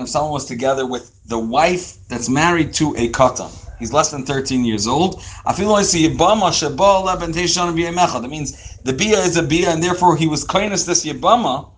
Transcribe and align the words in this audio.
if 0.00 0.08
someone 0.08 0.32
was 0.32 0.44
together 0.44 0.86
with 0.86 1.12
the 1.26 1.38
wife 1.38 1.96
that's 2.08 2.28
married 2.28 2.72
to 2.74 2.94
a 2.96 3.10
Katan. 3.10 3.50
He's 3.78 3.92
less 3.92 4.10
than 4.10 4.24
13 4.24 4.64
years 4.64 4.86
old. 4.86 5.22
That 5.44 5.58
means 8.28 8.78
the 8.84 8.92
Bia 8.92 9.18
is 9.18 9.36
a 9.36 9.42
Bia, 9.42 9.70
and 9.70 9.82
therefore 9.82 10.16
he 10.16 10.28
was 10.28 10.44
kindness 10.44 10.84
this 10.84 11.04
Yibama, 11.04 11.70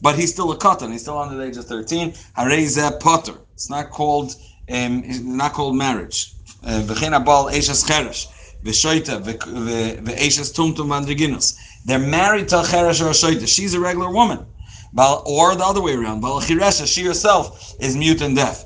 but 0.00 0.16
he's 0.16 0.32
still 0.32 0.50
a 0.50 0.58
Katan. 0.58 0.90
He's 0.90 1.02
still 1.02 1.18
under 1.18 1.36
the 1.36 1.44
age 1.44 1.56
of 1.56 1.66
13. 1.66 2.12
Hareza 2.36 2.98
Potter. 2.98 3.34
It's 3.54 3.70
not 3.70 3.90
called 3.90 4.34
um, 4.72 5.02
not 5.36 5.52
called 5.52 5.76
marriage. 5.76 6.34
They're 6.62 6.82
married 11.98 12.48
to 12.48 12.58
a 12.58 12.62
Cheresh 12.62 13.00
or 13.00 13.08
a 13.08 13.10
Shoita. 13.10 13.48
She's 13.48 13.74
a 13.74 13.80
regular 13.80 14.10
woman. 14.10 14.46
Or 14.96 15.54
the 15.54 15.64
other 15.64 15.82
way 15.82 15.94
around. 15.94 16.22
She 16.42 17.04
herself 17.04 17.74
is 17.80 17.96
mute 17.96 18.20
and 18.20 18.36
deaf. 18.36 18.64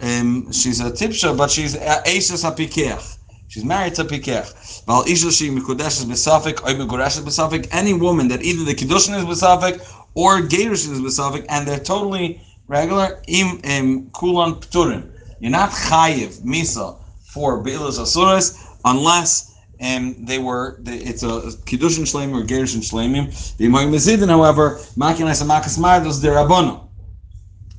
Um, 0.00 0.52
she's 0.52 0.80
a 0.80 0.90
tipsha, 0.90 1.36
but 1.36 1.50
she's 1.50 1.76
Aishas 1.76 2.44
HaPikech. 2.44 3.18
She's 3.48 3.64
married 3.64 3.94
to 3.94 4.04
Pikech. 4.04 4.84
Val 4.86 5.04
Isha 5.06 5.30
she 5.30 5.48
Mikudeshes 5.48 6.06
Besafik, 6.06 6.60
or 6.62 6.74
Mikureshes 6.74 7.22
Besafik, 7.22 7.68
any 7.70 7.94
woman 7.94 8.26
that 8.26 8.42
either 8.42 8.64
the 8.64 8.74
Kiddushin 8.74 9.16
is 9.16 9.24
Besafik 9.24 9.80
or 10.14 10.40
Gerushin 10.40 10.92
is 10.92 11.00
Besafik, 11.00 11.46
and 11.48 11.66
they're 11.66 11.78
totally 11.78 12.40
regular, 12.66 13.22
im 13.28 14.10
Kulan 14.10 14.54
Pturin. 14.54 15.08
You're 15.38 15.52
not 15.52 15.70
Chayiv, 15.70 16.40
Misa, 16.40 16.96
for 17.22 17.62
Be'ilas 17.62 18.00
Asuras, 18.00 18.58
unless 18.84 19.53
um, 19.80 20.24
they 20.24 20.38
were, 20.38 20.80
it's 20.86 21.22
a 21.22 21.26
Kiddushin 21.66 22.04
Shleimim 22.04 22.40
or 22.40 22.46
Gerushin 22.46 22.80
Shleimim. 22.80 23.56
The 23.56 23.66
Imam 23.66 23.92
Mezidin, 23.92 24.28
however, 24.28 24.80
Makin 24.96 25.26
Makas 25.26 25.78
Mardos, 25.78 26.20
they're 26.20 26.34
Abono. 26.34 26.88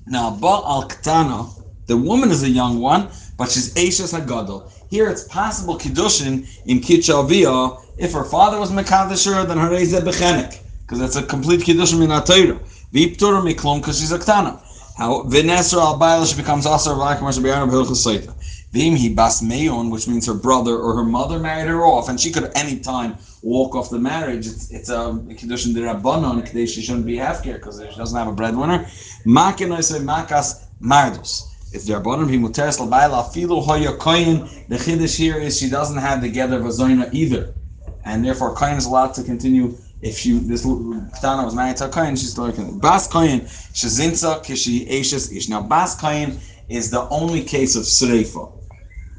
Now, 0.08 0.32
Ba'al 0.36 0.90
Ktana, 0.90 1.50
the 1.88 1.98
woman 1.98 2.32
is 2.32 2.44
a 2.44 2.50
young 2.50 2.80
one, 2.80 3.10
but 3.38 3.50
she's 3.50 3.76
Ashes 3.78 4.14
Hagadol. 4.14 4.72
Here 4.90 5.10
it's 5.10 5.24
possible 5.26 5.78
Kiddushin 5.78 6.48
in 6.66 6.80
Kitchavia. 6.80 7.82
If 7.98 8.14
her 8.14 8.26
father 8.26 8.60
was 8.60 8.72
Mekadisher, 8.72 9.48
then 9.48 9.58
her 9.58 9.74
is 9.74 9.94
Bechenek, 9.94 10.60
because 10.82 11.00
that's 11.00 11.16
a 11.16 11.24
complete 11.24 11.62
Kiddushin 11.62 12.04
in 12.04 12.10
Atayra. 12.10 12.60
Viptura 12.94 13.42
Miklum, 13.42 13.80
because 13.80 14.00
she's 14.00 14.12
a 14.12 14.20
Ktana. 14.20 14.62
How 14.98 15.24
Vinesra 15.24 16.02
al 16.02 16.26
she 16.26 16.38
becomes 16.38 16.66
Valakim 16.66 17.20
Rashabiana 17.20 17.70
Bhilchus 17.70 18.06
Vim 18.06 18.34
he 18.76 19.10
bas 19.10 19.42
meyon, 19.42 19.90
which 19.92 20.08
means 20.08 20.26
her 20.28 20.34
brother 20.34 20.78
or 20.78 20.96
her 20.96 21.04
mother 21.04 21.40
married 21.40 21.68
her 21.68 21.86
off, 21.86 22.10
and 22.10 22.20
she 22.20 22.32
could 22.32 22.44
at 22.46 22.58
any 22.58 22.80
time 22.80 23.16
walk 23.42 23.76
off 23.76 23.90
the 23.90 24.00
marriage. 24.00 24.48
It's 24.48 24.72
it's 24.72 24.90
um, 24.90 25.30
a 25.30 25.36
condition 25.36 25.74
that 25.74 25.82
rabbanon 25.82 26.46
she 26.68 26.82
shouldn't 26.82 27.06
be 27.06 27.18
half 27.18 27.44
care 27.44 27.56
because 27.56 27.80
she 27.80 27.96
doesn't 27.98 28.18
have 28.18 28.28
a 28.28 28.34
breadwinner. 28.34 28.88
Makin 29.26 29.72
I 29.72 29.82
say 29.82 30.00
makas 30.00 30.66
mardos. 30.82 31.44
If 31.74 31.86
the 31.86 31.94
rabbanon 31.94 32.30
he 32.30 32.38
muteres 32.38 32.80
labayla 32.80 33.26
filu 33.34 33.64
hoya 33.64 33.94
koyin. 33.98 34.68
The 34.68 34.76
chiddush 34.76 35.18
here 35.18 35.38
is 35.38 35.58
she 35.60 35.70
doesn't 35.70 35.98
have 35.98 36.22
the 36.22 36.30
gather 36.30 36.60
vazoina 36.60 37.14
either, 37.14 37.56
and 38.04 38.26
therefore 38.26 38.56
koyin 38.56 38.78
is 38.78 38.86
allowed 38.86 39.14
to 39.16 39.24
continue. 39.24 39.78
If 40.02 40.18
she 40.20 40.38
this 40.38 40.66
Ktana 40.66 41.46
was 41.46 41.56
married 41.56 41.78
to 41.78 41.86
a 41.86 41.90
koyin, 41.90 42.12
she's 42.12 42.32
still 42.32 42.46
working. 42.46 42.80
Bas 42.80 43.08
koyin 43.08 43.42
shezinsa 43.74 44.44
kishi 44.44 45.00
ashes 45.00 45.32
ish. 45.32 45.50
Now 45.50 45.62
bas 45.62 46.00
koyin 46.00 46.40
is 46.68 46.92
the 46.92 47.08
only 47.10 47.44
case 47.44 47.76
of 47.76 47.84
sreifa. 47.84 48.52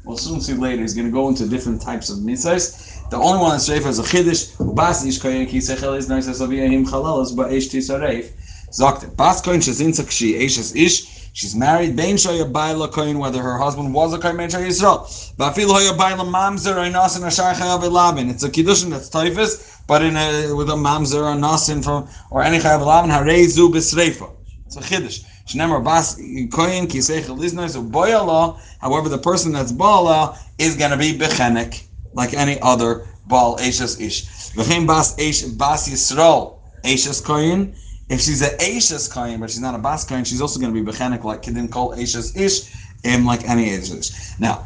We'll 0.07 0.15
soon 0.15 0.39
see 0.39 0.53
later. 0.53 0.83
He's 0.83 0.93
going 0.93 1.07
to 1.07 1.11
go 1.11 1.27
into 1.27 1.45
different 1.49 1.81
types 1.81 2.09
of 2.09 2.19
mitzvahs. 2.19 3.09
The 3.09 3.17
only 3.17 3.41
one 3.41 3.51
that's 3.51 3.67
sreifa 3.67 3.87
is 3.87 3.99
a 3.99 4.03
chiddush. 4.03 4.73
Bas 4.73 5.05
ish 5.05 5.19
koyin 5.19 5.49
ki 5.49 5.57
sechel 5.57 5.97
is 5.97 6.07
nice 6.07 6.29
as 6.29 6.39
aviyahim 6.39 6.85
chalalas 6.87 7.35
ba 7.35 7.53
ish 7.53 7.67
tisareif. 7.67 8.31
Zokte. 8.71 9.13
Bas 9.17 9.41
koyin 9.41 9.59
shezinsa 9.59 10.05
kishi 10.05 10.45
ashes 10.45 10.73
ish. 10.77 11.29
She's 11.33 11.57
married. 11.57 11.97
Bein 11.97 12.15
shoya 12.15 12.49
baila 12.49 12.87
koyin, 12.87 13.19
whether 13.19 13.41
her 13.41 13.57
husband 13.57 13.93
was 13.93 14.13
a 14.13 14.17
koyin, 14.17 14.37
bein 14.37 14.47
shoya 14.47 14.67
Yisrael. 14.67 15.35
Bafil 15.35 15.67
hoya 15.67 15.91
baila 15.97 16.23
mamzer 16.23 16.77
or 16.77 16.89
nasin 16.89 17.27
ashar 17.27 17.53
chayav 17.53 17.83
elabin. 17.83 18.29
It's 18.29 18.43
a 18.43 18.49
kiddushin 18.49 18.89
that's 18.89 19.09
typhus, 19.09 19.81
but 19.87 20.01
in 20.01 20.15
a, 20.15 20.53
with 20.53 20.69
a 20.69 20.75
mamzer 20.75 21.21
or 21.21 21.35
nasin 21.35 21.83
from 21.83 22.07
or 22.31 22.43
any 22.43 22.59
chayav 22.59 22.79
elabin 22.79 23.11
harei 23.11 23.45
zu 23.45 23.67
b'sreifa. 23.69 24.31
It's 24.67 24.77
a 24.77 24.79
chiddush. 24.79 25.25
Shnemer 25.47 25.83
bas 25.83 26.17
koyin 26.17 26.87
uboyala. 26.87 28.59
However, 28.79 29.09
the 29.09 29.17
person 29.17 29.51
that's 29.53 29.71
bala 29.71 30.37
is 30.57 30.75
going 30.75 30.91
to 30.91 30.97
be 30.97 31.17
bechenek, 31.17 31.85
like 32.13 32.33
any 32.33 32.59
other 32.61 33.07
bal 33.27 33.57
eshes 33.57 33.99
ish. 33.99 34.25
V'chein 34.53 34.85
bas 34.85 35.15
bas 35.53 35.89
Yisrael 35.89 36.57
eshes 36.83 37.23
koyin. 37.23 37.75
If 38.09 38.21
she's 38.21 38.41
an 38.41 38.51
Ashes 38.61 39.11
Kain, 39.11 39.39
but 39.39 39.49
she's 39.49 39.59
not 39.59 39.75
a 39.75 39.77
Bas 39.77 40.05
Kain, 40.05 40.23
she's 40.23 40.41
also 40.41 40.59
going 40.59 40.73
to 40.73 40.81
be 40.81 40.89
Bechenik 40.89 41.23
like 41.25 41.41
Kedin 41.41 41.69
Kol 41.69 41.93
Ashes 41.93 42.35
Ish, 42.37 42.73
and 43.03 43.25
like 43.25 43.43
any 43.49 43.73
Ashes. 43.75 44.35
Now, 44.39 44.65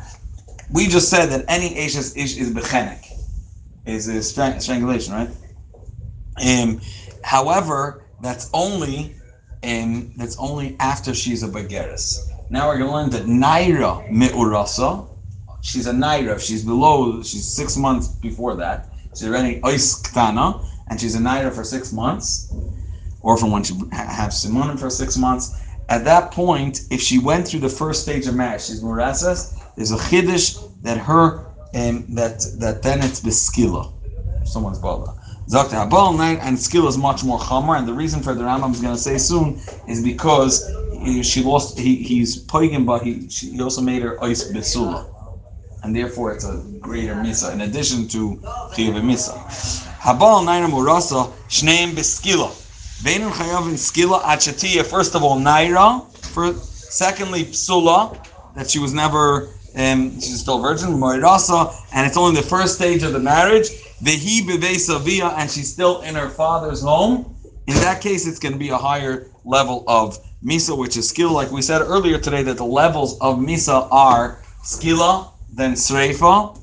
we 0.70 0.88
just 0.88 1.10
said 1.10 1.28
that 1.28 1.46
any 1.48 1.76
Ashes 1.80 2.16
Ish 2.16 2.38
is 2.38 2.52
Bechenik, 2.52 3.04
is 3.86 4.08
a 4.08 4.22
strangulation, 4.22 5.14
right? 5.14 5.30
Um, 6.46 6.82
however, 7.24 8.04
that's 8.22 8.50
only 8.54 9.16
um, 9.64 10.12
that's 10.16 10.38
only 10.38 10.76
after 10.80 11.14
she's 11.14 11.44
a 11.44 11.48
Bageris. 11.48 12.30
Now 12.50 12.68
we're 12.68 12.78
going 12.78 12.90
to 12.90 12.96
learn 12.96 13.10
that 13.12 13.26
Naira 13.26 14.10
Me'urasa, 14.12 15.08
she's 15.62 15.88
a 15.88 15.94
Naira, 15.94 16.40
she's 16.40 16.64
below, 16.66 17.22
she's 17.24 17.48
six 17.48 17.78
months 17.78 18.08
before 18.08 18.56
that, 18.56 18.90
she's 19.16 19.28
already 19.28 19.62
Ois 19.62 20.02
Ktana, 20.04 20.66
and 20.90 21.00
she's 21.00 21.16
a 21.16 21.20
Naira 21.20 21.54
for 21.54 21.64
six 21.64 21.94
months 21.94 22.54
or 23.22 23.38
from 23.38 23.52
when 23.52 23.64
she 23.64 23.74
have 23.92 24.32
simonim 24.32 24.80
for 24.80 24.90
six 24.90 25.18
months. 25.18 25.58
At 25.90 26.06
that 26.06 26.32
point, 26.32 26.82
if 26.90 27.02
she 27.02 27.20
went 27.20 27.48
through 27.48 27.60
the 27.62 27.70
first 27.70 28.02
stage 28.02 28.28
of 28.28 28.36
marriage, 28.36 28.64
she's 28.64 28.82
murasas. 28.82 29.58
There's 29.76 29.92
a 29.92 29.98
chiddush 29.98 30.82
that 30.82 30.98
her 30.98 31.46
um, 31.74 32.06
that 32.16 32.44
that 32.60 32.82
then 32.82 33.00
it's 33.02 33.22
beskila, 33.22 33.94
someone's 34.46 34.80
bala. 34.80 35.21
Zakta 35.50 35.90
habal 35.90 36.16
night 36.18 36.40
and 36.42 36.58
skill 36.60 36.88
is 36.88 36.98
much 36.98 37.24
more 37.24 37.40
chamar, 37.40 37.78
and 37.78 37.88
the 37.88 37.94
reason 37.94 38.22
for 38.22 38.34
the 38.34 38.44
Rambam 38.44 38.72
is 38.72 38.80
going 38.82 38.96
to 38.96 39.02
say 39.02 39.18
soon 39.18 39.60
is 39.88 40.04
because 40.04 40.66
she 41.24 41.44
lost. 41.44 41.78
He, 41.80 41.96
he's 41.98 42.44
poigim, 42.46 42.86
but 42.86 43.02
he 43.04 43.28
she, 43.30 43.52
he 43.52 43.62
also 43.62 43.82
made 43.82 44.02
her 44.04 44.18
ois 44.18 44.52
besula, 44.54 45.08
and 45.84 45.96
therefore 45.96 46.32
it's 46.34 46.46
a 46.46 46.64
greater 46.80 47.16
misa 47.16 47.52
in 47.54 47.62
addition 47.62 48.08
to 48.10 48.36
chiyav 48.74 49.02
misa. 49.02 49.34
Habal 50.00 50.46
night 50.46 50.64
murasa 50.70 51.32
shneim 51.50 51.92
beskila. 51.94 52.50
Veinu 53.02 53.32
chayavin 53.32 53.74
skila 53.74 54.22
achatiya. 54.22 54.86
First 54.86 55.16
of 55.16 55.24
all, 55.24 55.38
naira. 55.38 56.08
For 56.28 56.54
secondly, 56.54 57.46
psula 57.46 58.18
that 58.56 58.70
she 58.70 58.80
was 58.80 58.94
never. 58.94 59.50
Um, 59.76 60.16
she's 60.16 60.42
still 60.42 60.60
virgin, 60.60 60.90
moirasa, 60.90 61.74
and 61.94 62.06
it's 62.06 62.18
only 62.18 62.40
the 62.42 62.48
first 62.48 62.76
stage 62.76 63.04
of 63.04 63.14
the 63.14 63.20
marriage. 63.20 63.70
Vehi 64.04 64.42
bevesavia, 64.42 65.34
and 65.38 65.50
she's 65.50 65.72
still 65.72 66.02
in 66.02 66.16
her 66.16 66.30
father's 66.30 66.82
home. 66.82 67.36
In 67.68 67.76
that 67.76 68.02
case, 68.02 68.28
it's 68.28 68.40
going 68.40 68.54
to 68.54 68.60
be 68.60 68.70
a 68.70 68.78
higher 68.78 69.28
level 69.46 69.84
of 69.88 70.18
misa, 70.44 70.78
which 70.78 70.98
is 70.98 71.08
skill. 71.08 71.32
Like 71.32 71.52
we 71.52 71.62
said 71.62 71.82
earlier 71.82 72.18
today, 72.18 72.44
that 72.44 72.58
the 72.58 72.66
levels 72.66 73.20
of 73.20 73.38
misa 73.38 73.88
are 73.92 74.42
skila, 74.64 75.32
then 75.54 75.74
sreifa, 75.74 76.60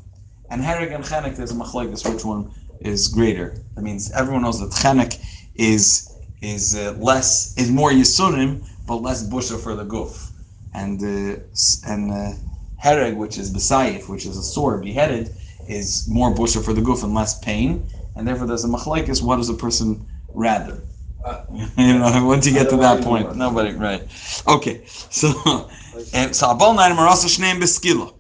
and 0.51 0.63
hereg 0.63 0.93
and 0.93 1.05
chenek. 1.05 1.37
There's 1.37 1.53
a 1.53 1.55
machlekes 1.55 2.13
which 2.13 2.25
one 2.25 2.51
is 2.81 3.09
greater. 3.09 3.57
That 3.75 3.83
means 3.83 4.11
everyone 4.13 4.43
knows 4.43 4.61
that 4.61 4.71
chenek 4.71 5.21
is 5.55 6.15
is 6.41 6.77
uh, 6.77 6.95
less 6.99 7.57
is 7.57 7.71
more 7.71 7.91
yisurim 7.91 8.65
but 8.87 8.97
less 8.97 9.27
busha 9.29 9.59
for 9.61 9.75
the 9.75 9.85
goof, 9.85 10.33
and 10.75 11.01
uh, 11.03 11.41
and 11.87 12.13
uh, 12.13 12.33
hereg, 12.79 13.17
which 13.17 13.39
is 13.39 13.53
besayif, 13.53 14.09
which 14.09 14.27
is 14.27 14.37
a 14.37 14.43
sword 14.43 14.83
beheaded, 14.83 15.35
is 15.67 16.09
more 16.09 16.33
busha 16.35 16.65
for 16.65 16.73
the 16.73 16.81
goof 16.81 17.03
and 17.03 17.15
less 17.15 17.39
pain, 17.41 17.87
and 18.15 18.27
therefore 18.27 18.47
there's 18.47 18.65
a 18.65 18.69
machlekes. 18.69 19.23
What 19.23 19.37
does 19.37 19.49
a 19.49 19.55
person 19.55 20.07
rather? 20.33 20.83
Uh, 21.25 21.43
you 21.77 21.99
know, 21.99 22.25
once 22.25 22.47
you 22.47 22.53
get 22.53 22.71
to 22.71 22.77
that 22.77 23.03
point, 23.03 23.37
nobody 23.37 23.75
right. 23.75 24.03
Okay, 24.47 24.83
so 24.87 25.69
and 26.13 26.35
so 26.39 26.47
abol 26.49 26.75
nine 26.75 26.93
marasa 26.93 27.27
shneim 27.27 27.61
beskila 27.61 28.15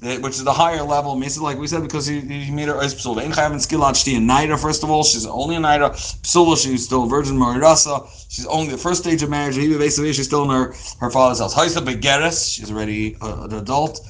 which 0.00 0.34
is 0.34 0.44
the 0.44 0.52
higher 0.52 0.82
level 0.82 1.16
Mesa, 1.16 1.42
like 1.42 1.58
we 1.58 1.66
said, 1.66 1.82
because 1.82 2.06
he, 2.06 2.20
he 2.20 2.52
made 2.52 2.68
her 2.68 2.78
Eis 2.78 2.94
Psula. 2.94 3.22
Ein 3.22 3.32
Chayav 3.32 3.50
and 3.50 3.60
Skilat 3.60 3.94
Shti 3.94 4.16
and 4.16 4.30
Naira, 4.30 4.60
first 4.60 4.84
of 4.84 4.90
all, 4.90 5.02
she's 5.02 5.26
only 5.26 5.56
a 5.56 5.58
Naira. 5.58 5.90
Psula, 6.22 6.56
she's 6.56 6.84
still 6.84 7.04
a 7.04 7.08
virgin 7.08 7.36
Marirasa. 7.36 8.08
She's 8.28 8.46
only 8.46 8.70
the 8.70 8.78
first 8.78 9.02
stage 9.02 9.22
of 9.24 9.30
marriage. 9.30 9.56
She's 9.56 10.24
still 10.24 10.44
in 10.44 10.50
her, 10.50 10.72
her 11.00 11.10
father's 11.10 11.40
house. 11.40 11.54
Haisa 11.54 11.84
Begeres, 11.84 12.54
she's 12.54 12.70
already 12.70 13.16
uh, 13.20 13.44
an 13.44 13.54
adult. 13.54 14.00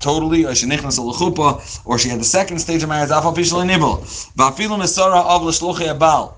Totally, 0.00 0.44
or 0.44 0.54
she 0.54 0.66
nichnas 0.66 0.98
a 0.98 1.82
or 1.84 1.98
she 1.98 2.08
had 2.08 2.20
the 2.20 2.24
second 2.24 2.58
stage 2.58 2.82
of 2.82 2.88
marriage. 2.88 3.10
Afal 3.10 3.34
Pishal 3.34 3.66
Nibel. 3.66 4.00
Vafilu 4.36 4.78
Mesara 4.78 5.24
of 5.24 5.42
L'shluchi 5.42 5.92
Abal. 5.92 6.34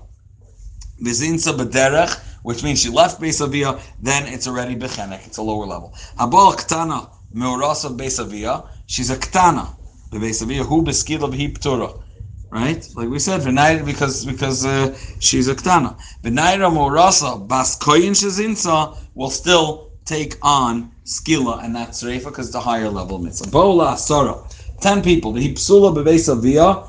Vizinsa 1.03 1.55
Bederech, 1.55 2.17
which 2.43 2.63
means 2.63 2.81
she 2.81 2.89
left 2.89 3.21
Beisavia, 3.21 3.79
then 4.01 4.25
it's 4.33 4.47
already 4.47 4.75
Bechenek. 4.75 5.27
It's 5.27 5.37
a 5.37 5.43
lower 5.43 5.65
level. 5.65 5.93
Habal 6.17 6.55
Ktana. 6.55 7.09
Meurasa 7.33 7.95
Beisavia, 7.95 8.67
she's 8.91 9.09
a 9.09 9.15
ktana. 9.15 9.73
Beisavia, 10.11 10.65
who 10.65 10.83
beskila 10.83 11.31
b'hi 11.33 11.57
ptura. 11.57 12.03
right? 12.51 12.85
Like 12.95 13.07
we 13.07 13.19
said, 13.19 13.39
v'naira 13.41 13.85
because 13.85 14.25
because 14.25 14.65
uh, 14.65 14.93
she's 15.19 15.47
a 15.47 15.55
ktana. 15.55 15.97
V'naira 16.23 16.69
morasa 16.69 17.47
bas 17.47 17.77
koyin 17.79 18.11
shezinsa 18.11 18.97
will 19.15 19.29
still 19.29 19.91
take 20.03 20.35
on 20.41 20.91
skila 21.05 21.63
and 21.63 21.73
not 21.73 21.91
sreifa 21.91 22.25
because 22.25 22.53
a 22.53 22.59
higher 22.59 22.89
level 22.89 23.17
mitzvah. 23.17 23.49
Bola 23.49 23.93
asara, 23.93 24.35
ten 24.81 25.01
people. 25.01 25.31
The 25.31 25.47
hipsula 25.47 25.95
bevesa 25.95 26.35
via 26.41 26.87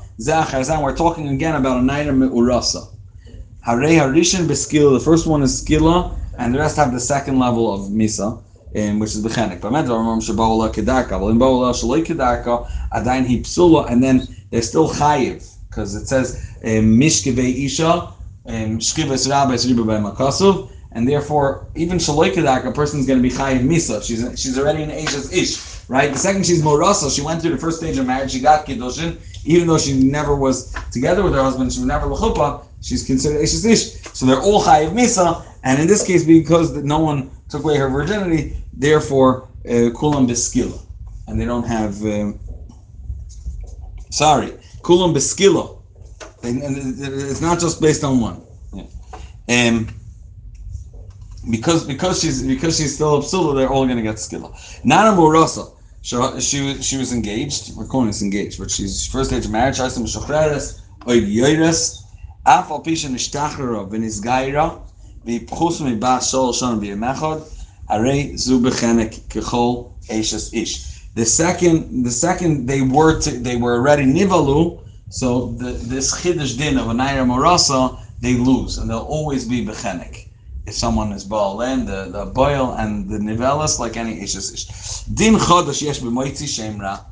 We're 0.81 0.95
talking 0.95 1.29
again 1.29 1.55
about 1.55 1.77
a 1.77 1.81
naira 1.81 2.13
me'urasa. 2.13 2.89
Harei 3.65 3.97
harishin 3.97 4.45
beskila. 4.45 4.99
The 4.99 5.05
first 5.05 5.25
one 5.25 5.41
is 5.41 5.63
skila, 5.63 6.17
and 6.37 6.53
the 6.53 6.59
rest 6.59 6.75
have 6.75 6.91
the 6.91 6.99
second 6.99 7.39
level 7.39 7.73
of 7.73 7.89
misa. 7.89 8.43
Um, 8.75 8.97
which 8.97 9.11
is 9.11 9.23
bechenek. 9.23 9.61
But 9.61 9.71
kedaka. 9.73 11.29
In 11.29 11.37
bola 11.37 11.73
shaloi 11.73 12.03
kedaka, 12.03 12.67
adain 12.91 13.25
hipsula, 13.25 13.91
and 13.91 14.03
then 14.03 14.27
they're 14.49 14.63
still 14.63 14.89
chayiv 14.89 15.47
because 15.69 15.93
it 15.95 16.07
says 16.07 16.55
um, 16.63 16.97
mishkevei 16.99 17.65
isha, 17.65 18.13
um, 18.47 18.79
shkivas 18.79 19.29
rabbis 19.29 19.67
riba 19.67 19.85
by 19.85 20.69
and 20.93 21.07
therefore 21.07 21.67
even 21.75 21.97
shaloikadak, 21.97 22.65
a 22.65 22.71
person 22.71 22.99
is 22.99 23.05
going 23.05 23.21
to 23.21 23.23
be 23.23 23.33
chayiv 23.33 23.61
misa. 23.61 24.01
She's 24.03 24.21
she's 24.39 24.57
already 24.57 24.83
an 24.83 24.91
Asha's 24.91 25.33
ish, 25.33 25.87
right? 25.89 26.11
The 26.11 26.19
second 26.19 26.45
she's 26.45 26.61
morasa, 26.61 27.13
she 27.13 27.21
went 27.21 27.41
through 27.41 27.51
the 27.51 27.57
first 27.57 27.77
stage 27.77 27.97
of 27.97 28.05
marriage, 28.05 28.31
she 28.31 28.39
got 28.39 28.65
kiddushin, 28.65 29.19
even 29.45 29.67
though 29.67 29.77
she 29.77 29.93
never 29.93 30.35
was 30.35 30.75
together 30.91 31.23
with 31.23 31.33
her 31.33 31.41
husband, 31.41 31.73
she 31.73 31.79
was 31.79 31.87
never 31.87 32.07
lechupa. 32.07 32.65
She's 32.81 33.05
considered 33.05 33.41
Asha's 33.41 33.65
ish, 33.65 34.01
so 34.13 34.25
they're 34.25 34.41
all 34.41 34.63
chayiv 34.63 34.93
misa. 34.93 35.45
And 35.63 35.81
in 35.81 35.87
this 35.87 36.05
case, 36.05 36.25
because 36.25 36.71
no 36.83 36.99
one 36.99 37.31
took 37.53 37.63
away 37.63 37.77
her 37.77 37.87
virginity, 37.87 38.57
therefore 38.73 39.47
uh, 39.65 39.93
kulam 39.99 40.27
beskila, 40.27 40.79
and 41.27 41.39
they 41.39 41.45
don't 41.45 41.67
have. 41.67 42.01
Um, 42.03 42.39
sorry, 44.09 44.53
Kulam 44.81 45.13
beskilo. 45.13 45.79
It's 46.43 47.41
not 47.41 47.59
just 47.59 47.79
based 47.79 48.03
on 48.03 48.19
one. 48.19 48.41
Yeah. 48.73 48.87
Um, 49.49 49.87
because 51.51 51.85
because 51.85 52.21
she's 52.21 52.41
because 52.41 52.77
she's 52.77 52.95
still 52.95 53.21
absula, 53.21 53.55
they're 53.55 53.69
all 53.69 53.85
going 53.85 53.97
to 53.97 54.03
get 54.03 54.15
skilla. 54.15 54.49
Nana 54.83 55.15
Morasa, 55.15 55.71
she, 56.01 56.17
she 56.41 56.81
she 56.81 56.97
was 56.97 57.13
engaged. 57.13 57.75
We're 57.77 57.85
calling 57.85 58.07
this 58.07 58.23
engaged, 58.23 58.57
but 58.59 58.71
she's 58.71 59.05
first 59.05 59.29
stage 59.29 59.45
of 59.45 59.51
marriage. 59.51 59.77
Afal 62.45 62.83
Pisha 62.83 63.09
Nishtachera 63.09 63.89
V'Nisgaira, 63.89 64.81
Shon 65.25 66.79
V'Yemechad, 66.81 67.43
Harei 67.89 68.37
Zu 68.37 68.59
Bechenek 68.59 69.21
Kechol 69.29 69.91
Ish. 70.09 70.93
The 71.15 71.25
second, 71.25 72.03
the 72.03 72.11
second 72.11 72.67
they 72.67 72.81
were 72.81 73.19
to, 73.21 73.31
they 73.31 73.55
were 73.55 73.75
already 73.75 74.03
nivalu, 74.03 74.81
so 75.09 75.51
the, 75.51 75.71
this 75.71 76.13
chiddush 76.21 76.57
din 76.57 76.77
of 76.77 76.87
a 76.87 76.93
naira 76.93 77.23
morasa 77.23 77.99
they 78.19 78.33
lose, 78.33 78.77
and 78.79 78.89
they'll 78.89 78.99
always 78.99 79.45
be 79.47 79.63
bechenek 79.65 80.27
If 80.65 80.73
someone 80.73 81.11
is 81.11 81.25
ba'alen, 81.25 81.85
the 81.85 82.11
the 82.11 82.25
boil 82.25 82.73
and 82.73 83.07
the 83.07 83.19
nivelas 83.19 83.79
like 83.79 83.95
any 83.95 84.19
ishes 84.21 85.05
Din 85.13 85.35
chodesh 85.35 85.81
yesh 85.83 85.99
b'moitzi 85.99 86.47
shemra. 86.47 87.05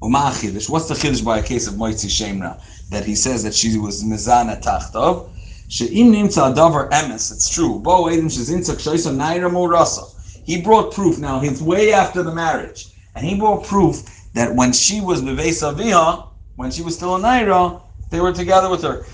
What's 0.00 0.88
the 0.88 0.94
chiddush 0.94 1.24
by 1.24 1.38
a 1.38 1.42
case 1.42 1.68
of 1.68 1.74
moitzi 1.74 2.10
shemra? 2.10 2.60
That 2.90 3.04
he 3.04 3.14
says 3.14 3.42
that 3.44 3.54
she 3.54 3.78
was 3.78 4.02
mizana 4.04 4.60
tachtov. 4.60 5.30
She'im 5.68 6.12
nimtza 6.12 6.54
adavar 6.54 6.90
emes. 6.90 7.32
It's 7.32 7.48
true. 7.50 7.78
Bo 7.80 8.04
edim 8.04 8.26
shezintzak 8.26 8.76
shoysa 8.76 9.12
naira 9.14 9.50
morasa. 9.50 10.04
He 10.44 10.62
brought 10.62 10.92
proof. 10.92 11.18
Now 11.18 11.40
he's 11.40 11.62
way 11.62 11.92
after 11.92 12.22
the 12.22 12.34
marriage. 12.34 12.88
And 13.14 13.26
he 13.26 13.34
brought 13.38 13.64
proof 13.64 14.02
that 14.34 14.54
when 14.54 14.72
she 14.72 15.00
was 15.00 15.22
Beves 15.22 15.62
Aviha, 15.62 16.26
when 16.56 16.70
she 16.70 16.82
was 16.82 16.94
still 16.94 17.16
a 17.16 17.18
Naira, 17.18 17.80
they 18.10 18.20
were 18.20 18.32
together 18.32 18.70
with 18.70 18.82
her. 18.82 19.04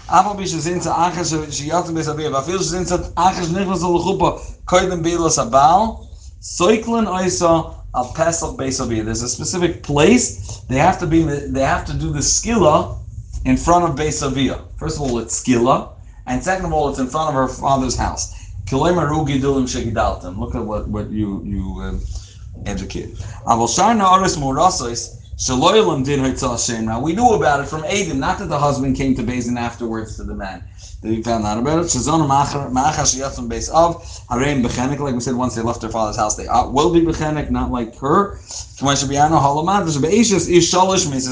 There's 9.05 9.23
a 9.23 9.29
specific 9.29 9.83
place 9.83 10.61
they 10.69 10.79
have 10.79 10.99
to 10.99 11.07
be. 11.07 11.23
They 11.23 11.61
have 11.61 11.85
to 11.87 11.95
do 11.95 12.13
the 12.13 12.19
skilla 12.19 12.99
in 13.45 13.57
front 13.57 13.85
of 13.85 13.97
Beis 13.97 14.23
Avia. 14.27 14.61
First 14.77 14.97
of 14.97 15.03
all, 15.03 15.19
it's 15.19 15.43
skilla, 15.43 15.91
and 16.33 16.43
second 16.43 16.67
of 16.67 16.73
all, 16.73 16.89
it's 16.89 16.99
in 16.99 17.09
front 17.09 17.29
of 17.29 17.35
her 17.35 17.49
father's 17.49 17.97
house. 17.97 18.35
Look 18.71 20.55
at 20.55 20.65
what 20.65 20.89
what 20.89 21.11
you 21.11 21.43
you. 21.45 21.81
Uh, 21.81 21.99
educated. 22.67 23.19
Now 23.47 23.59
we 27.01 27.15
knew 27.15 27.31
about 27.31 27.61
it 27.61 27.67
from 27.67 27.85
Adam, 27.85 28.21
not 28.21 28.39
that 28.39 28.49
the 28.49 28.59
husband 28.59 28.97
came 28.97 29.15
to 29.17 29.23
Bezin 29.23 29.59
afterwards 29.59 30.17
to 30.17 30.25
the 30.25 30.35
man. 30.35 30.63
That 31.01 31.11
he 31.11 31.23
found 31.23 31.45
out 31.45 31.59
about 31.59 31.85
it. 31.85 31.91
Like 35.01 35.15
we 35.15 35.21
said, 35.21 35.35
once 35.35 35.55
they 35.57 35.63
left 35.63 35.81
their 35.81 35.91
father's 35.91 36.17
house, 36.17 36.37
they 36.37 36.47
will 36.47 36.93
be 36.93 37.01
bechenik, 37.01 37.51
not 37.51 37.73
like 37.73 37.97
her. 37.99 38.39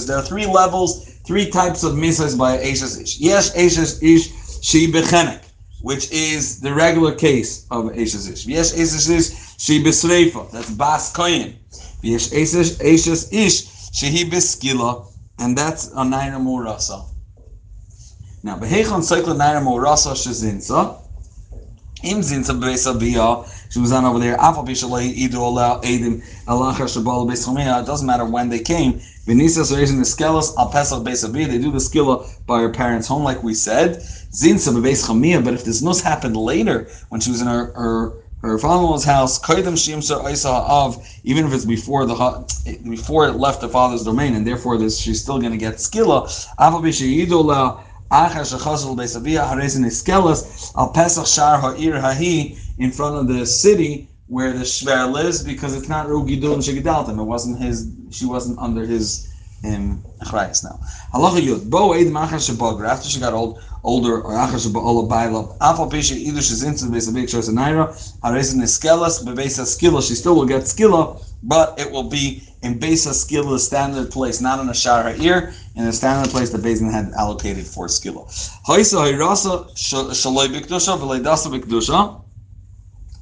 There 0.06 0.16
are 0.16 0.22
three 0.22 0.46
levels, 0.46 1.04
three 1.24 1.48
types 1.50 1.84
of 1.84 1.92
misas 1.92 2.36
by 2.36 2.58
Ashes 2.58 2.98
Ish. 2.98 3.20
Yes, 3.20 3.54
Ashes 3.54 4.02
Ish, 4.02 4.32
she 4.60 4.90
bechenik, 4.90 5.42
which 5.82 6.10
is 6.10 6.60
the 6.60 6.72
regular 6.74 7.14
case 7.14 7.66
of 7.70 7.90
Ashes 7.92 8.28
Ish. 8.28 8.46
Yes, 8.46 8.72
Ashes 8.72 9.08
Ish, 9.08 9.56
she 9.58 9.82
besreifa. 9.82 10.50
That's 10.50 10.70
bas 10.70 11.12
koyin. 11.12 11.56
V'yesh 12.02 12.32
eshes 12.32 13.28
ish 13.32 13.66
shehi 13.92 14.24
beskila, 14.30 15.06
and 15.38 15.56
that's 15.56 15.88
a 15.88 16.02
naira 16.02 16.40
murasa. 16.40 17.04
Now, 18.42 18.56
behechon 18.56 19.02
cycle 19.02 19.34
naira 19.34 19.60
murasa 19.62 20.14
shezinsa. 20.14 20.96
Im 22.02 22.22
zinsa 22.22 22.58
beisa 22.58 22.98
bia. 22.98 23.44
She 23.68 23.78
was 23.78 23.92
on 23.92 24.06
over 24.06 24.18
there. 24.18 24.36
Afal 24.38 24.66
bishalei 24.66 25.14
idu 25.14 25.34
ola 25.34 25.80
edim 25.82 26.22
alacha 26.46 26.88
shabal 26.88 27.28
beis 27.28 27.46
It 27.82 27.86
doesn't 27.86 28.06
matter 28.06 28.24
when 28.24 28.48
they 28.48 28.60
came. 28.60 29.00
Vinisa 29.30 29.76
raising 29.76 29.98
the 29.98 30.04
skelos 30.04 30.56
al 30.56 30.70
pesach 30.70 31.04
beis 31.04 31.22
They 31.32 31.58
do 31.58 31.70
the 31.70 31.78
skilla 31.78 32.28
by 32.46 32.60
her 32.62 32.70
parents' 32.70 33.06
home, 33.06 33.22
like 33.22 33.44
we 33.44 33.54
said. 33.54 33.98
Zinsa 34.32 34.72
beis 34.82 35.06
chamia. 35.06 35.44
But 35.44 35.54
if 35.54 35.64
this 35.64 35.80
nus 35.82 36.00
happened 36.00 36.36
later, 36.36 36.88
when 37.10 37.20
she 37.20 37.30
was 37.30 37.40
in 37.40 37.46
her, 37.46 37.72
her 37.74 38.12
her 38.42 38.58
father-in-law's 38.58 39.04
house, 39.04 39.38
Kaidam 39.38 39.74
Shimsa 39.74 40.28
Isa 40.32 40.48
of, 40.48 41.06
even 41.24 41.46
if 41.46 41.52
it's 41.52 41.64
before 41.64 42.06
the 42.06 42.16
before 42.82 43.28
it 43.28 43.34
left 43.34 43.60
the 43.60 43.68
father's 43.68 44.02
domain, 44.02 44.34
and 44.34 44.44
therefore 44.44 44.78
this 44.78 44.98
she's 44.98 45.22
still 45.22 45.38
going 45.38 45.52
to 45.52 45.58
get 45.58 45.74
skilla. 45.74 46.26
Al 50.76 50.88
Pesach 50.90 51.26
Shar 51.26 51.58
Ha'ir 51.58 52.00
Hahi 52.00 52.58
in 52.78 52.90
front 52.90 53.16
of 53.16 53.28
the 53.28 53.46
city 53.46 54.08
where 54.26 54.52
the 54.52 54.64
Shver 54.64 55.12
lives 55.12 55.44
because 55.44 55.76
it's 55.76 55.88
not 55.88 56.06
Rugidul 56.06 56.54
and 56.54 56.62
Shigidaltim. 56.62 57.20
It 57.20 57.24
wasn't 57.24 57.60
his. 57.60 57.92
She 58.10 58.26
wasn't 58.26 58.58
under 58.58 58.84
his 58.84 59.30
um, 59.64 60.02
now. 60.22 60.80
Halacha 61.12 61.40
Yud. 61.40 61.70
Bo 61.70 61.92
Eid 61.92 62.06
Machas 62.08 62.48
After 62.84 63.08
she 63.08 63.20
got 63.20 63.32
old, 63.34 63.62
older 63.84 64.20
or 64.20 64.34
achas 64.34 64.66
ba'ola 64.72 65.08
baila. 65.08 65.56
Afal 65.58 65.90
pisha 65.90 66.16
either 66.16 66.42
she's 66.42 66.62
into 66.62 66.86
the 66.86 66.92
base 66.92 67.08
of 67.08 67.14
big 67.14 67.28
choice 67.28 67.48
naira, 67.48 67.88
haresin 68.22 68.62
iskelas 68.62 69.22
bebesa 69.24 69.64
skilla. 69.64 70.06
She 70.06 70.14
still 70.14 70.34
will 70.34 70.46
get 70.46 70.62
skilla, 70.62 71.22
but 71.42 71.78
it 71.78 71.90
will 71.90 72.04
be 72.08 72.42
in 72.62 72.78
besa 72.78 73.10
skilla 73.10 73.58
standard 73.58 74.10
place, 74.10 74.40
not 74.40 74.60
in 74.60 74.68
a 74.68 74.72
shara 74.72 75.18
ear, 75.20 75.52
in 75.74 75.84
a 75.84 75.92
standard 75.92 76.30
place 76.30 76.50
that 76.50 76.62
Bezin 76.62 76.90
had 76.90 77.12
allocated 77.12 77.66
for 77.66 77.86
skilla. 77.86 78.26
Haisa 78.66 78.96
hairasa 78.96 79.70
shaloi 79.74 80.48
bikdusha 80.48 80.98
v'leidasa 80.98 81.48
bikdusha. 81.48 82.22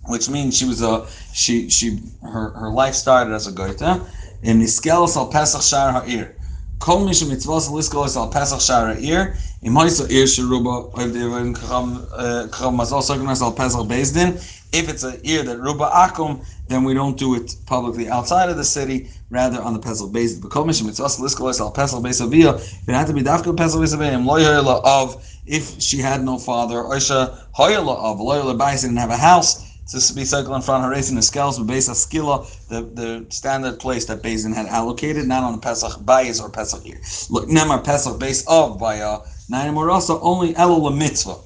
Which 0.05 0.31
means 0.31 0.57
she 0.57 0.65
was 0.65 0.81
a 0.83 1.07
she 1.35 1.69
she 1.69 2.01
her 2.23 2.51
her 2.51 2.71
life 2.71 2.95
started 2.95 3.35
as 3.35 3.47
a 3.47 3.53
goita 3.53 4.09
in 4.43 4.61
iskelas 4.61 5.17
al 5.17 5.29
pesach 5.29 5.63
shar 5.63 5.93
ha'ir. 5.93 6.37
Kol 6.79 7.07
misha 7.07 7.27
mitzvah 7.27 7.61
liskolas 7.73 8.17
al 8.17 8.31
pesach 8.31 8.61
shar 8.61 8.95
ha'ir 8.95 9.37
in 9.63 9.73
Moisa 9.73 10.09
Ir 10.09 10.25
Sheruba 10.25 10.93
Kacham 10.93 12.03
eh, 12.17 12.71
Mazal 12.71 13.03
Saknas 13.03 13.43
Al 13.43 13.53
Pesach 13.53 13.87
Bezdin. 13.87 14.37
If 14.73 14.89
it's 14.89 15.03
an 15.03 15.21
ear 15.25 15.43
that 15.45 15.59
Ruba 15.59 15.91
Akum, 15.93 16.45
then 16.69 16.85
we 16.85 16.95
don't 16.95 17.17
do 17.17 17.35
it 17.35 17.57
publicly 17.67 18.09
outside 18.09 18.51
of 18.51 18.57
the 18.57 18.65
city, 18.65 19.09
rather 19.31 19.61
on 19.61 19.73
the 19.73 19.81
Pesach 19.81 20.11
Bezdin. 20.11 20.43
But 20.43 20.51
Kol 20.53 20.65
Mishim 20.65 20.87
Mitzvah 20.87 21.07
Liskolos 21.07 21.61
Al 21.61 21.73
Pesach 21.73 22.01
Bezavia. 22.01 22.55
It 22.89 22.93
had 22.93 23.09
to 23.09 23.13
be 23.13 23.23
Dafka 23.23 23.57
Pesach 23.57 23.81
Bezavia. 23.81 24.23
Loyala 24.23 24.81
of 24.85 25.25
if 25.47 25.81
she 25.81 25.99
had 25.99 26.23
no 26.23 26.39
father. 26.39 26.77
Oisha 26.77 27.37
Hoyala 27.57 27.97
of 27.97 28.19
Loyala 28.19 28.57
Bais 28.57 28.83
didn't 28.83 28.99
have 28.99 29.11
a 29.11 29.17
house 29.17 29.68
to 29.89 30.15
be 30.15 30.25
cycle 30.25 30.55
in 30.55 30.63
front 30.63 30.85
the 31.17 31.23
scales, 31.23 31.59
but 31.59 31.67
base 31.67 31.89
skilla, 31.95 32.47
the, 32.69 32.83
the 32.83 33.27
standard 33.31 33.79
place 33.79 34.05
that 34.05 34.23
Bezin 34.23 34.55
had 34.55 34.67
allocated, 34.67 35.27
not 35.27 35.43
on 35.43 35.61
Pesach 35.61 35.93
Bayis 36.01 36.43
or 36.43 36.51
Pesach 36.51 36.83
here. 36.83 37.01
Look, 37.31 37.49
Nemar 37.49 37.83
Pesach 37.83 38.19
base 38.19 38.45
of 38.47 38.79
uh, 39.01 39.21
Nine 39.49 39.75
Morasa, 39.75 40.19
only 40.21 40.53
Elul 40.55 40.97
mitzvah. 40.97 41.37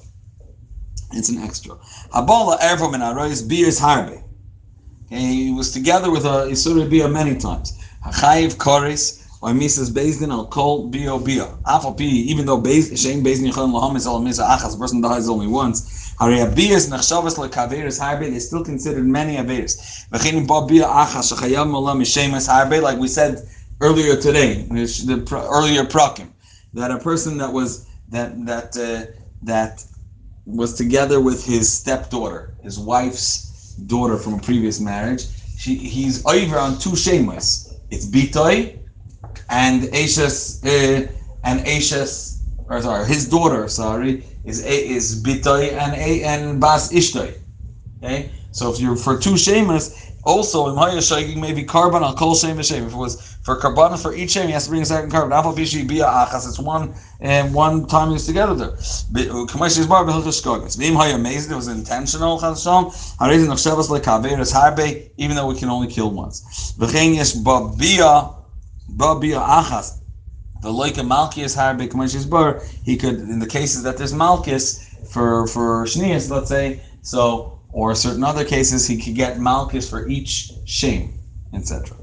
It's 1.13 1.29
an 1.29 1.37
extra. 1.37 1.75
Habala 2.13 2.59
Erva 2.59 2.93
and 2.93 3.03
Arois 3.03 3.47
Beers 3.47 3.79
Harbe. 3.79 4.21
He 5.09 5.51
was 5.51 5.71
together 5.71 6.11
with 6.11 6.25
a 6.25 6.47
Isuri 6.49 6.89
many 7.09 7.37
times. 7.37 7.79
Hachayiv 8.03 8.55
Koris, 8.55 9.22
or 9.43 9.49
Mrs. 9.49 9.91
Bezdin 9.91 10.31
al 10.31 10.47
kol 10.47 10.87
bio 10.87 11.19
bio. 11.19 11.59
Afal 11.67 11.99
even 11.99 12.45
though 12.45 12.61
Bez, 12.61 12.97
Shem 12.97 13.21
Bezdin 13.21 13.51
Yechon 13.51 13.73
Laham 13.73 13.97
is 13.97 14.07
al 14.07 14.21
Misa 14.21 14.47
Achas, 14.47 14.79
person 14.79 15.01
dies 15.01 15.27
only 15.27 15.47
once. 15.47 16.15
Hari 16.17 16.35
Abiyas 16.35 16.89
Nachshavas 16.89 17.37
like 17.37 17.51
Kaveris 17.51 17.99
Harbe, 17.99 18.31
they 18.31 18.39
still 18.39 18.63
considered 18.63 19.05
many 19.05 19.35
Averis. 19.35 20.07
V'chein 20.11 20.47
ba 20.47 20.65
bia 20.65 20.85
Achas, 20.85 21.33
Shechayav 21.33 21.69
Malam 21.69 21.99
Mishemas 21.99 22.47
Harbe, 22.47 22.81
like 22.81 22.97
we 22.97 23.09
said 23.09 23.45
earlier 23.81 24.15
today, 24.15 24.63
the 24.69 25.47
earlier 25.51 25.83
prakim, 25.83 26.29
that 26.73 26.89
a 26.89 26.99
person 26.99 27.37
that 27.37 27.51
was 27.51 27.85
that 28.07 28.45
that 28.45 28.77
uh, 28.77 29.11
that 29.41 29.83
was 30.45 30.75
together 30.75 31.19
with 31.19 31.43
his 31.45 31.69
stepdaughter, 31.69 32.55
his 32.63 32.79
wife's 32.79 33.73
daughter 33.87 34.17
from 34.17 34.35
a 34.35 34.39
previous 34.39 34.79
marriage. 34.79 35.27
She, 35.57 35.75
he's 35.75 36.25
over 36.25 36.57
on 36.57 36.79
two 36.79 36.91
shemas. 36.91 37.73
It's 37.89 38.05
bitoi 38.05 38.82
and 39.53 39.93
Ashes 39.93 40.63
uh, 40.65 41.07
and 41.43 41.67
Ashes, 41.67 42.41
or 42.67 42.81
sorry, 42.81 43.05
his 43.05 43.29
daughter, 43.29 43.67
sorry, 43.67 44.25
is 44.45 44.65
is 44.65 45.23
bitoi 45.23 45.73
and 45.73 45.93
a 45.93 46.23
and 46.23 46.59
bas 46.59 46.91
ishtoi. 46.91 47.37
Okay, 47.97 48.31
so 48.51 48.73
if 48.73 48.79
you're 48.79 48.95
for 48.95 49.17
two 49.17 49.35
shemas, 49.45 50.11
also 50.23 50.69
in 50.69 50.75
Maya 50.75 51.01
Shaking 51.01 51.39
maybe 51.39 51.63
carbon 51.63 52.01
al 52.01 52.15
kol 52.15 52.33
shem 52.35 52.57
v'shem. 52.57 52.87
If 52.87 52.93
it 52.93 52.97
was 52.97 53.37
for 53.43 53.55
carbon 53.57 53.97
for 53.97 54.15
each 54.15 54.31
shem, 54.31 54.47
he 54.47 54.53
has 54.53 54.65
to 54.65 54.71
bring 54.71 54.81
a 54.81 54.85
second 54.85 55.11
carbon. 55.11 55.33
Apple 55.33 55.53
bishi 55.53 55.87
bia 55.87 56.05
achas. 56.05 56.47
It's 56.47 56.59
one 56.59 56.95
and 57.19 57.53
one 57.53 57.85
time 57.87 58.11
used 58.11 58.25
together 58.25 58.55
there. 58.55 58.71
Kamashis 58.71 59.87
bar 59.87 60.03
behilchus 60.03 60.41
skogas. 60.41 60.77
V'im 60.77 60.95
Haya 60.95 61.15
amazed 61.15 61.51
it 61.51 61.55
was 61.55 61.67
intentional 61.67 62.39
chazasham. 62.39 62.91
Harizin 63.17 63.51
of 63.51 63.59
shavas 63.59 63.89
lekaveres 63.89 64.51
harbe. 64.51 65.09
Even 65.17 65.35
though 65.35 65.47
we 65.47 65.55
can 65.55 65.69
only 65.69 65.87
kill 65.87 66.09
once. 66.09 66.73
V'chein 66.79 67.15
yesh 67.15 67.33
babia 67.33 68.42
babia 68.89 69.45
achas. 69.45 69.99
The 70.61 70.71
like 70.71 70.97
a 70.97 71.03
malchus 71.03 71.55
harbe 71.55 71.87
kamashis 71.89 72.29
bar. 72.29 72.61
He 72.83 72.95
could 72.95 73.15
in 73.15 73.39
the 73.39 73.47
cases 73.47 73.83
that 73.83 73.97
there's 73.97 74.13
malchus 74.13 74.87
for 75.11 75.47
for 75.47 75.85
shnias, 75.85 76.29
let's 76.29 76.49
say 76.49 76.81
so 77.01 77.59
or 77.73 77.93
certain 77.95 78.23
other 78.23 78.45
cases 78.45 78.87
he 78.87 79.01
could 79.01 79.15
get 79.15 79.39
malchus 79.39 79.89
for 79.89 80.07
each 80.07 80.51
shame, 80.65 81.19
etc. 81.53 81.97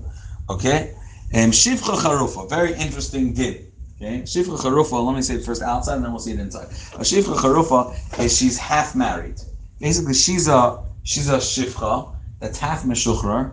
Okay, 0.51 0.95
and 1.33 1.53
shivcha 1.53 1.97
charufa, 1.97 2.49
very 2.51 2.75
interesting 2.75 3.33
did. 3.33 3.73
Okay, 3.97 4.23
shivcha 4.23 4.59
charufa. 4.59 5.05
Let 5.07 5.15
me 5.15 5.23
say 5.23 5.37
it 5.37 5.45
first 5.45 5.63
outside, 5.63 5.97
and 5.97 6.05
then 6.05 6.11
we'll 6.11 6.21
see 6.21 6.33
it 6.33 6.41
inside. 6.41 6.67
A 6.95 7.05
shivcha 7.05 7.37
charufa 7.37 8.19
is 8.19 8.37
she's 8.37 8.59
half 8.59 8.95
married. 8.95 9.41
Basically, 9.79 10.15
she's 10.15 10.49
a 10.49 10.83
she's 11.05 11.29
a 11.29 11.39
shivcha 11.39 12.15
that's 12.41 12.59
half 12.59 12.83
meshuchrar. 12.83 13.53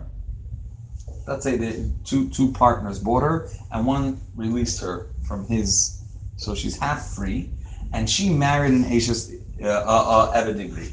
Let's 1.28 1.44
say 1.44 1.56
the 1.56 1.90
two 2.04 2.28
two 2.30 2.52
partners 2.52 2.98
bought 2.98 3.22
her, 3.22 3.48
and 3.70 3.86
one 3.86 4.20
released 4.34 4.80
her 4.80 5.06
from 5.22 5.46
his, 5.46 6.02
so 6.36 6.54
she's 6.54 6.78
half 6.78 7.08
free, 7.08 7.50
and 7.92 8.08
she 8.08 8.30
married 8.30 8.72
an 8.72 8.84
Ashes 8.84 9.32
uh, 9.62 9.68
uh, 9.68 10.30
uh, 10.34 10.52
degree 10.52 10.92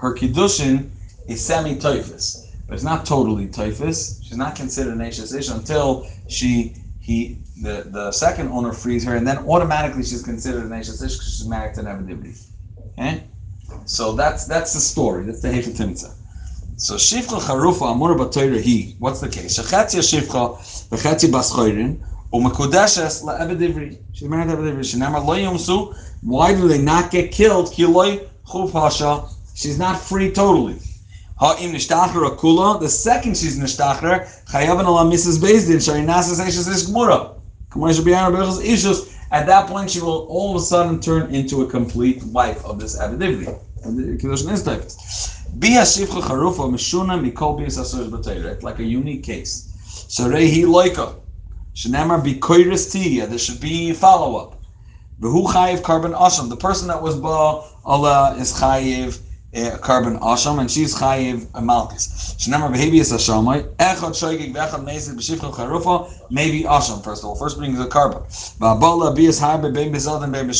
her 0.00 0.14
kiddushin 0.14 0.90
is 1.26 1.44
semi 1.44 1.76
typhus, 1.76 2.46
but 2.66 2.74
it's 2.74 2.84
not 2.84 3.04
totally 3.04 3.48
typhus. 3.48 4.20
She's 4.22 4.36
not 4.36 4.54
considered 4.54 4.94
an 4.94 5.00
ish 5.02 5.48
until 5.48 6.08
she 6.28 6.76
he 7.00 7.38
the, 7.62 7.86
the 7.90 8.12
second 8.12 8.48
owner 8.48 8.72
frees 8.72 9.04
her, 9.04 9.16
and 9.16 9.26
then 9.26 9.38
automatically 9.38 10.04
she's 10.04 10.22
considered 10.22 10.64
an 10.64 10.72
ish 10.72 10.88
because 10.88 11.36
she's 11.36 11.48
married 11.48 11.74
to 11.74 11.80
an 11.80 12.36
Okay, 12.98 13.24
so 13.84 14.12
that's 14.12 14.46
that's 14.46 14.72
the 14.72 14.80
story. 14.80 15.24
That's 15.24 15.42
the 15.42 15.48
hechatimtza. 15.48 16.14
So 16.80 16.94
shifcha 16.94 17.40
charufa 17.40 17.90
amur 17.90 18.14
b'toyre 18.14 18.60
he. 18.60 18.94
What's 19.00 19.20
the 19.20 19.28
case? 19.28 19.58
Shechatzia 19.58 19.98
shifcha 19.98 20.56
v'chatzi 20.90 21.28
baschayrin 21.28 21.98
u'mekudeshes 22.32 23.24
la'ebed 23.24 23.58
ivri. 23.58 23.98
She's 24.12 24.28
married 24.28 24.46
to 24.46 24.52
ebed 24.52 24.76
ivri. 24.76 25.26
Lo 25.26 25.34
yomsu. 25.34 25.96
Why 26.22 26.54
do 26.54 26.68
they 26.68 26.80
not 26.80 27.10
get 27.10 27.32
killed? 27.32 27.72
Kiloi 27.72 28.28
chuv 28.46 28.70
hasha 28.70 29.28
she's 29.56 29.76
not 29.76 30.00
free 30.00 30.30
totally. 30.30 30.78
Ha'im 31.40 31.72
nishtachar 31.72 32.30
akula. 32.30 32.78
The 32.78 32.88
second 32.88 33.36
she's 33.36 33.58
nishtachar, 33.58 34.28
chayavan 34.46 34.86
ala 34.86 35.04
Mrs. 35.04 35.40
Bezdin, 35.40 35.84
shari 35.84 36.02
nasas 36.02 36.40
eishes 36.40 36.72
ish 36.72 36.86
gemura. 36.86 37.34
At 39.30 39.46
that 39.46 39.66
point, 39.66 39.90
she 39.90 40.00
will 40.00 40.26
all 40.28 40.54
of 40.54 40.62
a 40.62 40.64
sudden 40.64 41.00
turn 41.00 41.34
into 41.34 41.62
a 41.62 41.66
complete 41.66 42.22
wife 42.22 42.64
of 42.64 42.78
this 42.78 42.96
Abedivri. 42.96 43.58
Kedushin 43.84 44.52
is 44.52 44.62
typed. 44.62 44.96
Like 45.60 45.88
a 48.78 48.84
unique 48.84 49.24
case. 49.24 49.74
Sarehi 50.08 50.64
loika. 50.64 51.16
Shenamar 51.74 52.22
bikoiris 52.22 52.92
tiya. 52.92 53.28
There 53.28 53.38
should 53.38 53.60
be 53.60 53.92
follow 53.92 54.36
up. 54.36 54.62
V'hu 55.20 55.46
chayiv 55.46 55.82
carbon 55.82 56.12
asham. 56.12 56.48
The 56.48 56.56
person 56.56 56.86
that 56.88 57.02
was 57.02 57.16
ba 57.16 57.64
Allah 57.84 58.36
is 58.38 58.52
chayiv 58.52 59.20
eh, 59.52 59.76
carbon 59.78 60.20
asham, 60.20 60.60
and 60.60 60.70
she's 60.70 60.94
chayiv 60.94 61.48
malchus. 61.60 62.36
Shenamar 62.38 62.72
behavius 62.72 63.12
ashamai 63.12 63.64
echad 63.78 64.14
shoygig 64.14 64.54
vechad 64.54 64.84
mesid 64.84 65.16
b'shivcha 65.16 65.52
charufa 65.52 66.08
maybe 66.30 66.62
asham. 66.62 67.02
First 67.02 67.24
of 67.24 67.30
all, 67.30 67.34
first 67.34 67.58
brings 67.58 67.78
the 67.78 67.88
carbon. 67.88 68.22
Va'abala 68.60 69.12
bias 69.16 69.40
harbe 69.40 69.74
ben 69.74 69.92
bezad 69.92 70.22
and 70.22 70.32
ben. 70.32 70.52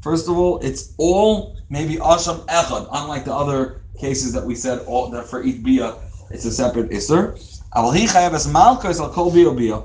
First 0.00 0.28
of 0.28 0.38
all, 0.38 0.60
it's 0.60 0.94
all 0.96 1.56
maybe 1.70 1.96
asham 1.96 2.46
echad, 2.46 2.88
unlike 2.92 3.24
the 3.24 3.34
other 3.34 3.81
cases 3.98 4.32
that 4.32 4.44
we 4.44 4.54
said 4.54 4.80
all 4.86 5.10
that 5.10 5.26
for 5.28 5.42
each 5.42 5.62
bia 5.62 5.94
it's 6.32 6.46
a 6.46 6.50
separate 6.50 6.90
iser. 6.92 7.36
Al 7.74 7.90
he 7.90 8.06
chayav 8.06 8.50
malchus 8.50 9.00
al 9.00 9.10
kol 9.10 9.30
bia 9.30 9.52
bia. 9.52 9.82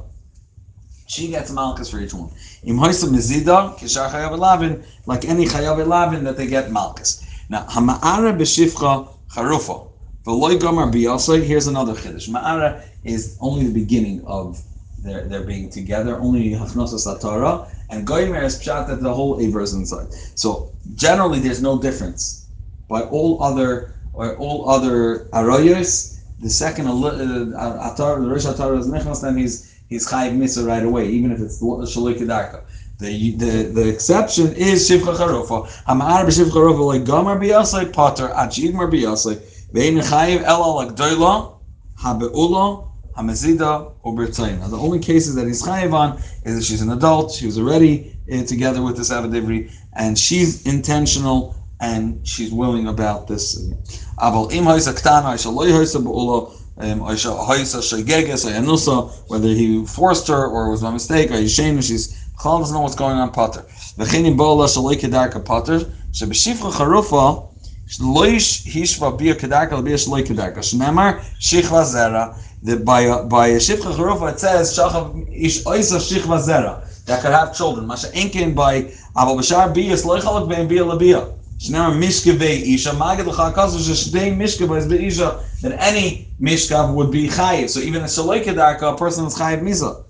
She 1.07 1.27
gets 1.29 1.51
malchus 1.51 1.89
for 1.89 1.99
each 1.99 2.13
one. 2.13 2.31
Im 2.63 2.77
mezida 2.77 3.77
kishar 3.77 4.09
chayav 4.09 4.31
elavin, 4.31 4.85
like 5.05 5.25
any 5.25 5.45
chayav 5.45 5.77
elavin 5.77 6.23
that 6.23 6.37
they 6.37 6.47
get 6.47 6.71
malchus. 6.71 7.25
Now, 7.49 7.65
Hama'ara 7.65 8.37
b'shifcha 8.37 9.09
charufa. 9.29 9.87
V'loy 10.25 10.59
gomer 10.59 10.87
biyasai, 10.87 11.43
here's 11.43 11.67
another 11.67 11.93
chiddush. 11.93 12.29
Ma'ara 12.29 12.81
is 13.03 13.37
only 13.39 13.67
the 13.67 13.73
beginning 13.73 14.23
of 14.25 14.61
their, 14.99 15.23
their 15.23 15.43
being 15.43 15.69
together, 15.69 16.17
only 16.19 16.51
hachnosas 16.51 17.07
atara, 17.07 17.69
and 17.89 18.05
goymer 18.07 18.43
is 18.43 18.59
pshat 18.59 18.87
that 18.87 19.01
the 19.01 19.13
whole 19.13 19.39
aver 19.39 19.61
is 19.61 19.73
inside. 19.73 20.11
So, 20.35 20.71
generally, 20.95 21.39
there's 21.39 21.61
no 21.61 21.79
difference. 21.79 22.47
By 22.89 23.01
all 23.01 23.41
other, 23.43 23.93
or 24.17 24.35
all 24.37 24.69
other 24.69 25.29
arayos, 25.31 26.19
the 26.39 26.49
second 26.49 26.87
uh, 26.87 26.91
atar, 26.91 28.19
the 28.21 28.27
rish 28.27 28.45
atar 28.45 28.77
is 28.79 28.87
nechnas, 28.87 29.21
then 29.21 29.37
he's, 29.37 29.79
he's 29.89 30.07
chayiv 30.07 30.35
misa 30.35 30.65
right 30.65 30.83
away, 30.83 31.07
even 31.07 31.31
if 31.31 31.39
it's 31.39 31.61
shaloy 31.61 32.15
kedarka. 32.17 32.63
The, 32.99 33.35
the 33.35 33.51
the 33.77 33.87
exception 33.87 34.53
is 34.55 34.89
shivcha 34.89 35.15
charofa. 35.15 35.69
Hamar 35.85 36.25
b'shivcha 36.25 36.49
charofa 36.49 36.83
like 36.83 37.05
gomer 37.05 37.39
biyasai 37.39 37.93
potter 37.93 38.29
at 38.29 38.49
yigmar 38.53 38.91
biyasai 38.91 39.35
vein 39.71 39.97
chayiv 39.97 40.41
ela 40.41 40.69
like 40.79 40.95
doila 40.95 41.59
habeula 42.01 42.87
hamazida 43.15 43.93
ubertzayin. 44.03 44.59
Now 44.61 44.69
the 44.69 44.77
only 44.77 44.97
cases 44.97 45.35
that 45.35 45.45
he's 45.45 45.61
chayiv 45.61 45.93
on 45.93 46.17
is 46.43 46.55
that 46.55 46.63
she's 46.63 46.81
an 46.81 46.91
adult, 46.91 47.33
she 47.33 47.45
was 47.45 47.59
already 47.59 48.17
uh, 48.33 48.43
together 48.45 48.81
with 48.81 48.97
this 48.97 49.11
avadivri, 49.11 49.71
and 49.93 50.17
she's 50.17 50.65
intentional 50.65 51.55
and 51.79 52.27
she's 52.27 52.51
willing 52.51 52.87
about 52.87 53.27
this. 53.27 53.57
Be'ula, 54.19 54.49
um, 56.79 56.99
whether 59.27 59.47
he 59.47 59.85
forced 59.85 60.27
her 60.27 60.47
or 60.47 60.67
it 60.67 60.71
was 60.71 60.81
by 60.81 60.91
mistake, 60.91 61.31
or 61.31 61.47
she's 61.47 62.25
Chal 62.41 62.59
doesn't 62.59 62.75
know 62.75 62.81
what's 62.81 62.95
going 62.95 63.17
on 63.17 63.31
Potter. 63.31 63.65
That 63.97 64.07
by 72.83 73.21
by 73.21 73.49
shifcha 73.51 73.95
charufa 73.95 74.33
it 74.33 74.39
says 74.39 74.77
shachav 74.77 75.27
ish 75.31 75.63
zera 75.63 77.05
that 77.05 77.21
could 77.21 77.31
have 77.31 77.55
children. 77.55 77.87
Masha 77.87 78.09
by 78.53 78.91
b'shar 79.15 79.73
bia 79.73 80.85
labia. 80.85 81.27
Shnemar 81.59 81.97
mishkevei 81.97 82.61
isha 82.75 82.91
magad 82.91 83.25
l'chakazu 83.25 83.79
sheshdei 83.79 84.31
mishkevei 84.37 84.77
is 84.77 84.85
be'isha 84.85 85.43
that 85.61 85.71
any 85.81 86.27
mishkav 86.39 86.93
would 86.93 87.11
be 87.11 87.27
chayiv. 87.27 87.67
So 87.67 87.79
even 87.79 88.03
a 88.03 88.05
shaloi 88.05 88.43
kedarka, 88.43 88.93
a 88.93 88.95
person 88.95 89.25
is 89.25 89.35
chayiv 89.35 89.63
misa. 89.63 90.03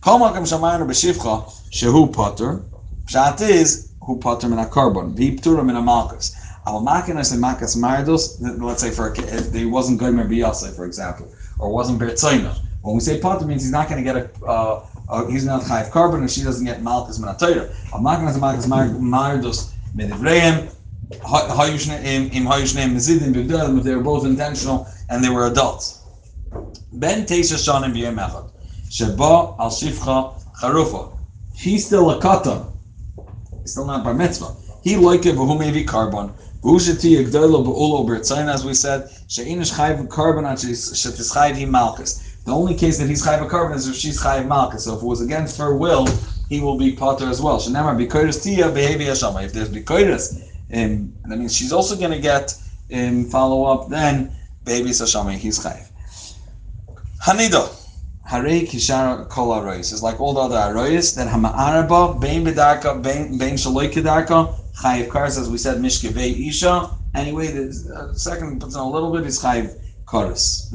Kol 0.00 0.20
makam 0.20 0.46
shamaynu 0.46 0.86
b'shivcha 0.86 1.52
shehu 1.72 2.12
potter. 2.12 2.62
Pshat 3.06 3.40
is 3.40 3.90
who 4.00 4.16
potter 4.18 4.48
min 4.48 4.64
carbon. 4.68 5.12
V'iptura 5.14 5.66
min 5.66 5.84
malchus. 5.84 6.36
Al 6.68 6.80
makinas 6.82 7.32
and 7.32 7.42
makas 7.42 7.76
mardos. 7.76 8.36
Let's 8.62 8.80
say 8.80 8.92
for 8.92 9.12
if 9.12 9.52
he 9.52 9.64
wasn't 9.64 10.00
goymer 10.00 10.28
biyase, 10.28 10.72
for 10.76 10.84
example, 10.84 11.26
or 11.58 11.72
wasn't 11.72 11.98
bertzoyna. 11.98 12.56
When 12.82 12.94
we 12.94 13.00
say 13.00 13.18
potter 13.18 13.44
means 13.44 13.62
he's 13.62 13.72
not 13.72 13.88
going 13.88 14.04
to 14.04 14.04
get 14.04 14.16
a. 14.16 14.44
Uh, 14.46 14.84
uh, 15.08 15.26
he's 15.26 15.44
not 15.44 15.62
chayiv 15.62 15.90
carbon, 15.90 16.20
and 16.20 16.30
she 16.30 16.44
doesn't 16.44 16.64
get 16.64 16.80
malchus 16.80 17.18
min 17.18 17.28
atayra. 17.28 17.74
Al 17.92 18.06
and 18.06 18.40
makas 18.40 18.66
mardos 18.68 19.72
min 19.94 20.10
b'gdalim, 23.34 23.82
they 23.82 23.94
were 23.94 24.02
both 24.02 24.24
intentional 24.24 24.86
and 25.08 25.22
they 25.24 25.28
were 25.28 25.46
adults. 25.46 26.00
Ben 26.92 27.24
teisha 27.24 27.56
shanim 27.56 27.92
b'yem 27.94 28.16
echad. 28.16 28.50
Sheba 28.90 29.56
al 29.58 29.70
shifcha 29.70 30.34
charufa. 30.60 31.12
He's 31.54 31.86
still 31.86 32.10
a 32.10 32.20
katan. 32.20 32.72
He's 33.62 33.72
still 33.72 33.86
not 33.86 34.04
bar 34.04 34.14
mitzvah. 34.14 34.54
He 34.82 34.96
like 34.96 35.26
it, 35.26 35.34
who 35.34 35.58
may 35.58 35.70
be 35.70 35.84
carbon. 35.84 36.32
Ushati 36.62 37.16
Yagdolo 37.16 37.64
Ba'ulo 37.64 38.06
Bertzain, 38.06 38.52
as 38.52 38.64
we 38.64 38.72
said, 38.72 39.08
She'inish 39.26 39.72
Chayv 39.72 40.08
carbon 40.08 40.44
on 40.44 40.56
Shetis 40.56 41.34
Chayv 41.34 41.56
He 41.56 41.64
Malchus. 41.66 42.36
The 42.44 42.52
only 42.52 42.74
case 42.74 42.98
that 42.98 43.08
he's 43.08 43.24
Chayv 43.24 43.48
carbon 43.48 43.76
is 43.76 43.88
if 43.88 43.96
she's 43.96 44.20
Chayv 44.20 44.46
Malchus. 44.46 44.84
So 44.84 44.94
if 44.96 45.02
it 45.02 45.06
was 45.06 45.20
against 45.20 45.56
her 45.58 45.74
will, 45.76 46.06
he 46.48 46.60
will 46.60 46.76
be 46.76 46.92
Potter 46.92 47.28
as 47.28 47.40
well. 47.40 47.58
Shenemar 47.58 47.96
Bikoiris 47.96 48.42
Tia 48.42 48.70
Behavi 48.70 49.06
Hashama. 49.06 49.44
If 49.44 49.52
there's 49.52 49.70
Bikoiris, 49.70 50.51
um, 50.72 51.12
means 51.26 51.54
she's 51.56 51.72
also 51.72 51.96
going 51.96 52.12
to 52.12 52.20
get 52.20 52.54
um, 52.94 53.24
follow 53.26 53.64
up, 53.64 53.88
then 53.88 54.32
Behavi 54.64 54.88
Hashama, 54.88 55.34
he's 55.34 55.58
Chayv. 55.58 55.88
Hanido. 57.22 57.78
Harei 58.28 58.66
Kishara 58.66 59.28
Kol 59.28 59.50
Arois. 59.50 59.80
It's 59.80 60.02
like 60.02 60.20
all 60.20 60.32
the 60.32 60.40
other 60.40 60.56
Arois, 60.56 61.14
that 61.16 61.28
Hama'araba, 61.28 62.20
Bein 62.20 62.44
Bedarka, 62.44 63.02
Bein 63.02 63.38
Shaloi 63.56 63.92
Kedarka, 63.92 64.54
Chayiv 64.74 65.08
Karas, 65.08 65.38
as 65.38 65.50
we 65.50 65.58
said, 65.58 65.78
Mishkevei 65.78 66.48
Isha. 66.48 66.90
Anyway, 67.14 67.48
the 67.48 67.94
uh, 67.94 68.14
second 68.14 68.60
puts 68.60 68.74
in 68.74 68.80
a 68.80 68.88
little 68.88 69.12
bit 69.12 69.26
is 69.26 69.38
Chayiv 69.40 69.78
Karas. 70.06 70.72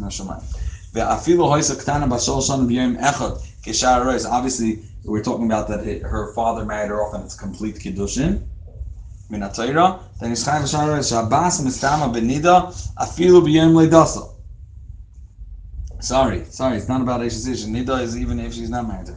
Ve'afilu 0.93 1.47
hoisa 1.49 1.75
ktana 1.75 2.07
b'shol 2.07 2.41
shana 2.41 2.67
b'yom 2.67 2.99
echad 3.01 3.41
kishar 3.63 4.05
rois. 4.05 4.29
Obviously, 4.29 4.83
we're 5.03 5.23
talking 5.23 5.45
about 5.45 5.67
that 5.69 5.83
her 6.01 6.33
father 6.33 6.65
married 6.65 6.89
her 6.89 7.01
off 7.01 7.13
and 7.13 7.23
it's 7.23 7.35
complete 7.35 7.75
kiddushin. 7.75 8.43
Then 9.29 9.43
is 9.43 10.45
chayiv 10.45 10.63
b'shar 10.63 10.87
rois. 10.87 11.11
Shabbas 11.11 11.61
mistama 11.61 12.13
b'nida 12.13 12.67
afilu 12.97 13.41
b'yom 13.41 13.73
leidasa. 13.73 14.29
Sorry, 15.99 16.45
sorry, 16.45 16.77
it's 16.77 16.87
not 16.87 17.01
about 17.01 17.23
Ashes 17.23 17.65
Nida 17.65 18.01
is 18.01 18.15
even 18.15 18.39
if 18.39 18.53
she's 18.53 18.69
not 18.69 18.87
married. 18.87 19.09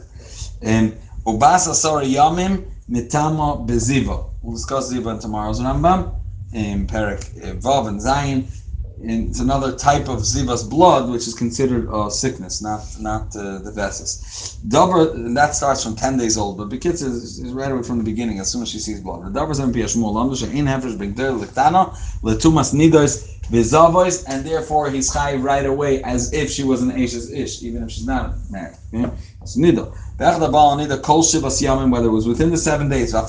And 0.61 0.97
Ubasa 1.25 1.73
Sora 1.73 2.03
Yamim 2.03 2.65
Mitama 2.89 3.67
Beziva. 3.67 4.25
We'll 4.41 4.53
discuss 4.53 4.91
Ziva 4.91 5.13
in 5.13 5.19
tomorrow's 5.19 5.61
Rambam 5.61 6.15
in 6.53 6.87
Perik 6.87 7.59
Vav 7.59 7.87
and 7.87 8.01
Zayin. 8.01 8.47
And 9.03 9.29
it's 9.29 9.39
another 9.39 9.75
type 9.75 10.09
of 10.09 10.19
Ziva's 10.19 10.63
blood, 10.63 11.09
which 11.09 11.27
is 11.27 11.33
considered 11.33 11.89
a 11.91 12.11
sickness, 12.11 12.61
not 12.61 12.85
not 12.99 13.35
uh, 13.35 13.57
the 13.59 13.71
vesis. 13.71 14.57
Dabar, 14.67 15.15
and 15.15 15.35
that 15.35 15.55
starts 15.55 15.83
from 15.83 15.95
10 15.95 16.17
days 16.17 16.37
old, 16.37 16.57
but 16.57 16.69
Bekitz 16.69 17.01
is, 17.01 17.39
is 17.39 17.51
right 17.51 17.71
away 17.71 17.81
from 17.81 17.97
the 17.97 18.03
beginning, 18.03 18.39
as 18.39 18.51
soon 18.51 18.61
as 18.61 18.69
she 18.69 18.77
sees 18.77 18.99
blood. 18.99 19.25
The 19.25 19.39
Dabar 19.39 19.55
Zem 19.55 19.73
Piyashmul, 19.73 20.13
Lamdusha, 20.13 20.53
In 20.53 20.65
Hefresh, 20.65 20.97
Letumas 22.21 22.75
Nidos, 22.75 23.39
Bizavois, 23.49 24.23
and 24.27 24.45
therefore 24.45 24.91
he's 24.91 25.11
chai 25.11 25.35
right 25.35 25.65
away 25.65 26.03
as 26.03 26.31
if 26.31 26.51
she 26.51 26.63
was 26.63 26.83
an 26.83 26.91
Ashes 26.91 27.31
Ish, 27.31 27.63
even 27.63 27.81
if 27.83 27.91
she's 27.91 28.05
not 28.05 28.35
married. 28.51 28.77
Yeah? 28.91 29.09
It's 29.41 29.57
Nido. 29.57 29.95
Nida 30.19 31.01
Kol 31.01 31.23
Shivas 31.23 31.59
Yamim, 31.61 31.91
whether 31.91 32.07
it 32.07 32.11
was 32.11 32.27
within 32.27 32.51
the 32.51 32.57
seven 32.57 32.87
days. 32.87 33.11
The 33.11 33.27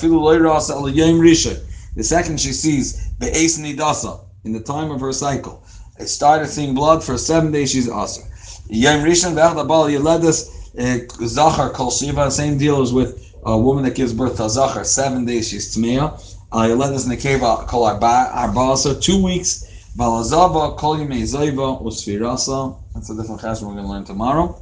second 2.03 2.39
she 2.39 2.53
sees 2.53 3.07
Be'es 3.19 3.59
Nidasa, 3.59 4.19
in 4.43 4.51
the 4.51 4.59
time 4.59 4.91
of 4.91 4.99
her 5.01 5.13
cycle, 5.13 5.63
it 5.99 6.07
started 6.07 6.47
seeing 6.47 6.73
blood 6.73 7.03
for 7.03 7.17
seven 7.17 7.51
days, 7.51 7.71
she's 7.71 7.87
Aser. 7.87 8.23
Yom 8.69 9.01
Rishon, 9.01 9.33
V'echad 9.33 9.65
Abal 9.65 9.89
Yeledes 9.91 10.71
eh, 10.77 11.07
Zachar 11.25 11.69
Kol 11.71 11.91
Shiva, 11.91 12.31
same 12.31 12.57
deal 12.57 12.81
as 12.81 12.93
with 12.93 13.33
a 13.45 13.57
woman 13.57 13.83
that 13.83 13.95
gives 13.95 14.13
birth 14.13 14.37
to 14.37 14.49
Zachar, 14.49 14.83
seven 14.83 15.25
days 15.25 15.49
she's 15.49 15.75
Tmeah. 15.75 16.19
Yeledes 16.51 17.07
Nekeva 17.07 17.67
Kol 17.67 17.85
Arba, 17.85 18.77
so 18.77 18.99
two 18.99 19.23
weeks. 19.23 19.69
Balazava, 19.97 20.75
Kol 20.75 20.97
Yimei 20.97 21.21
Zayva, 21.21 21.83
Usfirasa. 21.83 22.79
That's 22.95 23.11
a 23.11 23.15
different 23.15 23.41
class 23.41 23.61
we're 23.61 23.73
going 23.73 23.83
to 23.83 23.89
learn 23.89 24.03
tomorrow. 24.03 24.59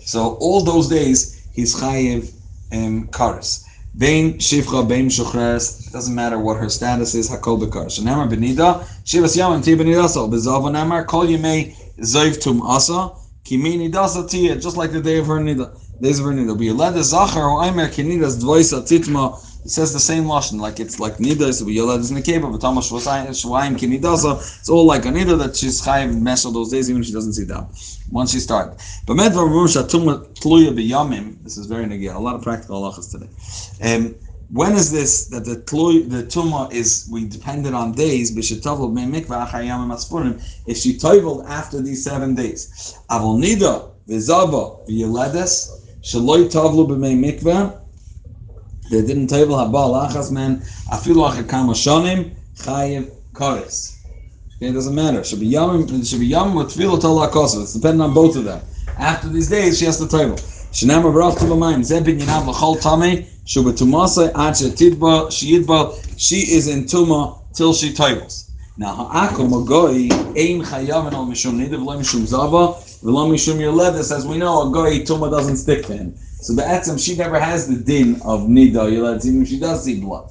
So 0.00 0.34
all 0.34 0.62
those 0.62 0.88
days, 0.88 1.48
he's 1.52 1.74
Chayiv 1.74 2.32
um, 2.72 3.08
Karis. 3.08 3.64
Bein 3.98 4.38
Shuchres, 4.38 5.88
doesn't 5.90 6.14
matter 6.14 6.38
what 6.38 6.58
her 6.58 6.68
status 6.68 7.14
is, 7.14 7.30
Hakol. 7.30 7.58
Shanamar 7.66 8.28
Benida, 8.28 8.80
Shivas 9.06 9.64
Ti 9.64 9.74
Benidasa, 9.74 10.70
Namar, 10.70 11.06
Tum 12.38 12.60
Asa, 12.60 13.12
Tia, 14.28 14.56
just 14.56 14.76
like 14.76 14.92
the 14.92 15.00
day 15.00 15.16
of 15.16 15.26
her 15.28 15.38
Nida. 15.38 15.70
Days 16.02 16.18
of 16.18 16.26
her 16.26 16.32
Nida. 16.32 16.58
Be 16.58 16.70
led 16.72 17.02
Zachar, 17.02 17.48
or 17.48 17.62
Kinidas 17.62 18.38
Dvoisa 18.38 18.82
Titma, 18.82 19.38
it 19.66 19.70
says 19.70 19.92
the 19.92 19.98
same 19.98 20.26
lashon, 20.26 20.60
like 20.60 20.78
it's 20.78 21.00
like 21.00 21.16
nida 21.16 21.48
is 21.48 21.60
yolad 21.60 21.98
is 21.98 22.12
nekeva, 22.12 22.52
but 22.52 22.60
Thomas 22.60 22.88
shvaim 22.88 23.76
kinidaza. 23.76 24.36
It's 24.60 24.68
all 24.68 24.86
like 24.86 25.06
a 25.06 25.08
nida 25.08 25.36
that 25.38 25.56
she's 25.56 25.82
chayiv 25.82 26.16
meshal 26.20 26.52
those 26.52 26.70
days, 26.70 26.88
even 26.88 27.02
if 27.02 27.08
she 27.08 27.12
doesn't 27.12 27.32
see 27.32 27.42
that. 27.46 27.66
Once 28.12 28.30
she 28.30 28.38
starts, 28.38 29.00
but 29.06 29.16
medvar 29.16 29.52
rush 29.52 29.74
atuma 29.74 30.24
tluya 30.34 30.72
biyamim. 30.72 31.42
This 31.42 31.56
is 31.56 31.66
very 31.66 31.84
negia. 31.84 32.14
A 32.14 32.18
lot 32.20 32.36
of 32.36 32.42
practical 32.42 32.80
halachas 32.80 33.10
today. 33.10 33.28
Um, 33.82 34.14
when 34.52 34.74
is 34.74 34.92
this 34.92 35.26
that 35.30 35.44
the 35.44 35.56
tluy, 35.56 36.08
the 36.08 36.22
tuma 36.22 36.72
is 36.72 37.08
we 37.10 37.26
depended 37.26 37.74
on 37.74 37.90
days? 37.90 38.36
If 38.36 38.44
she 38.44 38.60
toveled 40.96 41.44
after 41.48 41.82
these 41.82 42.04
seven 42.04 42.36
days, 42.36 42.94
avol 43.10 43.40
nida 43.42 43.90
v'zava 44.08 44.88
v'yoledes 44.88 45.70
shaloi 46.02 46.48
tavlu 46.48 46.86
b'mei 46.86 47.16
mikvah. 47.18 47.80
They 48.90 49.02
didn't 49.02 49.26
table 49.26 49.56
habal 49.56 50.08
achas 50.08 50.30
man 50.30 50.62
I 50.90 50.96
feel 50.98 51.16
afilu 51.16 51.44
achakam 51.44 51.70
shonim 51.74 52.34
chayiv 52.56 53.10
kares. 53.32 53.96
Okay, 54.56 54.68
it 54.68 54.72
doesn't 54.72 54.94
matter. 54.94 55.22
Should 55.24 55.40
be 55.40 55.50
yamim. 55.50 56.08
Should 56.08 56.20
be 56.20 56.30
yamim 56.30 56.56
with 56.56 56.68
tefillah 56.68 57.00
tola 57.00 57.28
kosev. 57.28 57.62
It's 57.62 57.74
depending 57.74 58.00
on 58.00 58.14
both 58.14 58.36
of 58.36 58.44
them. 58.44 58.62
After 58.96 59.28
these 59.28 59.50
days, 59.50 59.78
she 59.78 59.84
has 59.84 59.98
to 59.98 60.08
table. 60.08 60.36
Shenam 60.72 61.02
avrach 61.02 61.38
to 61.38 61.44
b'mayim 61.44 61.80
zebin 61.80 62.20
yinav 62.20 62.46
l'chol 62.46 62.80
tamei 62.80 63.26
shuba 63.44 63.72
tumasa 63.72 64.28
ad 64.28 64.54
shetidba 64.54 65.26
sheyidba. 65.28 65.94
She 66.16 66.36
is 66.36 66.68
in 66.68 66.84
tuma 66.84 67.38
till 67.54 67.74
she 67.74 67.92
tables. 67.92 68.50
Now 68.78 68.94
ha'akum 68.94 69.50
agoy 69.50 70.10
ein 70.36 70.62
chayavin 70.62 71.12
al 71.12 71.26
mishum 71.26 71.56
nidav 71.58 71.84
lo 71.84 71.98
mishum 71.98 72.24
zava 72.24 72.78
v'lo 73.02 73.28
mishum 73.28 73.58
yoledes. 73.58 74.14
As 74.16 74.26
we 74.26 74.38
know, 74.38 74.70
a 74.70 74.72
goy 74.72 75.00
tuma 75.00 75.30
doesn't 75.30 75.56
stick 75.56 75.84
to 75.86 75.96
him. 75.96 76.14
So 76.46 76.54
the 76.54 76.62
etzem, 76.62 77.04
she 77.04 77.16
never 77.16 77.40
has 77.40 77.66
the 77.66 77.74
din 77.74 78.22
of 78.22 78.42
nida 78.42 78.86
yilad, 78.88 79.26
even 79.26 79.42
if 79.42 79.48
she 79.48 79.58
does 79.58 79.82
see 79.82 80.00
blood. 80.00 80.30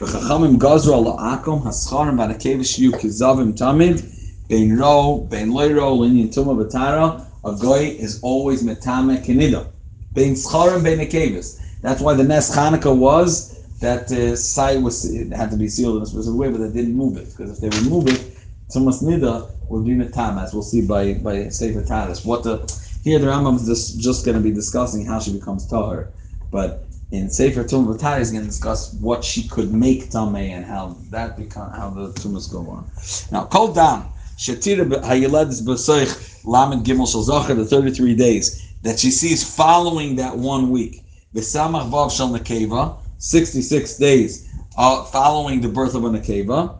The 0.00 0.06
chachamim 0.06 0.56
gazru 0.56 0.92
ala 0.92 1.16
akom 1.16 1.62
hascharim 1.62 2.16
b'anakevish 2.16 2.80
yu 2.80 2.90
kizavim 2.90 3.56
tamid 3.56 4.02
bein 4.48 4.76
ro 4.76 5.24
bein 5.30 5.50
loyro 5.50 5.96
linyan 6.00 6.34
tuma 6.34 6.56
b'tara. 6.56 7.24
A 7.44 7.52
goy 7.52 7.94
is 7.96 8.18
always 8.22 8.64
metame 8.64 9.24
kenida. 9.24 9.68
Bein 10.14 10.34
scharim 10.34 10.82
bein 10.82 10.98
akevis. 10.98 11.60
That's 11.80 12.02
why 12.02 12.14
the 12.14 12.24
Nes 12.24 12.56
Chanukah 12.56 12.96
was 12.96 13.56
that 13.78 14.10
uh, 14.10 14.34
site 14.34 14.82
was 14.82 15.14
it 15.14 15.32
had 15.32 15.52
to 15.52 15.56
be 15.56 15.68
sealed 15.68 15.98
in 15.98 16.02
a 16.02 16.06
specific 16.06 16.40
way, 16.40 16.50
but 16.50 16.58
they 16.58 16.72
didn't 16.72 16.96
move 16.96 17.16
it 17.16 17.28
because 17.30 17.52
if 17.52 17.60
they 17.60 17.78
remove 17.84 18.08
it, 18.08 18.36
Tumas 18.74 19.00
Nida 19.00 19.48
would 19.68 19.84
be 19.84 19.92
Metam, 19.92 20.42
as 20.42 20.52
we'll 20.52 20.64
see 20.64 20.84
by 20.84 21.14
by 21.14 21.48
Sefer 21.50 21.84
Talis. 21.84 22.24
What 22.24 22.42
the 22.42 22.58
here, 23.02 23.18
the 23.18 23.26
Rambam 23.26 23.56
is 23.56 23.66
just, 23.66 24.00
just 24.00 24.24
going 24.24 24.36
to 24.36 24.42
be 24.42 24.52
discussing 24.52 25.04
how 25.04 25.18
she 25.20 25.32
becomes 25.32 25.66
tahar, 25.66 26.10
but 26.50 26.86
in 27.10 27.28
Sefer 27.28 27.64
Tum 27.64 27.86
V'Tari 27.86 28.20
is 28.20 28.30
going 28.30 28.42
to 28.42 28.48
discuss 28.48 28.94
what 28.94 29.22
she 29.22 29.46
could 29.46 29.72
make 29.72 30.10
tamei 30.10 30.50
and 30.50 30.64
how 30.64 30.96
that 31.10 31.36
become 31.36 31.70
how 31.72 31.90
the 31.90 32.08
tumas 32.12 32.50
go 32.50 32.60
on. 32.70 32.90
Now, 33.30 33.44
call 33.44 33.72
down 33.72 34.10
Shatira 34.38 34.86
Hayilad 35.04 35.62
B'Soich 35.62 36.44
Lamed 36.44 36.86
Gimel 36.86 37.06
Zachar 37.06 37.54
the 37.54 37.66
thirty 37.66 37.90
three 37.90 38.14
days 38.14 38.74
that 38.82 38.98
she 38.98 39.10
sees 39.10 39.44
following 39.44 40.16
that 40.16 40.36
one 40.36 40.70
week. 40.70 41.04
V'Samach 41.34 41.90
Vav 41.90 42.10
Nekeva 42.38 42.98
sixty 43.18 43.60
six 43.60 43.98
days 43.98 44.48
uh, 44.78 45.04
following 45.04 45.60
the 45.60 45.68
birth 45.68 45.94
of 45.94 46.04
a 46.04 46.08
Nekeva. 46.08 46.78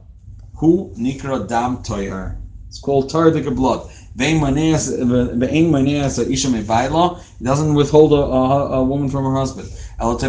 Who 0.54 0.94
Nikra 0.96 1.46
Dam 1.46 1.78
Toyar. 1.78 2.38
It's 2.68 2.78
called 2.78 3.10
Tardik 3.10 3.54
blood. 3.54 3.90
It 4.14 4.40
doesn't 7.42 7.74
withhold 7.74 8.12
a, 8.12 8.16
a, 8.16 8.68
a, 8.80 8.84
woman 8.84 9.08
from 9.08 9.24
her 9.24 9.34
husband. 9.34 9.72
I 9.98 10.04
um 10.04 10.20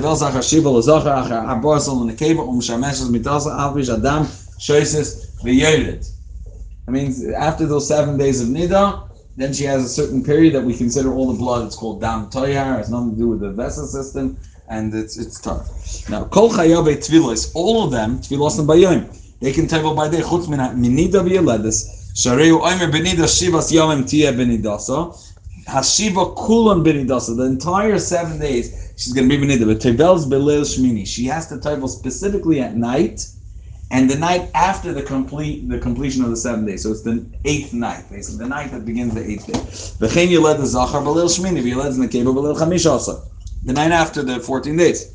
mean, 6.93 7.33
after 7.35 7.65
those 7.65 7.87
seven 7.87 8.17
days 8.17 8.41
of 8.41 8.47
nida, 8.47 9.09
then 9.35 9.51
she 9.53 9.65
has 9.65 9.83
a 9.83 9.89
certain 9.89 10.23
period 10.23 10.53
that 10.53 10.63
we 10.63 10.77
consider 10.77 11.13
all 11.13 11.33
the 11.33 11.37
blood. 11.37 11.65
It's 11.65 11.75
called 11.75 11.99
dam 11.99 12.29
toyar. 12.29 12.77
Has 12.77 12.89
nothing 12.89 13.11
to 13.11 13.17
do 13.17 13.27
with 13.27 13.41
the 13.41 13.51
vessel 13.51 13.85
system, 13.85 14.37
and 14.69 14.93
it's 14.93 15.17
it's 15.17 15.41
tough. 15.41 16.07
Now, 16.09 16.23
kol 16.25 16.49
chayabe 16.51 16.97
tvilos, 16.97 17.51
all 17.53 17.83
of 17.83 17.91
them 17.91 18.19
tvilos 18.19 18.59
and 18.59 18.67
bayim, 18.69 19.39
they 19.41 19.51
can 19.51 19.67
table 19.67 19.93
by 19.93 20.07
day. 20.07 20.21
Chutz 20.21 20.47
minida 20.47 21.21
v'yeledes. 21.21 22.02
Shareu 22.13 22.62
Omer 22.62 22.91
Benida 22.91 23.26
Shivas 23.26 23.71
Yomim 23.71 24.08
Tia 24.08 24.34
Benidasa. 24.34 25.17
Hashiva 25.67 26.36
Kulan 26.36 26.84
Benidasa. 26.84 27.36
The 27.36 27.43
entire 27.45 27.97
seven 27.97 28.39
days 28.39 28.93
she's 28.97 29.13
going 29.13 29.28
to 29.28 29.38
be 29.38 29.43
Benida. 29.47 29.65
But 29.65 29.80
Tevel's 29.82 30.28
Belil 30.28 30.62
Shmini. 30.62 31.08
She 31.08 31.26
has 31.26 31.47
to 31.49 31.60
travel 31.60 31.88
specifically 31.88 32.62
at 32.62 32.76
night 32.76 33.28
and 33.91 34.10
the 34.10 34.17
night 34.17 34.52
after 34.54 34.93
the 34.93 35.02
complete 35.02 35.67
the 35.69 35.80
completion 35.80 36.23
of 36.23 36.30
the 36.30 36.38
seven 36.38 36.65
days. 36.67 36.84
So 36.84 36.91
it's 36.91 37.02
the 37.02 37.26
eighth 37.45 37.73
night, 37.73 38.06
basically 38.12 38.43
the 38.43 38.49
night 38.49 38.71
that 38.71 38.86
begins 38.86 39.15
the 39.15 39.28
eighth 39.28 39.47
day. 39.47 39.54
V'chein 40.08 40.30
Yeled 40.30 40.60
the 40.60 40.67
Zachar 40.67 40.99
Belil 41.02 41.28
Shmini. 41.28 41.63
V'Yeled 41.63 41.97
Nekeva 41.97 42.34
Belil 42.36 42.56
Chamish 42.56 42.89
also. 42.89 43.23
the 43.63 43.73
night 43.73 43.91
after 43.91 44.23
the 44.23 44.39
14 44.39 44.78
days. 44.78 45.12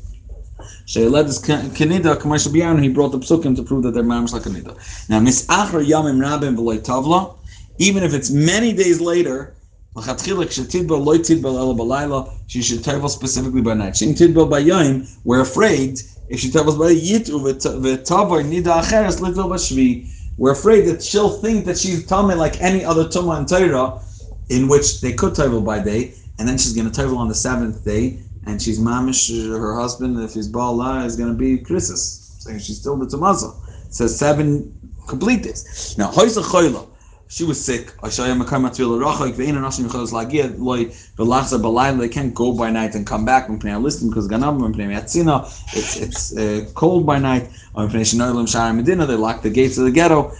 Sheiled 0.89 1.27
is 1.27 1.37
Kanida, 1.37 2.19
commercial 2.19 2.51
Biyan, 2.51 2.81
he 2.81 2.89
brought 2.89 3.11
the 3.11 3.19
psukim 3.19 3.55
to 3.55 3.61
prove 3.61 3.83
that 3.83 3.91
they're 3.91 4.01
mamish 4.01 4.33
like 4.33 4.41
Kanida. 4.41 4.75
Now, 5.07 5.19
Misachar 5.19 5.85
Yamim 5.85 6.17
Rabim 6.17 6.57
V'loy 6.57 6.79
Tavla, 6.79 7.35
even 7.77 8.01
if 8.01 8.15
it's 8.15 8.31
many 8.31 8.73
days 8.73 8.99
later, 8.99 9.55
she 12.47 12.61
should 12.63 12.83
travel 12.83 13.07
specifically 13.07 13.61
by 13.61 13.75
night. 13.75 13.93
Shein 13.93 14.17
tidbel 14.17 14.49
by 14.49 14.57
yom, 14.59 15.07
we're 15.23 15.41
afraid 15.41 16.01
if 16.27 16.39
she 16.39 16.49
travels 16.49 16.75
by 16.75 16.91
yitu 16.91 17.39
v'tavar 17.39 18.43
nida 18.43 18.81
acheres 18.81 19.19
litlo 19.19 19.47
b'shvi, 19.47 20.09
we're 20.37 20.53
afraid 20.53 20.87
that 20.87 21.03
she'll 21.03 21.29
think 21.29 21.65
that 21.65 21.77
she's 21.77 22.03
tummy 22.07 22.33
like 22.33 22.59
any 22.61 22.83
other 22.83 23.05
tumah 23.05 23.37
in 23.37 23.45
Torah, 23.45 24.01
in 24.49 24.67
which 24.67 25.01
they 25.01 25.13
could 25.13 25.35
travel 25.35 25.61
by 25.61 25.77
day, 25.77 26.15
and 26.39 26.47
then 26.47 26.57
she's 26.57 26.73
going 26.73 26.89
to 26.89 26.93
travel 26.93 27.19
on 27.19 27.27
the 27.27 27.35
seventh 27.35 27.85
day, 27.85 28.17
and 28.49 28.61
she's 28.61 28.79
mamish 28.79 29.23
her 29.63 29.75
husband 29.79 30.19
if 30.19 30.33
he's 30.33 30.47
bala 30.47 31.05
is 31.05 31.15
going 31.15 31.31
to 31.31 31.37
be 31.37 31.57
krisis, 31.57 32.01
saying 32.41 32.59
she's 32.59 32.79
still 32.79 32.97
the. 32.97 33.05
It 33.87 33.93
says 33.93 34.17
seven 34.17 34.73
complete 35.07 35.43
days. 35.43 35.95
Now 35.97 36.09
hoysa 36.11 36.43
choyla 36.43 36.89
she 37.31 37.43
was 37.43 37.63
sick. 37.63 37.93
They 38.01 38.09
can't 42.09 42.33
go 42.33 42.51
by 42.53 42.71
night 42.71 42.95
and 42.95 43.05
come 43.05 43.23
back 43.23 43.47
because 43.47 44.27
it's 45.75 45.95
it's 45.97 46.35
uh, 46.35 46.65
cold 46.73 47.05
by 47.05 47.19
night. 47.19 47.47
They 47.75 49.15
lock 49.15 49.43
the 49.43 49.51
gates 49.53 49.77
of 49.77 49.85
the 49.85 49.91
ghetto. 49.91 50.31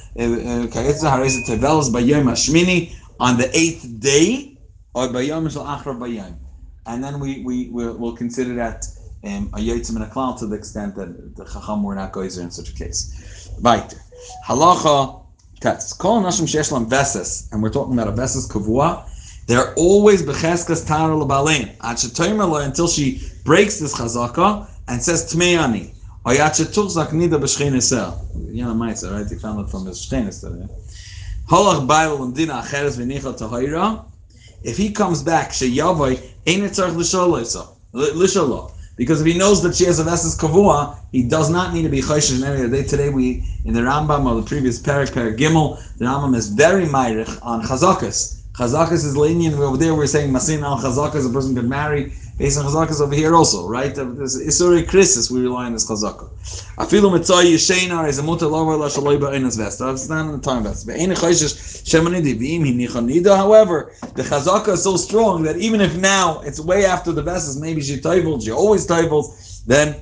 On 3.21 3.37
the 3.37 3.49
eighth 3.53 3.99
day, 3.99 4.57
and 6.89 7.03
then 7.03 7.19
we 7.19 7.41
we 7.43 7.69
will 7.69 7.95
we'll 7.97 8.15
consider 8.15 8.55
that 8.55 8.87
um, 9.23 9.49
a 9.53 9.59
yotzim 9.59 9.95
and 9.95 10.03
a 10.03 10.07
klal 10.07 10.37
to 10.39 10.47
the 10.47 10.55
extent 10.55 10.95
that 10.95 11.35
the 11.35 11.45
chacham 11.45 11.83
were 11.83 11.95
not 11.95 12.11
goyzer 12.11 12.41
in 12.41 12.51
such 12.51 12.69
a 12.69 12.73
case. 12.73 13.49
Right. 13.61 13.93
Halacha 14.47 15.23
Tetz. 15.61 15.97
Kol 15.97 16.21
nashim 16.21 16.47
sheshlam 16.47 16.89
veses, 16.89 17.47
and 17.51 17.61
we're 17.61 17.69
talking 17.69 17.93
about 17.93 18.07
a 18.07 18.11
veses 18.11 18.49
kavua. 18.49 19.05
They're 19.45 19.73
always 19.75 20.23
becheskas 20.23 20.87
tara 20.87 21.15
lebalein. 21.15 21.75
At 21.81 22.03
until 22.65 22.87
she 22.87 23.21
breaks 23.43 23.79
this 23.79 23.95
chazaka 23.95 24.67
and 24.87 25.01
says 25.01 25.33
b'shchein 27.37 27.73
esel. 27.73 28.17
Yana 28.53 28.75
Maisa, 28.75 29.11
right? 29.11 29.27
He 29.29 29.35
found 29.35 29.59
it 29.59 29.69
from 29.69 29.85
his 29.85 29.97
esel. 30.07 30.69
Holach 31.49 31.87
bail 31.87 32.23
and 32.23 32.35
dina 32.35 32.61
acheres 32.63 32.97
v'nicha 32.97 33.37
tahira. 33.37 34.05
If 34.63 34.77
he 34.77 34.91
comes 34.91 35.23
back, 35.23 35.51
sheyavoy 35.51 36.21
ain't 36.45 36.63
tzarich 36.63 36.95
l'shalo. 36.95 38.71
Because 38.95 39.21
if 39.21 39.27
he 39.27 39.37
knows 39.37 39.63
that 39.63 39.75
she 39.75 39.85
has 39.85 39.99
a 39.99 40.03
vesses 40.03 40.37
kavua, 40.37 40.97
he 41.11 41.23
does 41.23 41.49
not 41.49 41.73
need 41.73 41.83
to 41.83 41.89
be 41.89 42.01
choishish 42.01 42.37
in 42.37 42.43
any 42.43 42.69
day. 42.69 42.83
Today 42.83 43.09
we, 43.09 43.45
in 43.63 43.73
the 43.73 43.79
Rambam 43.79 44.25
or 44.25 44.41
the 44.41 44.45
previous 44.45 44.77
Perik, 44.77 45.11
Perik 45.11 45.37
Gimel, 45.37 45.81
the 45.97 46.05
Rambam 46.05 46.35
is 46.35 46.49
very 46.49 46.85
myrich 46.85 47.39
on 47.41 47.61
chazakas. 47.63 48.41
Chazakas 48.51 49.05
is 49.05 49.15
lenient. 49.15 49.57
Over 49.57 49.77
there 49.77 49.95
we're 49.95 50.05
saying 50.05 50.33
masin 50.33 50.63
al 50.65 50.77
chazakas, 50.77 51.29
a 51.29 51.31
person 51.31 51.55
could 51.55 51.69
marry 51.69 52.11
based 52.39 52.57
on 52.57 52.63
chazakas 52.65 53.01
over 53.01 53.13
here 53.13 53.35
also, 53.35 53.67
right? 53.67 53.93
This 53.93 54.41
Isuri 54.41 54.83
Krisis, 54.83 55.29
we 55.29 55.41
rely 55.41 55.65
on 55.65 55.73
this 55.73 55.85
chazaka. 55.85 56.29
Afilu 56.77 57.11
mitzay 57.11 57.51
yishena 57.51 58.07
is 58.07 58.17
a 58.17 58.23
mutter 58.23 58.47
lover 58.47 58.77
la 58.77 58.87
shaloi 58.87 59.19
ba'enas 59.19 59.57
vesta. 59.57 59.91
It's 59.91 60.07
not 60.07 60.25
in 60.25 60.31
the 60.31 60.39
time 60.39 60.63
vesta. 60.63 60.87
Be'ena 60.87 61.15
choishish 61.15 61.83
shemanidi 61.83 62.39
v'im 62.39 62.65
hi 62.65 62.71
nichanida. 62.71 63.35
However, 63.35 63.91
the 64.15 64.23
chazaka 64.23 64.69
is 64.69 64.83
so 64.83 64.95
strong 64.95 65.43
that 65.43 65.57
even 65.57 65.81
if 65.81 65.97
now 65.97 66.39
it's 66.39 66.61
way 66.61 66.85
after 66.85 67.11
the 67.11 67.21
vestas, 67.21 67.59
maybe 67.59 67.81
she 67.81 67.97
toivels, 67.97 68.45
she 68.45 68.51
always 68.51 68.87
toivels, 68.87 69.65
then 69.65 70.01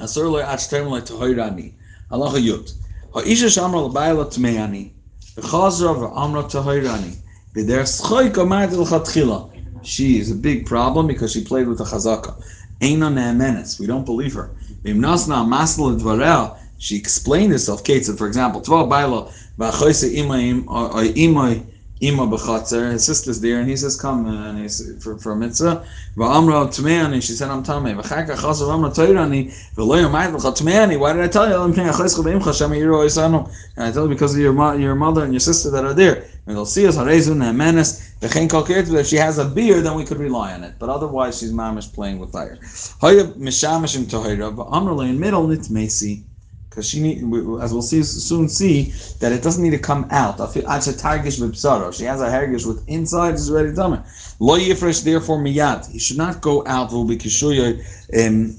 asur 0.00 0.30
lo 0.30 0.38
ach 0.38 0.70
term 0.70 0.88
like 0.88 1.04
tohoirani. 1.04 1.74
Halacha 2.10 2.42
yut. 2.42 2.72
Ha'isha 3.12 3.48
shamra 3.48 3.92
l'bayla 3.92 4.24
tmeani. 4.24 4.92
V'chazra 5.36 5.94
v'amra 6.00 6.50
tohoirani. 6.50 7.14
V'der 7.54 7.82
schoik 7.82 8.38
omad 8.38 8.72
l'chatchila 8.72 9.52
she 9.86 10.18
is 10.18 10.30
a 10.30 10.34
big 10.34 10.66
problem 10.66 11.06
because 11.06 11.32
she 11.32 11.44
played 11.44 11.68
with 11.68 11.78
the 11.78 11.84
chazaka. 11.84 12.34
Eina 12.80 13.12
ne'emenes. 13.12 13.78
We 13.78 13.86
don't 13.86 14.04
believe 14.04 14.34
her. 14.34 14.50
Vimnasna 14.84 15.46
masla 15.46 15.98
dvarel. 15.98 16.58
She 16.78 16.96
explained 16.96 17.52
herself. 17.52 17.84
Kate 17.84 18.04
said, 18.04 18.18
for 18.18 18.26
example, 18.26 18.60
tva 18.60 18.88
baila 18.88 19.30
v'achoyse 19.58 20.14
imaim 20.14 20.64
imay 20.64 21.64
ima 22.00 22.26
b'chatzer. 22.26 22.92
His 22.92 23.04
sister's 23.04 23.40
there, 23.40 23.58
and 23.58 23.68
he 23.68 23.76
says, 23.76 23.96
"Come," 23.96 24.26
and 24.26 24.58
he's 24.58 25.02
for, 25.02 25.16
for 25.18 25.32
a 25.32 25.36
mitzvah. 25.36 25.84
V'amra 26.16 26.66
tmeani. 26.68 27.22
She 27.22 27.32
said, 27.32 27.48
"I'm 27.48 27.62
tamei." 27.62 28.00
V'chaka 28.00 28.36
chasav 28.36 28.72
amra 28.72 28.90
toirani 28.90 29.52
v'lo 29.74 30.02
yomayt 30.02 30.34
v'chatmeani. 30.34 30.98
Why 30.98 31.12
did 31.14 31.22
I 31.22 31.28
tell 31.28 31.48
you? 31.48 31.56
I'm 31.56 31.72
paying 31.72 31.88
achayis 31.88 32.18
chadayim 32.18 32.40
chashem 32.40 32.70
yiru 32.70 33.04
oisanu. 33.04 33.50
And 33.76 33.86
I 33.86 33.92
tell 33.92 34.04
you 34.04 34.10
because 34.10 34.34
of 34.34 34.40
your 34.40 34.78
your 34.78 34.94
mother 34.94 35.24
and 35.24 35.32
your 35.32 35.40
sister 35.40 35.70
that 35.70 35.84
are 35.84 35.94
there. 35.94 36.24
And 36.46 36.56
they'll 36.56 36.66
see 36.66 36.86
us 36.86 36.96
harezu 36.96 37.34
ne'emenes. 37.34 38.18
V'chein 38.20 38.50
kol 38.50 38.64
If 38.68 39.06
she 39.06 39.16
has 39.16 39.38
a 39.38 39.44
beer, 39.44 39.80
then 39.80 39.94
we 39.94 40.04
could 40.04 40.18
rely 40.18 40.52
on 40.52 40.64
it. 40.64 40.74
But 40.78 40.90
otherwise, 40.90 41.38
she's 41.38 41.52
mamish 41.52 41.92
playing 41.92 42.18
with 42.18 42.32
fire. 42.32 42.58
Hoya 43.00 43.24
mishamish 43.24 43.96
im 43.96 44.06
tohira 44.06 44.54
v'amra 44.54 45.08
in 45.08 45.18
middle 45.18 45.46
nitmesi 45.46 46.24
because 46.68 46.90
she 46.90 47.00
need, 47.00 47.18
as 47.62 47.72
we'll 47.72 47.80
see 47.80 48.02
soon 48.02 48.48
see 48.50 48.92
that 49.20 49.32
it 49.32 49.42
doesn't 49.42 49.62
need 49.62 49.70
to 49.70 49.78
come 49.78 50.06
out. 50.10 50.36
She 50.52 50.60
has 50.60 50.86
a 50.86 50.92
hergish 50.92 52.66
with 52.66 52.84
inside 52.86 53.34
is 53.34 53.50
ready 53.50 53.74
to 53.74 53.88
me. 53.88 53.98
Lo 54.40 54.58
yifresh 54.58 55.02
therefore 55.02 55.38
miyad. 55.38 55.90
He 55.90 55.98
should 55.98 56.18
not 56.18 56.42
go 56.42 56.66
out. 56.66 56.92
Will 56.92 57.06
be 57.06 57.16
kishuya 57.16 57.78
um, 58.14 58.54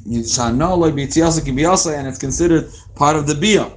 and 1.94 2.08
it's 2.08 2.18
considered 2.18 2.72
part 2.96 3.16
of 3.16 3.28
the 3.28 3.36
bia. 3.36 3.72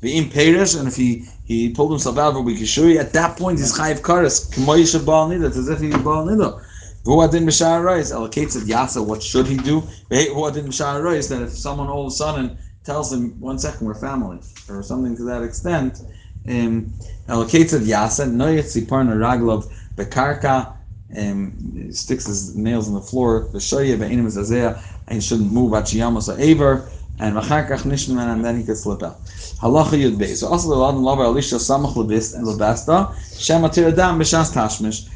The 0.00 0.16
imperish 0.16 0.78
and 0.78 0.86
if 0.86 0.94
he 0.94 1.24
he 1.42 1.70
pulled 1.70 1.90
himself 1.90 2.18
out 2.18 2.34
will 2.34 2.44
be 2.44 2.54
kishuya 2.54 3.00
at 3.00 3.12
that 3.14 3.36
point 3.36 3.58
he's 3.58 3.76
chayiv 3.76 4.00
karas 4.00 4.48
k'moyisha 4.54 5.04
bal 5.04 5.28
nida. 5.28 5.48
It's 5.48 5.56
as 5.56 5.68
if 5.68 5.80
he 5.80 5.90
bal 5.90 6.24
nida. 6.26 6.62
Huadin 7.04 7.46
b'shar 7.46 7.82
reis 7.84 8.12
allocates 8.12 8.56
it 8.56 8.68
yasa. 8.68 9.04
What 9.04 9.24
should 9.24 9.48
he 9.48 9.56
do? 9.56 9.80
Huadin 10.10 10.66
b'shar 10.66 11.02
reis 11.02 11.28
that 11.30 11.42
if 11.42 11.50
someone 11.50 11.88
all 11.88 12.02
of 12.02 12.12
a 12.12 12.14
sudden 12.14 12.58
tells 12.86 13.12
him, 13.12 13.38
one 13.40 13.58
second, 13.58 13.86
we're 13.86 13.94
family, 13.94 14.38
or 14.68 14.82
something 14.82 15.16
to 15.16 15.24
that 15.24 15.42
extent. 15.42 16.00
Um, 16.48 16.94
Allocated 17.28 17.82
yasa, 17.82 18.30
noyetzi 18.30 18.86
parna 18.86 19.16
raglov, 19.16 19.70
bekarka, 19.96 20.72
um, 21.16 21.92
sticks 21.92 22.26
his 22.26 22.56
nails 22.56 22.86
in 22.88 22.94
the 22.94 23.00
floor, 23.00 23.48
the 23.52 23.58
shoya, 23.58 23.96
ve'inim 23.98 24.26
zazea, 24.26 24.80
and 25.08 25.16
he 25.16 25.20
shouldn't 25.20 25.52
move 25.52 25.72
achiyamos 25.72 26.28
aver, 26.38 26.88
and 27.18 27.34
v'charkach 27.36 27.82
nishman, 27.82 28.32
and 28.32 28.44
then 28.44 28.56
he 28.56 28.62
could 28.64 28.76
slip 28.76 29.02
out. 29.02 29.24
Halacha 29.60 29.98
yud 29.98 30.16
beis. 30.16 30.36
So 30.36 30.48
also 30.48 30.68
the 30.68 30.76
law 30.76 30.90
lover 30.90 31.24
alisha 31.24 31.58
samach 31.58 31.94
lebist 31.94 32.36
and 32.36 32.46
lebasta, 32.46 33.12
shema 33.38 33.68
tiradam 33.68 34.18
b'shas 34.18 34.52
tashmish. 34.54 35.10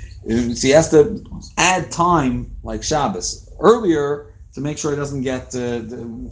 So 0.56 0.66
he 0.66 0.72
has 0.74 0.90
to 0.90 1.24
add 1.56 1.90
time 1.90 2.54
like 2.62 2.82
Shabbos. 2.82 3.48
Earlier, 3.58 4.29
to 4.54 4.60
make 4.60 4.78
sure 4.78 4.90
he 4.90 4.96
doesn't 4.96 5.22
get 5.22 5.54
uh, 5.54 5.80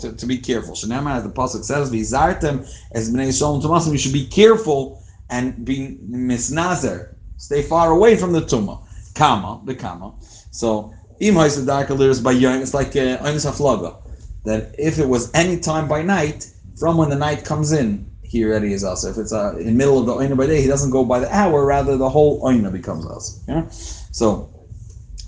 to, 0.00 0.14
to, 0.16 0.26
be 0.26 0.38
careful. 0.38 0.74
Shanema, 0.74 1.16
as 1.16 1.22
the 1.22 1.31
pasuk 1.31 1.64
says, 1.64 1.90
"Vizartem 1.90 2.68
as 2.92 3.12
bnei 3.12 3.28
Yisrael 3.28 3.62
tumasim." 3.62 3.92
You 3.92 3.98
should 3.98 4.12
be 4.12 4.26
careful 4.26 5.02
and 5.31 5.64
be 5.64 5.98
misnazer. 6.11 7.14
Stay 7.37 7.62
far 7.62 7.92
away 7.92 8.16
from 8.16 8.33
the 8.33 8.40
tuma. 8.40 8.83
Kama, 9.14 9.62
the 9.64 9.74
kama. 9.74 10.14
So 10.50 10.92
im 11.20 11.35
ha'isadaikalir 11.35 12.22
by 12.22 12.33
yom. 12.33 12.61
It's 12.61 12.74
like 12.74 12.88
uh, 12.88 13.18
haflaga. 13.18 13.96
That 14.44 14.74
if 14.78 14.98
it 14.98 15.09
was 15.09 15.31
any 15.35 15.59
time 15.61 15.88
by 15.88 16.02
night, 16.02 16.50
from 16.78 16.96
when 16.96 17.11
the 17.11 17.16
night 17.16 17.44
comes 17.44 17.72
in, 17.72 18.11
he 18.22 18.44
already 18.44 18.72
is 18.72 18.85
also. 18.85 19.11
If 19.11 19.18
it's 19.18 19.33
uh, 19.33 19.57
in 19.59 19.66
the 19.66 19.72
middle 19.72 19.98
of 19.98 20.07
the 20.07 20.14
oina 20.14 20.37
by 20.37 20.46
day, 20.46 20.61
he 20.61 20.66
doesn't 20.66 20.90
go 20.90 21.04
by 21.04 21.20
the 21.20 21.35
hour. 21.35 21.64
Rather, 21.64 21.96
the 21.96 22.09
whole 22.09 22.42
oina 22.42 22.72
becomes 22.72 23.07
us. 23.07 23.40
Yeah. 23.46 23.68
So 24.11 24.50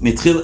mitchil. 0.01 0.43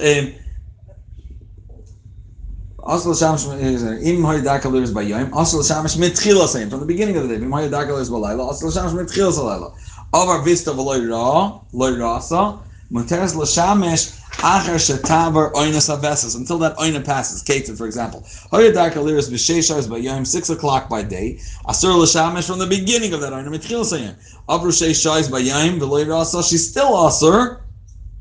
Uh, 2.87 2.95
Asal 2.95 3.11
shamish 3.11 4.05
im 4.05 4.23
hoy 4.23 4.39
dakal 4.39 4.81
is 4.81 4.91
by 4.91 5.01
yom. 5.01 5.27
Asal 5.33 5.59
shamish 5.59 5.97
mitchila 5.97 6.47
saying 6.47 6.69
from 6.69 6.79
the 6.79 6.85
beginning 6.85 7.17
of 7.17 7.27
the 7.27 7.37
day. 7.37 7.43
Im 7.43 7.51
hoy 7.51 7.67
dakal 7.67 7.99
is 7.99 8.09
balayla. 8.09 8.49
Asal 8.49 8.69
shamish 8.69 8.93
mitchila 8.93 9.31
salayla. 9.33 9.73
Avar 10.13 10.41
vista 10.41 10.71
v'loy 10.71 11.09
ra 11.09 11.59
loy 11.73 11.97
rasa. 11.99 12.59
Muteres 12.89 13.35
l'shamish 13.35 14.17
acher 14.37 14.75
shetavar 14.75 15.51
oinas 15.51 15.93
aveses 15.93 16.37
until 16.37 16.57
that 16.57 16.77
oina 16.77 17.03
passes. 17.03 17.43
Kated, 17.43 17.77
for 17.77 17.85
example. 17.85 18.25
Hoy 18.51 18.71
dakal 18.71 19.09
is 19.11 19.29
b'sheishas 19.29 19.89
by 19.89 19.97
yom 19.97 20.23
six 20.23 20.49
o'clock 20.49 20.87
by 20.87 21.03
day. 21.03 21.39
Asur 21.67 21.93
l'shamish 21.97 22.47
from 22.47 22.59
the 22.59 22.67
beginning 22.67 23.13
of 23.13 23.19
that 23.19 23.33
oina 23.33 23.49
mitchila 23.49 23.83
saying. 23.83 24.15
Avru 24.47 24.71
sheishas 24.71 25.29
by 25.29 25.39
yom 25.39 25.81
v'loy 25.81 26.07
rasa. 26.07 26.41
She's 26.41 26.69
still 26.69 26.93
asur. 26.93 27.59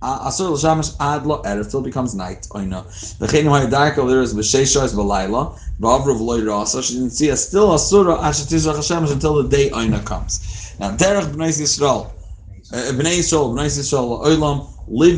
Asur 0.03 0.51
l'shamish 0.51 0.95
ad 1.01 1.27
lo 1.27 1.43
erev 1.43 1.71
till 1.71 1.81
it 1.81 1.85
becomes 1.85 2.15
night. 2.15 2.47
Oina. 2.51 2.85
V'chein 3.19 3.47
hoy 3.49 3.69
darka 3.71 4.07
there 4.07 4.21
is 4.21 4.35
b'sheishos 4.35 4.95
b'layla. 4.95 5.59
V'avru 5.81 6.19
v'loy 6.19 6.47
rasa. 6.47 6.83
She 6.83 6.95
didn't 6.95 7.11
see 7.11 7.31
a 7.31 7.37
still 7.37 7.73
asura 7.73 8.17
ashetizrach 8.17 8.77
Hashemish 8.77 9.13
until 9.13 9.43
the 9.43 9.49
day 9.49 9.71
Oina 9.71 10.05
comes. 10.05 10.75
Now 10.79 10.97
derech 10.97 11.33
b'nei 11.33 11.49
Yisrael. 11.49 12.11
Uh, 12.73 12.93
b'nei 12.93 13.19
Yisrael, 13.19 13.55
b'nei 13.55 13.67
Yisrael, 13.67 14.23
oilam 14.23 14.69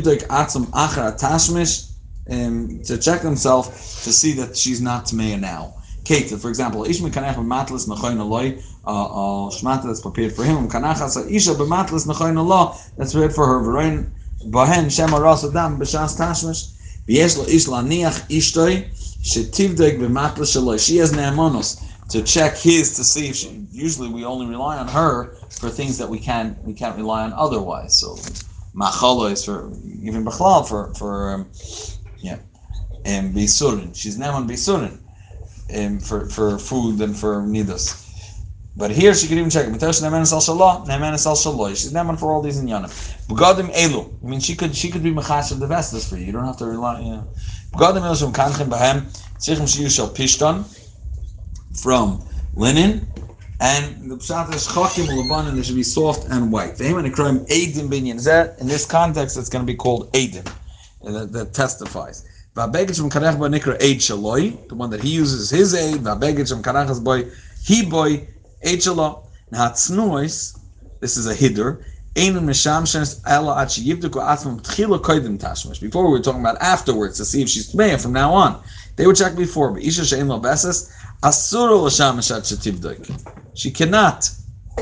like 0.05 0.27
atzum 0.29 0.65
achar 0.67 1.13
atashmish. 1.15 1.89
to 2.87 2.97
check 2.97 3.21
himself 3.21 3.67
to 4.03 4.11
see 4.13 4.33
that 4.33 4.55
she's 4.55 4.81
not 4.81 5.05
Tmeya 5.05 5.39
now. 5.39 5.73
Kate, 6.05 6.29
for 6.29 6.49
example, 6.49 6.85
Ish 6.85 7.01
Mekanech 7.01 7.35
B'matlis 7.35 7.87
Nachoin 7.87 8.63
uh, 8.85 8.93
Shmata 9.49 9.83
that's 9.83 10.01
prepared 10.01 10.33
for 10.33 10.43
him, 10.43 10.67
Kanachas 10.67 11.29
Isha 11.29 11.51
B'matlis 11.51 12.07
Nachoin 12.07 12.37
Allah, 12.37 12.75
that's 12.97 13.13
prepared 13.13 13.35
for 13.35 13.45
her, 13.45 13.59
V'rein 13.61 14.11
Bahen 14.45 14.89
Shema 14.89 15.17
Ras 15.19 15.43
Adam 15.43 15.77
B'shas 15.77 16.17
Tashmish, 16.17 16.73
V'yesh 17.07 17.37
Lo 17.37 17.43
Ish 17.45 17.65
Laniach 17.65 18.27
Ishtoi, 18.29 18.87
Shetivdek 19.21 19.99
B'matlis 19.99 20.55
Shaloi, 20.55 20.83
she 20.83 20.97
has 20.97 21.11
Ne'amonos, 21.11 21.83
to 22.09 22.23
check 22.23 22.57
his 22.57 22.95
to 22.95 23.03
see 23.03 23.27
if 23.27 23.35
she, 23.35 23.65
usually 23.71 24.07
we 24.07 24.23
only 24.23 24.47
rely 24.47 24.77
on 24.77 24.87
her 24.87 25.35
for 25.49 25.69
things 25.69 25.97
that 25.97 26.09
we 26.09 26.19
can't, 26.19 26.63
we 26.63 26.73
can't 26.73 26.95
rely 26.95 27.23
on 27.23 27.33
otherwise, 27.33 27.99
so 27.99 28.15
Machala 28.73 29.31
is 29.31 29.43
for, 29.43 29.71
even 30.01 30.23
Bechlal 30.23 30.67
for, 30.67 30.93
for, 30.93 31.33
um, 31.33 31.51
yeah, 32.21 32.37
and 33.03 33.35
Bisurin, 33.35 33.95
she's 33.95 34.17
Ne'aman 34.17 34.47
Bisurin, 34.49 34.99
um, 35.75 35.99
for, 35.99 36.29
for 36.29 36.57
food 36.57 37.01
and 37.01 37.17
for 37.17 37.41
nidas. 37.43 38.08
But 38.79 38.91
here 38.91 39.13
she 39.13 39.27
could 39.27 39.37
even 39.37 39.49
check 39.49 39.67
it. 39.67 39.73
She's 39.73 40.01
neman 40.01 40.19
for 42.17 42.31
all 42.31 42.41
these 42.41 42.57
in 42.59 42.67
inyanim. 42.67 42.89
Begadim 43.27 43.73
elu. 43.73 44.09
I 44.23 44.25
mean, 44.25 44.39
she 44.39 44.55
could 44.55 44.73
she 44.73 44.89
could 44.89 45.03
be 45.03 45.11
mechash 45.11 45.51
of 45.51 45.59
the 45.59 45.67
vestas 45.67 46.07
for 46.07 46.15
you. 46.15 46.23
You 46.27 46.31
don't 46.31 46.45
have 46.45 46.55
to 46.59 46.65
rely. 46.65 47.01
You 47.01 47.11
know. 47.11 47.27
Begadim 47.73 48.03
elu 48.03 48.17
shem 48.17 48.31
kanchen 48.31 48.69
bahem 48.69 49.01
tzichem 49.37 49.67
sheyushal 49.67 50.15
pishton 50.15 50.63
from 51.83 52.25
linen. 52.55 53.09
And 53.59 54.09
the 54.09 54.15
pshat 54.15 54.53
is 54.55 54.65
leban, 54.69 55.49
and 55.49 55.57
they 55.57 55.63
should 55.63 55.75
be 55.75 55.83
soft 55.83 56.29
and 56.29 56.49
white. 56.49 56.77
They 56.77 56.91
and 56.91 57.13
ekroim 57.13 57.45
edim 57.49 57.89
binyan. 57.89 58.23
That 58.23 58.57
in 58.61 58.67
this 58.67 58.85
context, 58.85 59.35
it's 59.35 59.49
going 59.49 59.65
to 59.65 59.69
be 59.69 59.75
called 59.75 60.09
edim, 60.13 60.49
that, 61.03 61.33
that 61.33 61.53
testifies. 61.53 62.23
Va'beged 62.55 62.97
from 62.97 63.09
karech 63.09 63.37
boy 63.37 63.49
nikra 63.49 63.75
eid 63.81 63.97
shaloi, 63.97 64.69
the 64.69 64.75
one 64.75 64.89
that 64.91 65.03
he 65.03 65.09
uses 65.09 65.49
his 65.49 65.73
aid. 65.75 65.97
Va'beged 65.97 66.47
from 66.47 66.63
karechas 66.63 67.03
boy 67.03 67.29
he 67.65 67.85
boy 67.85 68.25
shalo. 68.63 69.23
Now 69.51 69.69
this 69.69 71.17
is 71.17 71.25
a 71.27 71.33
tashmish. 75.39 75.81
Before 75.81 76.05
we 76.05 76.11
were 76.11 76.19
talking 76.19 76.41
about 76.41 76.61
afterwards 76.61 77.17
to 77.17 77.25
see 77.25 77.41
if 77.41 77.49
she's 77.49 77.73
tmeya 77.73 78.01
from 78.01 78.13
now 78.13 78.33
on. 78.33 78.61
They 78.95 79.07
would 79.07 79.15
check 79.15 79.35
before. 79.35 79.71
But 79.71 79.83
isha 79.83 80.05
she'en 80.05 80.27
lo 80.27 80.39
beses 80.39 80.91
asuru 81.23 81.83
l'shamish. 81.83 82.31
She 83.53 83.71
cannot 83.71 84.29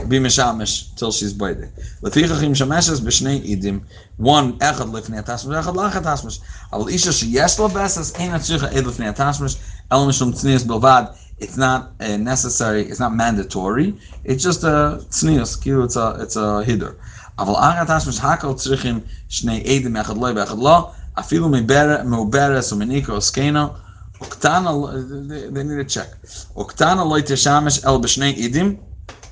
be 0.07 0.19
mishamish 0.19 0.95
till 0.95 1.11
she's 1.11 1.33
baiding. 1.33 1.71
Lefichach 2.01 2.41
shameshes 2.55 3.01
b'shnei 3.01 3.41
idim. 3.45 3.81
One 4.17 4.57
echad 4.59 4.91
lifnei 4.91 5.23
atasmish, 5.23 5.63
echad 5.63 5.75
lachat 5.75 6.03
atasmish. 6.03 6.39
Aval 6.71 6.89
isha 6.91 7.09
sheyesh 7.09 7.59
lo 7.59 7.67
besas 7.69 8.13
ein 8.19 8.31
atzicha 8.31 8.71
ed 8.73 8.85
lifnei 8.85 9.13
atasmish. 9.13 9.57
El 9.91 10.07
mishum 10.07 10.33
tznius 10.33 10.63
bilvad. 10.65 11.15
It's 11.39 11.56
not 11.56 11.91
uh, 12.00 12.17
necessary. 12.17 12.82
It's 12.84 13.00
not 13.00 13.13
mandatory. 13.13 13.95
It's 14.23 14.43
just 14.43 14.63
a 14.63 15.06
tznius. 15.10 15.84
It's 15.84 15.95
a 15.95 16.17
it's 16.19 16.36
a 16.36 16.63
hider. 16.65 16.97
Aval 17.38 17.56
achat 17.58 17.86
atasmish 17.86 18.19
hakol 18.19 18.56
tzrichim 18.56 19.04
shnei 19.30 19.63
edim 19.63 20.02
echad 20.02 20.17
loy 20.17 20.34
b'echad 20.34 20.58
lo. 20.58 20.93
Afilu 21.15 21.47
meberes 21.50 22.73
umeniko 22.73 23.21
skena. 23.21 23.80
Oktana, 24.19 25.54
they 25.54 25.63
need 25.63 25.76
to 25.76 25.86
check. 25.86 26.10
Oktana 26.56 27.06
loy 27.08 27.21
teshamish 27.21 27.86
el 27.86 28.00
b'shnei 28.02 28.36
idim. 28.36 28.80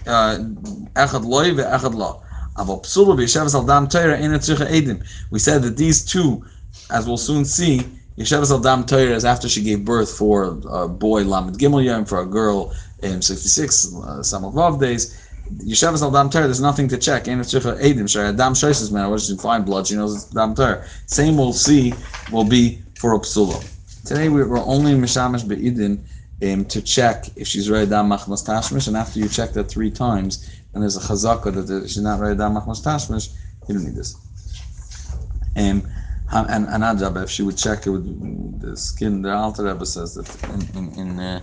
Echad 0.06 1.26
loy 1.26 1.52
ve'echad 1.52 1.96
lo. 1.96 2.22
Aval 2.56 2.84
psula 2.84 3.16
b'yeshavas 3.18 3.56
al 3.56 3.66
dam 3.66 3.88
teira 3.88 4.16
ein 4.16 4.30
tzricha 4.34 4.70
edim. 4.70 5.04
We 5.32 5.40
said 5.40 5.64
that 5.64 5.76
these 5.76 6.06
two, 6.06 6.46
as 6.92 7.08
we'll 7.08 7.18
soon 7.18 7.46
see, 7.46 7.82
Yeshavas 8.18 8.50
al 8.50 8.60
dam 8.60 8.86
is 8.98 9.26
after 9.26 9.50
she 9.50 9.62
gave 9.62 9.84
birth 9.84 10.10
for 10.18 10.58
a 10.70 10.88
boy 10.88 11.24
Lamed 11.24 11.58
Gimel 11.60 11.84
Yom, 11.84 12.06
for 12.06 12.22
a 12.22 12.26
girl 12.26 12.74
in 13.04 13.22
66 13.22 13.94
uh, 13.94 14.24
some 14.24 14.46
of 14.46 14.54
Vav 14.54 14.80
days. 14.80 15.22
Yeshavas 15.58 16.02
al 16.02 16.12
dam 16.12 16.30
there's 16.30 16.62
nothing 16.62 16.88
to 16.88 16.98
check. 16.98 17.28
Ein 17.28 17.40
tzricha 17.40 17.78
edim. 17.82 18.10
Shari 18.10 18.34
dam 18.34 18.54
shoises 18.54 18.92
man. 18.92 19.10
What 19.10 19.20
she 19.20 19.36
find 19.36 19.66
blood? 19.66 19.88
She 19.88 19.96
knows 19.96 20.16
it's 20.16 20.26
dam 20.34 20.56
teira. 20.56 20.88
Same 21.08 21.36
we'll 21.38 21.52
see 21.52 21.94
will 22.32 22.46
be 22.46 22.82
for 22.98 23.14
a 23.16 23.20
psula. 23.20 23.62
Today 24.06 24.30
we 24.30 24.44
we're 24.44 24.60
only 24.60 24.94
mishamish 24.94 25.46
be'idin 25.46 26.00
um, 26.42 26.64
to 26.66 26.82
check 26.82 27.26
if 27.36 27.48
she's 27.48 27.70
ready 27.70 27.90
dam 27.90 28.10
machmas 28.10 28.46
tashmish, 28.48 28.88
and 28.88 28.96
after 28.96 29.20
you 29.20 29.28
check 29.28 29.52
that 29.54 29.66
three 29.66 29.92
times, 29.92 30.50
and 30.74 30.82
there's 30.82 30.96
a 30.96 31.02
chazaka 31.02 31.54
that 31.68 31.90
she's 31.90 32.02
not 32.02 32.22
ready 32.22 32.38
dam 32.38 32.56
machmas 32.56 32.82
tashmish, 32.82 33.34
you 33.68 33.76
don't 33.76 33.84
need 33.84 33.96
this. 33.96 34.16
Um, 35.58 35.84
and 36.36 36.68
and 36.68 36.84
Ajab, 36.84 37.24
if 37.24 37.30
she 37.32 37.44
would 37.44 37.58
check 37.58 37.88
it 37.88 37.92
with 37.92 38.06
the 38.62 38.78
skin, 38.78 39.22
the 39.24 39.34
Alter 39.34 39.64
Rebbe 39.64 39.86
says 39.86 40.16
that 40.16 40.30
in 40.50 40.70
in 40.76 40.94
in, 41.00 41.20
uh, 41.20 41.42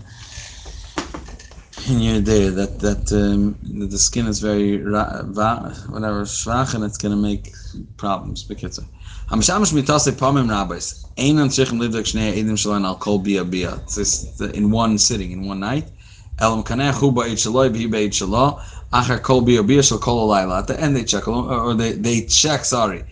in 1.89 2.01
your 2.01 2.21
day 2.23 2.49
that 2.51 2.81
that, 2.81 3.13
um, 3.13 3.59
that 3.81 3.91
the 3.91 3.99
skin 3.99 4.27
is 4.27 4.41
very 4.41 4.79
ra- 4.79 5.23
va- 5.25 5.75
whatever 5.89 6.23
schwach 6.25 6.75
and 6.75 6.85
it's 6.85 6.99
going 6.99 7.13
to 7.13 7.21
make 7.21 7.53
problems. 7.97 8.45
Bekitzer. 8.47 8.87
Hamshamish 9.31 9.73
mitase 9.75 10.13
pamim 10.13 10.51
rabbis. 10.51 11.07
Einan 11.19 11.49
tzrichim 11.49 11.81
livdek 11.81 12.07
shnei 12.13 12.37
edim 12.37 12.59
shalon 12.59 12.85
al 12.85 12.97
kol 12.97 13.19
bia 13.19 13.45
bia. 13.45 13.77
It's 13.97 14.41
in 14.41 14.71
one 14.71 14.99
sitting, 14.99 15.33
in 15.33 15.47
one 15.47 15.61
night. 15.61 15.91
Elam 16.41 16.65
kaneh 16.65 16.93
hu 16.95 17.13
ba'it 17.13 17.39
shaloi 17.39 17.71
b'i 17.75 17.91
ba'it 17.91 18.11
shalo. 18.11 18.61
Achar 18.93 19.23
kol 19.23 19.43
bia 19.43 19.63
bia 19.63 19.83
shal 19.83 19.99
kol 19.99 20.29
alayla. 20.29 20.61
At 20.61 20.69
the 20.69 20.81
end 20.81 20.97
they 20.97 21.05
check, 21.05 21.29
or 21.29 21.75
they, 21.75 21.93
they 21.93 22.23
check, 22.27 22.65
sorry, 22.65 23.05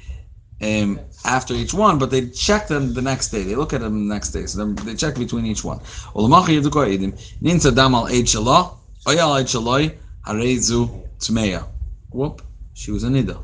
um, 0.63 1.01
after 1.25 1.55
each 1.55 1.75
one, 1.75 1.99
but 1.99 2.11
they 2.11 2.29
check 2.29 2.67
them 2.69 2.95
the 2.95 3.03
next 3.03 3.29
day. 3.29 3.43
They 3.43 3.55
look 3.55 3.73
at 3.73 3.81
them 3.81 4.09
the 4.09 4.15
next 4.15 4.31
day. 4.31 4.47
So 4.47 4.73
they 4.73 4.95
check 4.95 5.17
between 5.17 5.47
each 5.47 5.65
one. 5.65 5.81
Whoop. 12.11 12.43
She 12.75 12.91
was 12.91 13.05
a 13.05 13.09
nida. 13.09 13.39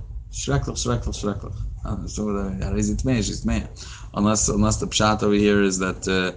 Harezu 1.84 2.96
tmeya, 2.96 3.22
she's 3.24 3.44
tmeya. 3.44 3.68
Unless, 4.14 4.48
unless 4.48 4.76
the 4.76 4.86
pshat 4.86 5.22
over 5.22 5.34
here 5.34 5.62
is 5.62 5.78
that, 5.78 6.08
uh, 6.08 6.32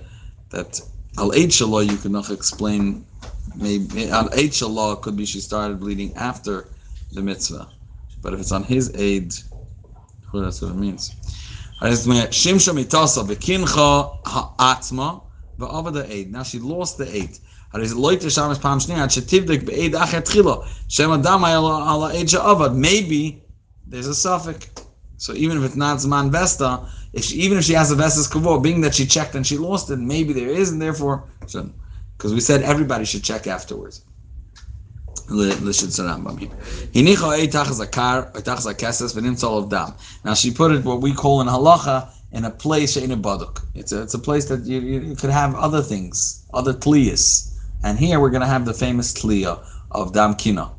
that 0.50 0.82
al 1.18 1.36
you 1.36 1.98
could 1.98 2.12
not 2.12 2.30
explain, 2.30 3.06
maybe, 3.56 4.10
al 4.10 4.30
could 4.98 5.16
be 5.16 5.26
she 5.26 5.40
started 5.40 5.80
bleeding 5.80 6.14
after 6.16 6.68
the 7.14 7.22
mitzvah. 7.22 7.68
But 8.22 8.34
if 8.34 8.40
it's 8.42 8.52
on 8.52 8.64
his 8.64 8.92
aid, 8.96 9.34
well, 10.33 10.43
that's 10.43 10.61
what 10.63 10.73
it 10.73 10.77
means. 10.77 11.13
Shimsha 11.81 12.73
mitasa 12.73 13.25
v'kincha 13.25 14.19
ha'atzma 14.27 15.23
v'avada 15.59 16.11
eid. 16.11 16.33
Now 16.33 16.43
she 16.43 16.59
lost 16.59 16.99
the 16.99 17.07
eid. 17.07 17.39
הרי 17.75 17.89
זה 17.89 17.95
לא 17.95 18.13
יתרשם 18.13 18.53
פעם 18.61 18.81
שנייה 18.81 19.03
עד 19.03 19.11
שתבדק 19.11 19.63
בעד 19.63 19.95
אחר 19.95 20.21
תחילה 20.21 20.55
שם 20.89 21.11
אדם 21.11 21.45
היה 21.45 21.59
על 21.59 22.03
העד 22.03 22.29
שעבד 22.29 22.71
maybe 22.71 23.41
there's 23.91 24.07
a 24.07 24.15
suffix 24.15 24.81
so 25.19 25.33
even 25.33 25.59
if 25.59 25.65
it's 25.65 25.77
not 25.77 25.99
Zman 25.99 26.31
Vesta 26.31 26.87
if 27.13 27.25
she, 27.25 27.37
even 27.37 27.59
if 27.59 27.65
she 27.65 27.73
has 27.73 27.91
a 27.91 27.97
Vestas 27.97 28.29
Kavor 28.29 28.63
being 28.63 28.81
that 28.81 28.95
she 28.95 29.07
checked 29.07 29.35
and 29.35 29.45
she 29.47 29.57
lost 29.59 29.91
it 29.91 29.99
maybe 29.99 30.33
there 30.33 30.51
is 30.51 30.71
and 30.71 30.81
therefore 30.81 31.25
because 32.17 32.33
we 32.33 32.41
said 32.41 32.63
everybody 32.63 33.05
should 33.05 33.25
check 33.25 33.49
afterwards 33.49 34.05
now 40.24 40.34
she 40.34 40.52
put 40.52 40.72
it 40.72 40.86
what 40.86 41.02
we 41.02 41.14
call 41.14 41.42
in 41.42 41.48
halacha 41.48 42.10
in 42.32 42.46
a 42.46 42.52
place 42.52 42.96
in 42.98 43.12
a 43.12 43.18
baduk. 43.18 43.62
It's 43.74 43.92
a, 43.92 44.04
it's 44.04 44.14
a 44.14 44.20
place 44.20 44.46
that 44.46 44.66
you, 44.66 44.80
you, 44.80 45.16
could 45.16 45.30
have 45.32 45.56
other 45.56 45.82
things, 45.82 46.46
other 46.54 46.74
tliyas. 46.74 47.58
And 47.84 47.98
here 47.98 48.20
we're 48.20 48.30
going 48.30 48.42
to 48.42 48.48
have 48.48 48.66
the 48.66 48.74
famous 48.74 49.14
tliya 49.14 49.66
of 49.92 50.14
dam 50.14 50.36
kina, 50.36 50.72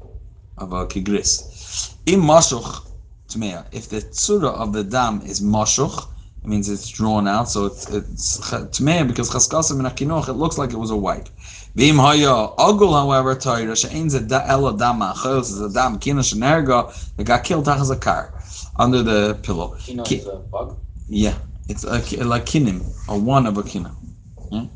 of 0.59 0.73
a 0.73 0.87
kigris. 0.87 1.95
In 2.07 2.21
mashuch 2.21 2.87
tmeya, 3.29 3.67
if 3.73 3.89
the 3.89 3.97
tzura 3.97 4.53
of 4.55 4.73
the 4.73 4.85
dam 4.85 5.23
is 5.23 5.41
mashuch, 5.41 6.07
it 6.43 6.49
means 6.49 6.69
it's 6.69 6.89
drawn 6.89 7.29
out, 7.29 7.51
so 7.51 7.67
it's, 7.67 7.91
it's 7.91 8.39
because 8.39 9.31
chaskasim 9.31 9.81
in 9.81 9.87
akinoch, 9.87 10.29
it 10.29 10.35
looks 10.35 10.57
like 10.57 10.73
it 10.73 10.79
was 10.79 10.91
a 10.91 10.97
wipe. 10.97 11.29
Vim 11.75 11.99
haya 11.99 12.49
agul, 12.59 12.93
however, 12.93 13.35
Torah 13.35 13.77
she'ain 13.77 14.09
zeh 14.09 14.29
ela 14.49 14.77
dam 14.77 15.01
achos 15.01 15.53
is 15.53 15.61
a 15.61 15.73
dam 15.73 15.99
kina 15.99 16.21
shenerga 16.21 17.15
that 17.17 17.25
got 17.25 17.45
killed 17.45 17.67
tachas 17.67 17.93
a 17.93 17.97
car 17.97 18.35
under 18.77 19.03
the 19.03 19.35
pillow. 19.43 19.77
Kino 19.79 20.03
is 20.03 20.27
a 20.27 20.37
bug. 20.37 20.77
Yeah, 21.09 21.37
it's 21.69 21.85
like 21.85 22.11
like 22.19 22.47
kinim, 22.47 22.83
or 23.09 23.21
one 23.21 23.47
of 23.47 23.57
a 23.57 23.63
kina. 23.63 23.95
Yeah? 24.51 24.67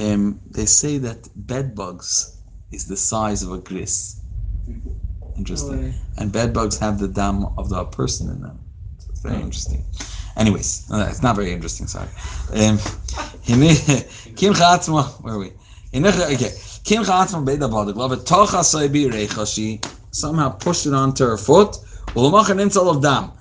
Um, 0.00 0.40
they 0.50 0.66
say 0.66 0.98
that 0.98 1.28
bed 1.46 1.76
bugs 1.76 2.32
is 2.72 2.86
the 2.86 2.96
size 2.96 3.42
of 3.42 3.52
a 3.52 3.58
gris. 3.58 4.20
Interesting. 5.36 5.94
And 6.18 6.32
bed 6.32 6.52
bugs 6.52 6.78
have 6.78 6.98
the 6.98 7.08
dam 7.08 7.46
of 7.56 7.68
the 7.68 7.84
person 7.84 8.30
in 8.30 8.42
them. 8.42 8.58
So 8.98 9.10
it's 9.10 9.20
very 9.20 9.40
interesting. 9.40 9.84
Anyways, 10.36 10.86
it's 10.90 11.22
not 11.22 11.36
very 11.36 11.52
interesting. 11.52 11.86
Sorry. 11.86 12.08
Um, 12.54 12.78
where 15.22 15.34
are 15.34 15.38
we? 15.38 15.52
Okay. 15.94 16.52
Kim 16.84 17.02
recha. 19.04 19.78
Somehow 20.10 20.50
pushed 20.50 20.86
it 20.86 20.94
onto 20.94 21.24
her 21.24 21.36
foot. 21.36 21.76
Of 22.14 23.02
dam. 23.02 23.32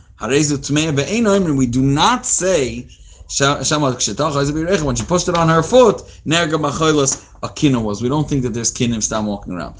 We 1.58 1.66
do 1.66 1.82
not 1.82 2.26
say 2.26 2.88
When 3.28 4.96
she 4.96 5.06
pushed 5.06 5.28
it 5.30 5.36
on 5.36 5.50
her 5.50 5.64
foot, 5.64 6.02
a 6.26 7.50
was. 7.80 8.02
We 8.02 8.10
don't 8.10 8.30
think 8.30 8.44
that 8.44 8.54
there's 8.54 8.72
kinim 8.72 9.02
stop 9.02 9.26
walking 9.26 9.54
around. 9.54 9.76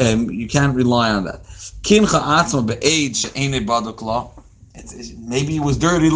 Um, 0.00 0.30
you 0.30 0.48
can't 0.48 0.74
rely 0.74 1.10
on 1.10 1.24
that. 1.24 1.40
Be'ed. 2.66 3.16
Maybe 5.18 5.56
it 5.56 5.62
was 5.62 5.76
dirty 5.78 6.10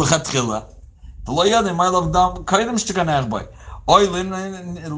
loyadim 1.27 1.75
my 1.75 1.87
love 1.87 2.11
dam. 2.11 2.43
Oilin 3.91 4.29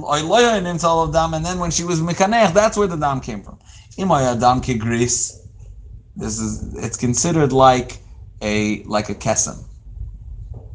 oiloya 0.04 0.58
in 0.58 0.66
himself 0.66 1.08
of 1.08 1.14
dam, 1.14 1.34
and 1.34 1.44
then 1.46 1.58
when 1.60 1.72
she 1.72 1.84
was 1.84 2.00
mekanech, 2.00 2.54
that's 2.54 2.78
where 2.78 2.88
the 2.88 2.96
dam 2.96 3.20
came 3.22 3.42
from. 3.42 3.58
Imaya 3.98 4.40
dam 4.40 4.62
kigris. 4.62 5.40
This 6.16 6.40
is 6.40 6.76
it's 6.76 6.98
considered 6.98 7.52
like 7.52 8.00
a 8.42 8.84
like 8.84 9.10
a 9.10 9.16
kesem, 9.16 9.64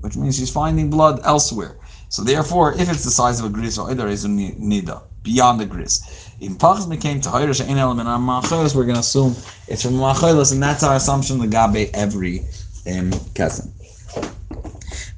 which 0.00 0.16
means 0.16 0.36
she's 0.36 0.50
finding 0.50 0.90
blood 0.90 1.20
elsewhere. 1.24 1.78
So 2.08 2.24
therefore, 2.24 2.72
if 2.72 2.90
it's 2.90 3.04
the 3.04 3.10
size 3.10 3.38
of 3.38 3.46
a 3.46 3.50
gris 3.50 3.78
or 3.78 3.90
either 3.90 4.08
is 4.08 4.24
a 4.24 4.28
nida 4.28 5.02
beyond 5.22 5.60
the 5.60 5.66
gris. 5.66 5.94
In 6.40 6.56
Pachas 6.56 6.88
became 6.88 7.20
to 7.20 7.28
Hayrish 7.28 7.60
ein 7.68 7.78
element 7.78 8.08
on 8.08 8.22
Machalis, 8.22 8.74
we're 8.74 8.84
going 8.84 8.94
to 8.94 9.00
assume 9.00 9.36
it's 9.68 9.82
from 9.82 9.92
Machalis, 9.92 10.52
and 10.52 10.62
that's 10.62 10.82
our 10.82 10.96
assumption 10.96 11.38
the 11.38 11.46
Gabe 11.46 11.90
every 11.94 12.40
um, 12.86 13.10
kesem. 13.36 13.77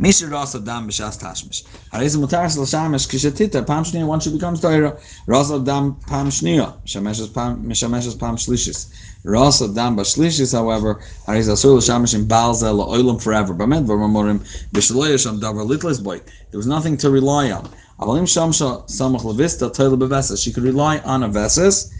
Mishra 0.01 0.31
Rasa 0.31 0.61
Dam 0.61 0.89
B'Shas 0.89 1.21
Tashmish. 1.21 1.63
Harei 1.93 2.09
Mutar 2.17 2.51
Sel 2.51 2.65
Shamish 2.65 3.07
Kishatita 3.07 3.67
Pam 3.67 3.85
Shnia 3.85 4.07
once 4.07 4.25
she 4.25 4.33
becomes 4.33 4.59
Torah. 4.63 4.99
Rasa 5.27 5.61
Dam 5.61 5.97
Pam 6.07 6.29
Shnia 6.29 6.83
Mishameshes 6.85 8.19
Pam 8.19 8.37
Shlishis. 8.37 8.91
Rasa 9.25 9.69
Dam 9.75 9.99
Bashlishis, 9.99 10.55
however, 10.55 10.95
Harei 11.27 11.43
Zasur 11.43 11.77
Shamish 11.81 12.15
in 12.15 12.25
Balzel 12.25 12.83
Oilam 12.89 13.23
forever. 13.23 13.53
Bamed 13.53 13.87
V'Ramorim 13.87 14.39
B'Shaloya 14.73 15.23
Sham 15.23 15.39
Davar 15.39 15.69
Litlis 15.69 16.03
Boy. 16.03 16.19
There 16.51 16.57
was 16.57 16.67
nothing 16.67 16.97
to 16.97 17.11
rely 17.11 17.51
on. 17.51 17.69
Avalim 17.99 18.23
Shamsha 18.23 18.89
Samach 18.89 19.21
Levista 19.21 19.71
Toilet 19.71 19.99
Beveses. 19.99 20.43
She 20.43 20.51
could 20.51 20.63
rely 20.63 21.01
on 21.01 21.25
a 21.25 21.29
veses. 21.29 21.93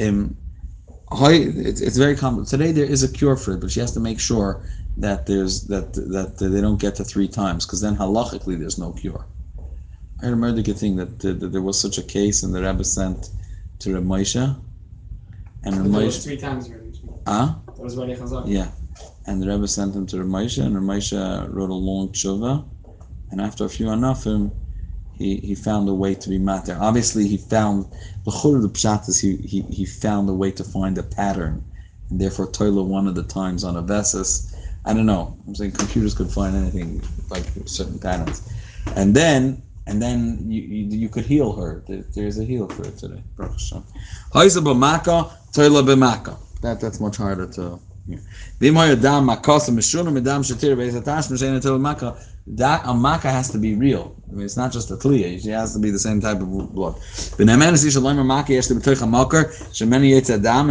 Um, 0.00 0.36
it's 1.10 1.96
very 1.96 2.14
common. 2.14 2.44
Today 2.44 2.70
there 2.70 2.84
is 2.84 3.02
a 3.02 3.10
cure 3.10 3.34
for 3.34 3.54
it, 3.54 3.60
but 3.60 3.72
she 3.72 3.80
has 3.80 3.90
to 3.94 4.00
make 4.00 4.20
sure 4.20 4.62
that 4.98 5.26
there's 5.26 5.62
that 5.68 5.92
that 5.94 6.38
they 6.38 6.60
don't 6.60 6.80
get 6.80 6.96
to 6.96 7.04
three 7.04 7.28
times 7.28 7.64
because 7.64 7.80
then 7.80 7.96
halachically 7.96 8.58
there's 8.58 8.78
no 8.78 8.92
cure. 8.92 9.26
I 10.20 10.26
remember 10.26 10.56
the 10.56 10.62
good 10.62 10.78
thing 10.78 10.96
that, 10.96 11.20
that, 11.20 11.38
that, 11.38 11.52
there 11.52 11.62
was 11.62 11.80
such 11.80 11.98
a 11.98 12.02
case 12.02 12.42
and 12.42 12.52
the 12.52 12.60
Rebbe 12.60 12.82
sent 12.82 13.30
to 13.78 13.94
Reb 13.94 14.04
Moshe, 14.04 14.60
and 15.62 15.76
Reb 15.76 15.86
Moshe 15.86 16.24
three 16.24 16.36
times 16.36 16.68
already. 16.68 16.92
Ah. 17.26 17.60
Huh? 17.66 17.72
That 17.76 17.82
was 17.82 17.96
already 17.96 18.16
Chazak. 18.16 18.44
Yeah, 18.46 18.70
and 19.26 19.40
the 19.40 19.48
Rebbe 19.48 19.68
sent 19.68 19.94
him 19.94 20.06
to 20.06 20.18
Reb 20.18 20.26
Moshe, 20.26 20.64
and 20.64 20.74
Reb 20.74 20.84
Moshe 20.84 21.54
wrote 21.54 21.70
a 21.70 21.74
long 21.74 22.08
tshuva, 22.08 22.64
and 23.30 23.40
after 23.40 23.64
a 23.64 23.68
few 23.68 23.86
anafim, 23.86 24.50
he, 25.12 25.36
he 25.36 25.54
found 25.54 25.88
a 25.88 25.94
way 25.94 26.14
to 26.16 26.28
be 26.28 26.38
matter. 26.38 26.76
Obviously, 26.80 27.28
he 27.28 27.36
found 27.36 27.86
the 28.24 28.32
chur 28.32 28.56
of 28.56 28.62
the 28.62 28.68
pshat 28.68 29.08
is 29.08 29.20
he, 29.20 29.36
he 29.36 29.62
he 29.62 29.84
found 29.84 30.28
a 30.28 30.34
way 30.34 30.50
to 30.50 30.64
find 30.64 30.98
a 30.98 31.02
pattern, 31.04 31.64
and 32.10 32.20
therefore 32.20 32.48
toila 32.48 32.84
one 32.84 33.06
of 33.06 33.14
the 33.14 33.22
times 33.22 33.62
on 33.62 33.76
a 33.76 33.82
vesis 33.82 34.52
I 34.84 34.94
don't 34.94 35.06
know. 35.06 35.36
I'm 35.46 35.54
saying 35.54 35.72
computers 35.72 36.14
could 36.14 36.30
find 36.30 36.56
anything 36.56 37.02
like 37.30 37.44
certain 37.66 37.98
patterns, 37.98 38.48
and 38.96 39.14
then 39.14 39.62
and 39.86 40.00
then 40.00 40.44
you 40.50 40.62
you, 40.62 40.98
you 40.98 41.08
could 41.08 41.24
heal 41.24 41.52
her. 41.54 41.82
There, 41.88 42.04
there's 42.14 42.38
a 42.38 42.44
heal 42.44 42.68
for 42.68 42.86
it 42.86 42.96
today. 42.98 43.22
That 46.62 46.80
that's 46.80 47.00
much 47.00 47.16
harder 47.16 47.46
to. 47.54 47.80
That 52.46 52.80
a 52.86 52.94
makkah 52.94 53.30
has 53.30 53.50
to 53.50 53.58
be 53.58 53.74
real. 53.74 54.16
I 54.30 54.32
mean, 54.32 54.46
it's 54.46 54.56
not 54.56 54.72
just 54.72 54.90
a 54.90 54.94
kliya. 54.96 55.42
She 55.42 55.50
has 55.50 55.74
to 55.74 55.78
be 55.78 55.90
the 55.90 55.98
same 55.98 56.18
type 56.20 56.40
of 56.40 56.74
blood. 56.74 56.98
And 57.38 57.50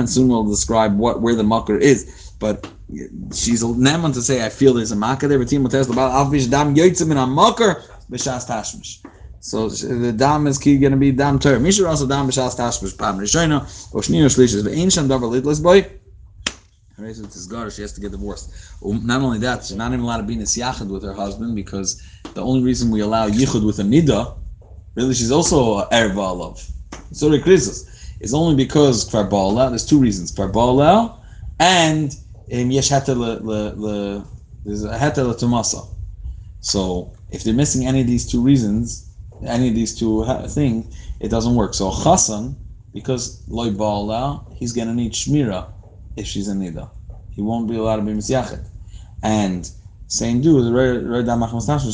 soon 0.10 0.28
we'll 0.28 0.50
describe 0.50 0.98
what 0.98 1.22
where 1.22 1.36
the 1.36 1.44
makar 1.44 1.78
is. 1.78 2.27
But 2.40 2.70
she's 3.34 3.64
neman 3.64 4.14
to 4.14 4.22
say 4.22 4.46
I 4.46 4.50
feel 4.50 4.74
there's 4.74 4.92
a 4.92 4.96
makkah 4.96 5.28
there. 5.28 5.40
But 5.40 5.48
Timotes 5.48 5.86
alfish 5.88 6.50
dam 6.50 6.76
yotzim 6.76 7.12
in 7.12 7.18
a 7.18 7.26
makar 7.26 7.84
b'shas 8.12 8.48
tashmish. 8.48 9.04
So 9.40 9.70
the 9.70 10.12
dam 10.12 10.46
is 10.48 10.58
going 10.58 10.82
to 10.82 10.98
be 10.98 11.12
dam 11.12 11.40
ter. 11.40 11.60
Misha 11.60 11.88
also 11.88 12.08
dam 12.08 12.28
b'shas 12.28 12.56
tashmish 12.56 12.98
pam 12.98 13.18
rishayna 13.18 13.62
or 13.94 14.02
shnir 14.02 14.26
shlishis 14.26 14.64
ve'ancient 14.64 15.08
davar 15.08 15.42
litlis 15.42 15.62
boy. 15.62 15.90
She 16.98 17.82
has 17.84 17.94
to 17.94 18.02
get 18.02 18.12
divorced. 18.12 18.52
Um, 18.84 19.06
not 19.06 19.22
only 19.22 19.38
that, 19.40 19.64
she's 19.64 19.78
not 19.78 19.90
even 19.90 20.00
allowed 20.00 20.18
to 20.18 20.24
be 20.24 20.34
in 20.34 20.42
a 20.42 20.44
nisyachad 20.44 20.88
with 20.88 21.04
her 21.04 21.14
husband 21.14 21.56
because 21.56 22.02
the 22.34 22.42
only 22.42 22.64
reason 22.64 22.90
we 22.90 23.02
allow 23.02 23.30
yichud 23.30 23.64
with 23.64 23.78
a 23.78 23.84
nida, 23.84 24.36
really, 24.96 25.14
she's 25.14 25.32
also 25.32 25.88
erva 25.90 26.36
love. 26.36 26.68
Sorry, 27.12 27.40
Christus. 27.40 28.16
It's 28.20 28.34
only 28.34 28.56
because 28.56 29.08
kfar 29.08 29.70
There's 29.70 29.86
two 29.86 30.00
reasons: 30.00 30.32
kfar 30.32 31.20
and 31.60 32.16
um, 32.52 32.72
yesh 32.72 32.90
heter 32.90 34.26
there's 34.64 34.84
a 34.84 34.98
heter 34.98 35.34
tumasa. 35.40 35.88
So 36.60 37.14
if 37.30 37.44
they're 37.44 37.54
missing 37.54 37.86
any 37.86 38.02
of 38.02 38.08
these 38.08 38.30
two 38.30 38.42
reasons, 38.42 39.10
any 39.46 39.70
of 39.70 39.76
these 39.76 39.98
two 39.98 40.26
things, 40.50 40.96
it 41.20 41.30
doesn't 41.30 41.56
work. 41.56 41.74
So 41.74 41.92
chasan, 41.92 42.56
because 42.94 43.44
loy 43.48 43.70
ba'ala, 43.70 44.54
he's 44.56 44.74
gonna 44.74 44.94
need 44.94 45.14
shmira 45.14 45.68
if 46.16 46.26
she's 46.26 46.48
a 46.48 46.54
nida. 46.54 46.90
He 47.30 47.42
won't 47.42 47.70
be 47.70 47.78
allowed 47.78 47.98
to 47.98 48.02
be 48.02 48.14
misyachet. 48.14 48.68
And 49.24 49.70
same 50.08 50.42
do 50.42 50.62
the 50.62 50.70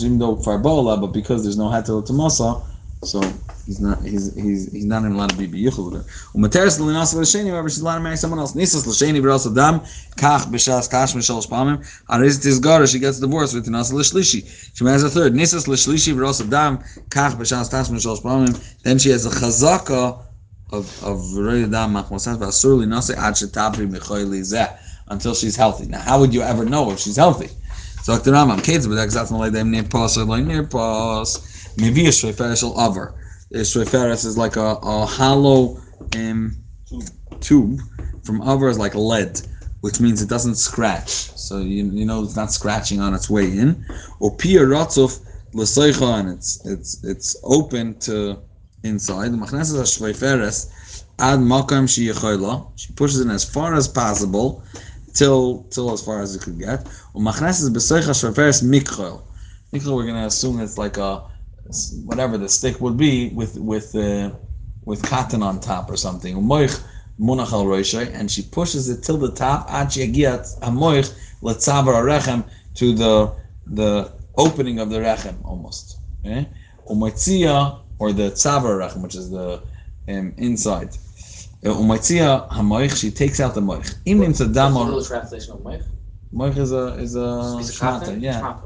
even 0.04 0.20
though 0.20 0.36
farbola, 0.38 1.02
but 1.02 1.08
because 1.08 1.44
there's 1.44 1.58
no 1.58 1.66
hetel 1.66 2.08
tumasa, 2.08 2.63
so 3.06 3.22
he's 3.66 3.80
not 3.80 4.02
he's 4.04 4.34
he's 4.36 4.72
he's 4.72 4.86
not 4.86 5.02
even 5.02 5.13
allowed 5.13 5.30
to 5.30 5.38
be 5.38 5.48
biyichul 5.48 5.92
with 5.92 6.02
her. 6.02 6.12
Umateres 6.36 6.80
l'nasa 6.80 7.16
l'sheni, 7.16 7.50
however, 7.50 7.70
she's 7.70 7.82
allowed 7.82 7.98
to 7.98 8.02
marry 8.02 8.18
someone 8.18 8.39
else. 8.39 8.54
Nisas 8.54 8.86
l'sheni 8.86 9.22
v'ras 9.22 9.46
adam 9.50 9.80
kach 10.18 10.46
b'shas 10.52 10.89
kash 10.89 11.13
mishal 11.13 11.46
shpamim. 11.46 11.78
Ariz 12.10 12.39
tizgara, 12.44 12.92
she 12.92 13.00
gets 13.00 13.20
divorced 13.20 13.54
with 13.54 13.68
nasa 13.68 13.94
l'shlishi. 13.94 14.46
She 14.76 14.84
marries 14.84 15.04
a 15.04 15.10
third. 15.10 15.34
Nisas 15.34 15.68
l'shlishi 15.68 16.13
v'ras 16.13 16.42
adam 16.46 16.80
kach 17.10 17.34
b'shas 17.34 17.70
kash 17.70 17.89
mishal 17.89 18.20
shpamim. 18.20 18.82
Then 18.84 18.98
she 18.98 19.10
has 19.10 19.26
a 19.26 19.30
chazaka 19.30 20.24
of 20.72 21.04
of 21.04 21.20
adam 21.38 21.94
machmosas 21.94 22.38
v'asur 22.38 22.78
l'nasa 22.80 23.16
ad 23.18 23.36
shetabri 23.36 23.89
mechoyli 23.89 24.42
zeh 24.42 24.78
until 25.08 25.36
she's 25.36 25.56
healthy. 25.56 25.86
Now, 25.86 26.00
how 26.00 26.20
would 26.20 26.34
you 26.34 26.42
ever 26.42 26.66
know 26.66 26.92
if 26.92 27.00
she's 27.00 27.18
healthy? 27.18 27.50
So, 28.04 28.18
Dr. 28.18 28.32
Rambam, 28.32 28.62
kids, 28.62 28.86
but 28.86 28.96
that's 28.96 29.32
not 29.32 29.39
like 29.39 29.54
them 29.54 29.72
near 29.72 29.84
pas 29.84 30.18
or 30.18 30.26
like 30.26 30.44
near 30.44 30.63
pas. 30.63 31.53
Maybe 31.78 32.06
a 32.06 32.10
shreferes 32.10 32.64
al 32.64 32.80
aver. 32.80 33.16
Shreferes 33.54 34.26
is 34.26 34.38
like 34.38 34.56
a, 34.56 34.78
a 34.82 35.06
hollow 35.06 35.78
um, 36.16 36.58
tube. 37.40 37.80
From 38.24 38.42
aver 38.42 38.70
is 38.70 38.80
like 38.80 38.96
lead, 38.96 39.42
which 39.82 40.00
means 40.00 40.22
it 40.22 40.30
doesn't 40.30 40.56
scratch. 40.56 41.10
So 41.10 41.60
you, 41.60 41.86
you 41.92 42.06
know 42.06 42.24
it's 42.24 42.36
not 42.36 42.52
scratching 42.52 43.00
on 43.02 43.14
its 43.14 43.30
way 43.30 43.46
in. 43.46 43.86
Or 44.20 44.36
pia 44.36 44.62
ratzuf 44.62 45.20
l'seicha, 45.54 46.20
and 46.20 46.30
it's 46.30 46.66
it's 46.66 47.04
it's 47.04 47.36
open 47.44 48.00
to 48.00 48.40
inside. 48.84 49.32
The 49.32 49.38
machnes 49.38 49.74
a 49.74 49.84
shreferes 49.84 51.04
ad 51.20 51.40
makam 51.40 51.88
she 51.88 52.12
She 52.76 52.94
pushes 52.94 53.20
it 53.20 53.30
as 53.30 53.44
far 53.44 53.76
as 53.76 53.88
possible 53.88 54.64
till 55.14 55.64
till 55.70 55.92
as 55.92 56.04
far 56.04 56.22
as 56.22 56.36
it 56.36 56.42
could 56.42 56.60
get. 56.60 56.86
Umachnes 57.16 57.62
is 57.62 57.70
besoicha 57.70 58.14
shreferes 58.14 58.64
mikchol. 58.64 59.22
Mikchol, 59.72 59.96
we're 59.96 60.04
going 60.04 60.16
to 60.16 60.28
assume 60.28 60.60
it's 60.60 60.78
like 60.78 60.98
a 60.98 61.24
whatever 62.06 62.38
the 62.38 62.49
stick 62.49 62.80
would 62.82 62.97
be 62.97 63.30
with 63.30 63.58
with 63.58 63.95
uh, 63.95 64.32
with 64.86 65.02
cotton 65.04 65.41
on 65.43 65.60
top 65.60 65.89
or 65.89 65.97
something. 65.97 66.36
Umoich 66.36 66.82
munach 67.19 67.54
al 67.54 67.73
and 68.13 68.32
she 68.32 68.41
pushes 68.41 68.89
it 68.89 69.04
till 69.04 69.17
the 69.17 69.32
top. 69.32 69.69
Ad 69.69 69.88
shegiat 69.88 70.60
hamoich 70.60 71.13
letzavar 71.41 72.43
to 72.76 72.93
the 72.93 73.34
the 73.67 74.12
opening 74.38 74.80
of 74.80 74.89
the 74.89 74.99
rechem 74.99 75.36
almost. 75.45 75.99
Okay? 76.26 76.47
Umoitzia 76.89 77.80
or 77.99 78.11
the 78.11 78.32
tzavar 78.32 78.80
rechem, 78.80 79.01
which 79.01 79.16
is 79.16 79.30
the 79.30 79.61
um, 80.09 80.34
inside. 80.38 80.89
Umoitzia 81.64 82.49
hamoich, 82.49 82.99
she 82.99 83.09
takes 83.09 83.39
out 83.39 83.55
the 83.55 83.61
moich. 83.61 83.95
Im 84.05 84.20
nimmt 84.20 84.38
the 84.38 84.47
dam 84.47 84.76
or 84.76 85.01
translation 85.01 85.53
of 85.53 85.59
moich. 85.59 85.86
Moich 86.34 86.57
is 86.57 86.72
a 86.72 86.95
is 86.95 87.16
a 87.16 87.20
shmata, 87.20 88.20
yeah. 88.20 88.57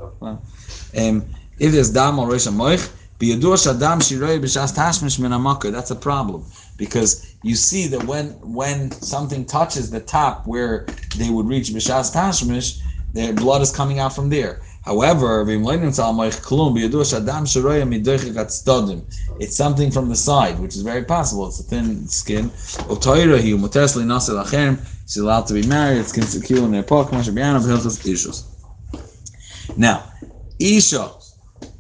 Um, 0.97 1.25
if 1.59 1.71
there's 1.71 1.89
dam 1.89 2.19
or 2.19 2.27
rosh 2.27 2.47
moich, 2.47 2.91
shadam 3.19 3.99
shiroi 3.99 4.39
b'shas 4.39 4.75
tashmish 4.75 5.19
min 5.19 5.73
That's 5.73 5.91
a 5.91 5.95
problem 5.95 6.45
because 6.77 7.35
you 7.43 7.55
see 7.55 7.87
that 7.87 8.03
when 8.03 8.29
when 8.41 8.91
something 8.91 9.45
touches 9.45 9.89
the 9.89 9.99
top 9.99 10.45
where 10.45 10.85
they 11.17 11.29
would 11.29 11.47
reach 11.47 11.69
b'shas 11.69 12.13
tashmish, 12.13 12.79
their 13.13 13.33
blood 13.33 13.61
is 13.61 13.71
coming 13.71 13.99
out 13.99 14.13
from 14.13 14.29
there. 14.29 14.61
However, 14.83 15.43
it's 15.49 15.57
something 19.57 19.91
from 19.91 20.09
the 20.09 20.15
side, 20.15 20.59
which 20.59 20.75
is 20.77 20.81
very 20.81 21.03
possible. 21.03 21.47
It's 21.47 21.59
a 21.59 21.63
thin 21.63 22.07
skin. 22.07 22.51
She's 25.05 25.17
allowed 25.17 25.47
to 25.47 25.53
be 25.53 25.67
married. 25.67 25.97
It's 25.97 26.13
concealed 26.13 26.63
in 26.63 26.71
their 26.71 26.83
pocket. 26.83 27.13
Now, 29.75 30.03
Isha 30.59 31.11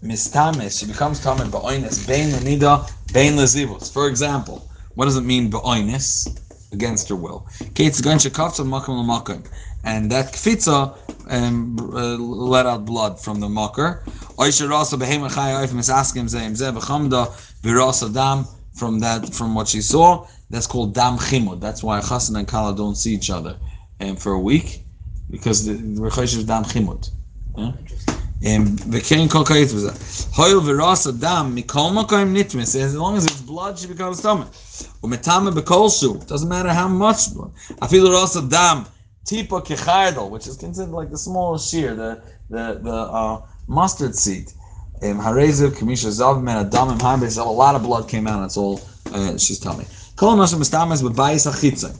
mistamis, 0.03 0.79
she 0.79 0.85
becomes 0.85 1.19
tamid 1.19 1.49
ba'oinis, 1.49 2.07
bein 2.07 2.29
lenida, 2.29 2.89
bein 3.13 3.33
lezivus. 3.33 3.91
For 3.91 4.07
example, 4.07 4.69
what 4.95 5.05
does 5.05 5.17
it 5.17 5.21
mean 5.21 5.49
ba'oinis? 5.51 6.41
Against 6.73 7.07
her 7.07 7.15
will. 7.15 7.47
Kate's 7.75 8.01
going 8.01 8.17
to 8.19 8.29
kafta 8.29 8.65
makom 8.65 8.99
l'makom. 8.99 9.47
And 9.85 10.11
that 10.11 10.33
kfitza 10.33 10.97
um, 11.29 11.79
uh, 11.93 12.17
let 12.17 12.65
out 12.65 12.85
blood 12.85 13.21
from 13.21 13.39
the 13.39 13.47
mocker. 13.47 14.03
Oisha 14.37 14.69
rasa 14.69 14.97
behema 14.97 15.31
chayoif 15.31 15.69
misaskim 15.69 16.25
zeim 16.25 16.57
ze 16.57 16.65
v'chamda 16.65 17.27
virasa 17.61 18.13
dam 18.13 18.45
from 18.73 18.99
that 18.99 19.33
from 19.33 19.55
what 19.55 19.69
she 19.69 19.81
saw. 19.81 20.27
That's 20.49 20.67
called 20.67 20.93
dam 20.93 21.17
chimud. 21.17 21.61
That's 21.61 21.83
why 21.83 22.01
Chassan 22.01 22.37
and 22.37 22.47
Kala 22.47 22.75
don't 22.75 22.95
see 22.95 23.13
each 23.13 23.29
other 23.29 23.57
um, 24.01 24.17
for 24.17 24.33
a 24.33 24.39
week 24.39 24.83
because 25.29 25.65
the 25.65 25.73
Rechosh 25.73 26.37
is 26.37 26.43
dam 26.43 26.63
chimud. 26.65 27.09
V'kein 28.41 29.29
kol 29.29 29.43
kayit 29.43 29.73
v'zeh. 29.73 30.35
Hoil 30.35 30.61
v'rasa 30.61 31.19
dam 31.19 31.55
mikol 31.55 31.91
makoim 31.91 32.35
nitmis. 32.35 32.75
As 32.79 32.95
long 32.95 33.17
as 33.17 33.25
it's 33.25 33.41
blood, 33.41 33.79
she 33.79 33.87
becomes 33.87 34.21
tumah. 34.21 34.47
Umetame 35.01 35.51
b'kol 35.51 35.89
shu. 35.89 36.19
Doesn't 36.27 36.47
matter 36.47 36.69
how 36.69 36.87
much 36.87 37.33
blood. 37.33 37.51
Afilu 37.81 38.11
rasa 38.11 38.41
dam 38.47 38.85
kechardal, 39.25 40.29
which 40.29 40.47
is 40.47 40.55
considered 40.55 40.91
like 40.91 41.09
the 41.09 41.17
smallest 41.17 41.71
shear, 41.71 41.95
the 41.95 42.21
the 42.49 42.79
the 42.83 42.93
uh, 42.93 43.41
mustard 43.67 44.15
seed. 44.15 44.51
Harezu 45.01 45.69
kamisha 45.71 46.09
zav 46.09 46.41
men 46.41 46.63
adamim 46.63 46.99
harbis. 46.99 47.39
A 47.39 47.43
lot 47.43 47.75
of 47.75 47.81
blood 47.83 48.07
came 48.07 48.27
out. 48.27 48.41
That's 48.41 48.57
all 48.57 48.79
uh, 49.13 49.37
she's 49.37 49.59
telling 49.59 49.79
me. 49.79 49.85
Kol 50.15 50.35
nashim 50.37 50.59
mistamas 50.59 51.01
b'bayis 51.01 51.47
achitzay. 51.51 51.97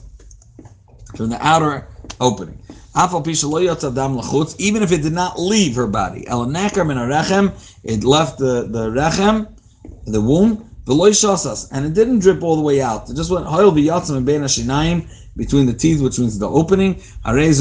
From 1.16 1.30
the 1.30 1.44
outer 1.44 1.88
opening. 2.20 2.62
Even 2.98 4.82
if 4.82 4.90
it 4.90 5.02
did 5.02 5.12
not 5.12 5.38
leave 5.38 5.76
her 5.76 5.86
body, 5.86 6.24
it 6.26 8.04
left 8.04 8.38
the, 8.38 8.66
the 8.68 8.90
rechem, 8.90 9.46
the 10.06 10.20
womb, 10.20 10.64
and 11.70 11.86
it 11.86 11.94
didn't 11.94 12.18
drip 12.18 12.42
all 12.42 12.56
the 12.56 12.62
way 12.62 12.80
out. 12.82 13.08
It 13.08 13.14
just 13.14 13.30
went 13.30 13.46
between 15.36 15.66
the 15.66 15.74
teeth, 15.74 16.02
which 16.02 16.18
means 16.18 16.38
the 16.40 16.48
opening. 16.48 17.00
Uh, 17.24 17.34
it's 17.36 17.60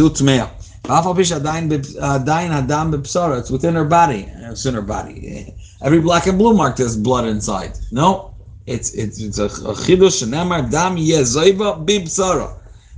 within 3.52 3.76
her 3.76 3.86
body. 3.86 4.28
It's 4.38 4.66
in 4.66 4.74
her 4.74 4.82
body. 4.82 5.54
Every 5.84 6.00
black 6.02 6.26
and 6.26 6.40
blue 6.40 6.56
mark 6.56 6.78
there's 6.78 6.98
blood 6.98 7.26
inside. 7.26 7.78
No, 7.92 8.34
it's 8.66 8.94
it's 8.94 9.20
it's 9.22 9.38
a 9.38 9.50
chidush. 9.50 10.22
Dam 10.72 10.98
yezoiva 10.98 11.86
bibsara. 11.86 12.56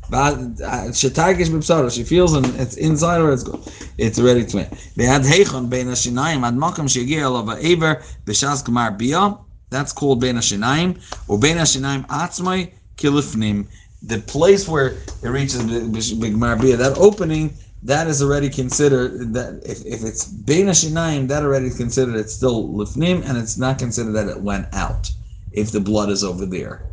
Shetagish 0.10 1.50
b'psara. 1.50 1.94
She 1.94 2.04
feels 2.04 2.34
and 2.34 2.46
it's 2.60 2.78
inside 2.78 3.20
her. 3.20 3.32
It's 3.32 3.44
good. 3.44 3.60
It's 3.98 4.20
ready 4.20 4.46
to 4.46 4.56
make. 4.58 4.70
They 4.96 5.06
had 5.06 5.22
heichon 5.22 5.70
bein 5.70 5.88
hashinayim 5.88 6.44
ad 6.48 6.56
makam 6.56 6.88
shegier 6.88 7.24
alav 7.24 7.48
ha'ever 7.48 8.02
b'shas 8.26 8.64
gmar 8.64 8.98
bia. 8.98 9.38
That's 9.70 9.94
called 9.94 10.22
bein 10.22 10.36
hashinayim. 10.36 11.02
Or 11.28 11.40
bein 11.40 11.58
hashinayim 11.58 12.08
atzmai 12.08 12.74
kilifnim. 12.98 13.68
The 14.02 14.20
place 14.20 14.68
where 14.68 14.98
it 15.22 15.30
reaches 15.30 15.62
b'gmar 15.62 16.60
bia, 16.60 16.78
that 16.78 16.98
opening, 16.98 17.54
that 17.84 18.08
is 18.08 18.22
already 18.22 18.50
considered 18.50 19.34
that 19.34 19.62
if, 19.66 19.86
if 19.86 20.04
it's 20.04 20.26
bein 20.26 20.68
hashinayim, 20.68 21.28
that 21.28 21.44
already 21.44 21.68
is 21.68 21.78
considered 21.78 22.16
it's 22.16 22.34
still 22.34 22.70
lifnim, 22.70 23.24
and 23.28 23.38
it's 23.38 23.58
not 23.58 23.78
considered 23.78 24.14
that 24.14 24.28
it 24.28 24.42
went 24.42 24.68
out 24.74 25.12
if 25.52 25.72
the 25.72 25.80
blood 25.80 26.10
is 26.10 26.24
over 26.24 26.46
there. 26.46 26.86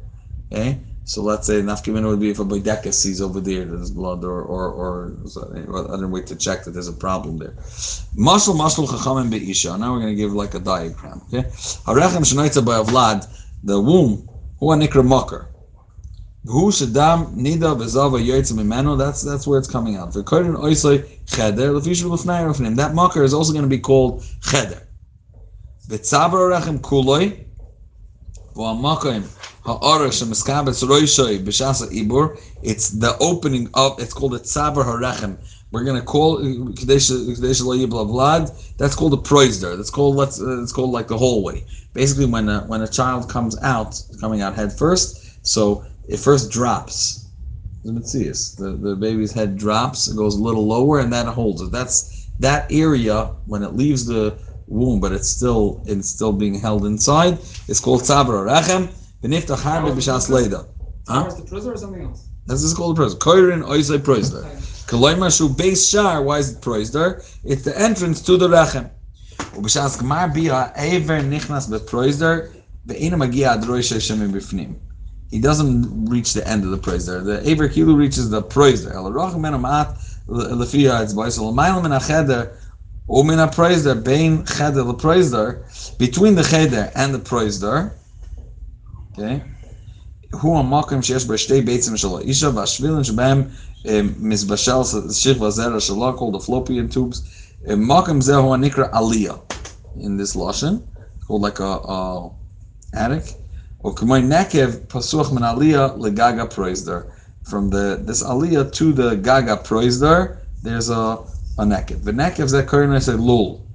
Okay. 0.53 0.86
So 1.09 1.23
let's 1.23 1.47
say 1.47 1.63
nafkamina 1.63 2.09
would 2.09 2.19
be 2.19 2.31
if 2.31 2.41
a 2.41 2.45
boideka 2.45 2.93
sees 2.93 3.21
over 3.21 3.41
there 3.41 3.65
that 3.65 3.77
there's 3.77 3.93
blood, 3.93 4.25
or 4.25 4.43
or 4.43 4.73
or, 4.73 5.89
other 5.89 6.09
way 6.09 6.23
to 6.23 6.35
check 6.35 6.65
that 6.65 6.73
there's 6.73 6.89
a 6.89 6.93
problem 6.93 7.39
there. 7.39 7.53
Mashal 8.19 8.57
mashal 8.57 8.89
chachamim 8.89 9.31
beisha. 9.31 9.79
Now 9.79 9.93
we're 9.93 10.01
going 10.01 10.17
to 10.17 10.17
give 10.17 10.33
like 10.33 10.55
a 10.55 10.59
diagram. 10.59 11.23
Okay, 11.29 11.49
harechem 11.87 12.25
shenoitza 12.25 12.65
by 12.65 12.83
avlad, 12.83 13.25
the 13.63 13.81
womb, 13.81 14.29
who 14.59 14.73
a 14.73 14.77
nikra 14.77 15.07
makar. 15.07 15.47
Who 16.45 16.73
shadam 16.73 17.37
nida 17.37 17.77
bezava 17.81 18.21
yoytza 18.21 18.55
mimeno. 18.55 18.99
That's 18.99 19.23
that's 19.23 19.47
where 19.47 19.61
it's 19.61 19.71
coming 19.71 19.95
out. 19.95 20.13
V'korin 20.13 20.57
oisay 20.59 21.07
cheder 21.25 21.71
lefishu 21.71 22.11
lefnei 22.11 22.45
rofnim. 22.45 22.75
That 22.75 22.95
makar 22.95 23.23
is 23.23 23.33
also 23.33 23.53
going 23.53 23.63
to 23.63 23.69
be 23.69 23.79
called 23.79 24.25
cheder. 24.41 24.83
V'tzavar 25.89 26.51
rechem 26.51 26.81
kuloi. 26.81 27.45
V'amakim 28.57 29.23
it's 32.63 32.91
the 32.91 33.17
opening 33.19 33.69
of, 33.75 34.01
it's 34.01 34.13
called 34.13 34.35
a 34.35 34.39
tzavar 34.39 34.85
harechem. 34.85 35.39
We're 35.73 35.83
going 35.83 35.99
to 35.99 36.07
call 36.07 36.39
Kadesh 36.75 37.11
Vlad. 37.11 38.77
That's 38.77 38.95
called 38.95 39.15
a 39.15 39.17
proizder. 39.17 39.77
That's 39.77 39.91
called 39.91 40.15
let's. 40.15 40.41
Uh, 40.41 40.63
it's 40.63 40.73
called 40.73 40.93
like 40.93 41.09
the 41.09 41.19
hallway. 41.19 41.67
Basically, 41.93 42.27
when 42.27 42.49
a, 42.49 42.61
when 42.69 42.83
a 42.83 42.89
child 42.89 43.29
comes 43.29 43.59
out, 43.63 44.01
coming 44.21 44.41
out 44.41 44.55
head 44.55 44.73
first, 44.73 45.45
so 45.45 45.85
it 46.09 46.19
first 46.19 46.51
drops. 46.53 47.27
The 47.83 48.71
the 48.71 48.95
baby's 48.95 49.33
head 49.33 49.59
drops. 49.59 50.07
It 50.07 50.17
goes 50.17 50.37
a 50.37 50.43
little 50.43 50.67
lower, 50.67 51.01
and 51.01 51.13
that 51.13 51.27
holds 51.27 51.61
it. 51.61 51.73
That's 51.73 52.29
that 52.39 52.71
area 52.71 53.35
when 53.47 53.65
it 53.65 53.75
leaves 53.75 54.07
the 54.07 54.39
womb, 54.69 55.01
but 55.01 55.11
it's 55.13 55.29
still 55.29 55.83
it's 55.87 56.09
still 56.09 56.33
being 56.33 56.55
held 56.55 56.87
inside. 56.87 57.39
It's 57.67 57.81
called 57.81 58.03
tzavar 58.03 58.47
harechem. 59.26 59.46
V'niftach 59.46 59.62
harbe 59.62 59.92
b'shas 59.96 60.30
leida. 60.30 60.68
Huh? 61.08 61.30
the 61.30 61.44
prison 61.44 61.72
or 61.72 61.78
something 61.78 62.04
else? 62.04 62.28
This 62.46 62.64
is 62.64 62.74
called 62.74 62.98
a 62.98 63.02
prison. 63.02 63.20
Koirin 63.20 63.64
oisei 63.64 64.00
proister. 64.00 64.44
Kaloima 64.88 65.36
shu 65.36 65.50
beis 65.50 65.90
shar. 65.90 66.22
Why 66.22 66.40
is 66.40 66.52
it 66.54 66.62
proister? 66.62 67.24
It's 67.44 67.64
the 67.64 67.78
entrance 67.80 68.22
to 68.22 68.38
the 68.38 68.50
rechem. 68.50 68.90
ובשעת 69.58 69.98
גמר 69.98 70.26
בירה, 70.34 70.68
עבר 70.76 71.22
נכנס 71.22 71.68
בפרויזדר, 71.68 72.40
ואינו 72.88 73.18
מגיע 73.18 73.54
עד 73.54 73.66
רוישה 73.66 74.00
שמן 74.00 74.32
בפנים. 74.32 74.74
He 75.32 75.40
doesn't 75.40 76.10
reach 76.10 76.34
the 76.34 76.46
end 76.48 76.64
of 76.64 76.72
the 76.72 76.78
proizer. 76.78 77.24
The 77.24 77.40
Aver 77.50 77.70
Kilu 77.70 77.96
reaches 77.96 78.30
the 78.30 78.42
proizer. 78.42 78.94
El 78.94 79.12
roch 79.12 79.38
meno 79.38 79.58
maat 79.58 79.98
lefia 80.28 80.92
hatzboy. 81.00 81.32
So 81.32 81.50
l'mayel 81.50 81.82
min 81.82 81.92
ha'cheder, 81.92 82.52
or 83.08 83.24
min 83.24 83.40
ha'proizer, 83.40 83.96
bein 84.04 84.46
cheder 84.46 84.84
leproizer, 84.84 85.98
between 85.98 86.36
the 86.36 86.44
cheder 86.44 86.92
and 86.96 87.14
the 87.14 87.20
proizer, 87.20 87.94
Okay. 89.19 89.43
Who 90.33 90.53
are 90.53 90.63
Makim 90.63 91.01
Shesh 91.01 91.27
by 91.27 91.35
Shte 91.37 91.65
Beitzim 91.65 91.95
Shalah? 91.95 92.23
Isha 92.29 92.47
Vashvilin 92.47 93.03
Shabam 93.03 93.51
Mizbashal 94.21 94.85
Shiv 95.23 95.39
Vazera 95.39 95.77
Shalah 95.77 96.15
called 96.15 96.35
the 96.35 96.39
fallopian 96.41 96.91
tubes. 96.91 97.23
Makim 97.67 98.21
Zehu 98.21 98.53
Anikra 98.55 98.93
Aliyah 98.93 99.41
in 100.03 100.19
this 100.19 100.37
Lashon 100.37 100.87
called 101.27 101.41
like 101.41 101.61
a, 101.61 102.29
attic. 102.93 103.33
Or 103.79 103.95
Kumay 103.95 104.23
Nakev 104.23 104.87
Pasuach 104.89 105.33
Min 105.33 105.43
Aliyah 105.45 105.97
Legaga 105.97 106.53
Proizder. 106.53 107.11
From 107.43 107.71
the 107.71 107.99
this 108.03 108.23
Aliyah 108.23 108.71
to 108.73 108.93
the 108.93 109.17
Gaga 109.17 109.57
Proizder, 109.59 110.41
there's 110.63 110.91
a, 110.91 110.95
a 111.57 111.65
Nakev. 111.65 112.05
The 112.05 112.13
Nakev 112.13 112.51
Zekarin 112.53 112.95
is 112.95 113.09
a 113.09 113.17
Lul. 113.17 113.66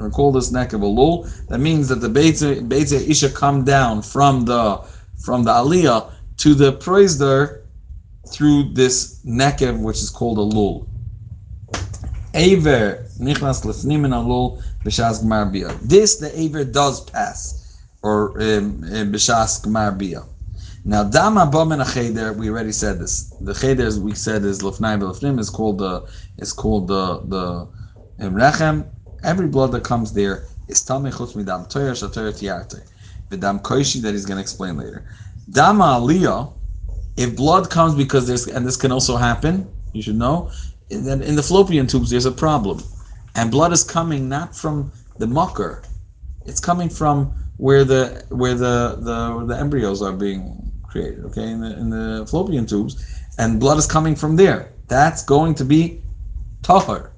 We 0.00 0.10
call 0.10 0.32
this 0.32 0.50
nekev 0.50 0.82
a 0.82 0.86
lul. 0.86 1.28
That 1.48 1.58
means 1.58 1.88
that 1.88 2.00
the 2.00 2.08
beitze 2.08 3.08
isha 3.08 3.30
come 3.30 3.64
down 3.64 4.02
from 4.02 4.44
the 4.46 4.82
from 5.16 5.44
the 5.44 5.50
aliyah 5.50 6.10
to 6.38 6.54
the 6.54 6.72
proizder 6.72 7.60
through 8.26 8.72
this 8.72 9.20
nekev, 9.24 9.78
which 9.78 10.02
is 10.02 10.10
called 10.10 10.38
a 10.38 10.42
lul. 10.42 10.88
Aver 12.34 13.06
nichnas 13.18 13.64
lefnim 13.64 14.04
in 14.04 14.12
a 14.12 14.20
lul 14.20 14.62
b'shas 14.84 15.22
gmar 15.22 15.52
bia. 15.52 15.68
This 15.82 16.16
the 16.16 16.30
aver 16.38 16.64
does 16.64 17.00
pass, 17.00 17.78
or 18.02 18.40
um, 18.40 18.84
um, 18.84 19.12
b'shas 19.12 19.60
gmar 19.66 19.98
bia. 19.98 20.22
Now 20.84 21.04
dama 21.04 21.46
bomen 21.46 21.82
a 21.82 21.84
cheder. 21.84 22.32
We 22.32 22.48
already 22.48 22.72
said 22.72 22.98
this. 22.98 23.34
The 23.40 23.52
cheder 23.52 24.00
we 24.00 24.14
said 24.14 24.44
is 24.44 24.60
lefnai 24.60 24.98
b'lefnim 24.98 25.38
is 25.38 25.50
called 25.50 25.78
the 25.78 26.08
is 26.38 26.52
called 26.52 26.88
the 26.88 27.20
the 27.26 27.68
um, 28.24 28.34
rechem. 28.34 28.86
Every 29.22 29.48
blood 29.48 29.72
that 29.72 29.84
comes 29.84 30.12
there 30.12 30.44
is 30.68 30.82
tamei 30.82 31.12
chutz 31.12 31.34
midam 31.34 31.70
toyer 31.70 31.92
shatoyer 31.92 32.32
tiyarte 32.32 32.80
the 33.30 33.36
dam 33.36 33.60
koishi 33.60 34.02
that 34.02 34.12
he's 34.12 34.26
going 34.26 34.36
to 34.36 34.42
explain 34.42 34.76
later. 34.76 35.04
Dama 35.50 35.84
aliyah, 35.84 36.52
if 37.16 37.36
blood 37.36 37.70
comes 37.70 37.94
because 37.94 38.26
there's, 38.26 38.46
and 38.46 38.66
this 38.66 38.76
can 38.76 38.92
also 38.92 39.16
happen, 39.16 39.72
you 39.92 40.02
should 40.02 40.16
know, 40.16 40.50
in 40.90 41.04
the, 41.04 41.12
in 41.26 41.36
the 41.36 41.42
fallopian 41.42 41.86
tubes 41.86 42.10
there's 42.10 42.26
a 42.26 42.32
problem. 42.32 42.82
And 43.36 43.50
blood 43.50 43.72
is 43.72 43.84
coming 43.84 44.28
not 44.28 44.54
from 44.54 44.92
the 45.18 45.26
mucker, 45.26 45.82
it's 46.44 46.60
coming 46.60 46.88
from 46.88 47.32
where 47.56 47.84
the 47.84 48.24
where 48.30 48.54
the, 48.54 48.96
the, 49.00 49.46
the 49.46 49.56
embryos 49.56 50.02
are 50.02 50.12
being 50.12 50.72
created, 50.82 51.24
okay, 51.26 51.48
in 51.48 51.60
the, 51.60 51.78
in 51.78 51.90
the 51.90 52.26
fallopian 52.28 52.66
tubes, 52.66 53.22
and 53.38 53.60
blood 53.60 53.78
is 53.78 53.86
coming 53.86 54.16
from 54.16 54.34
there. 54.34 54.72
That's 54.88 55.22
going 55.22 55.54
to 55.56 55.64
be 55.64 56.02
tahar. 56.62 57.12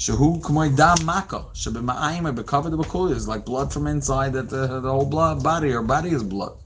Shahu 0.00 0.40
kumoy 0.40 0.74
dam 0.74 1.04
maka. 1.04 1.44
Shabima'ayim 1.52 2.38
are 2.38 2.42
covered 2.42 2.74
with 2.74 3.12
is 3.14 3.28
like 3.28 3.44
blood 3.44 3.70
from 3.70 3.86
inside 3.86 4.32
that 4.32 4.48
the, 4.48 4.80
the 4.80 4.90
whole 4.90 5.04
blood 5.04 5.42
body 5.42 5.72
or 5.72 5.82
body 5.82 6.08
is 6.08 6.22
blood. 6.22 6.56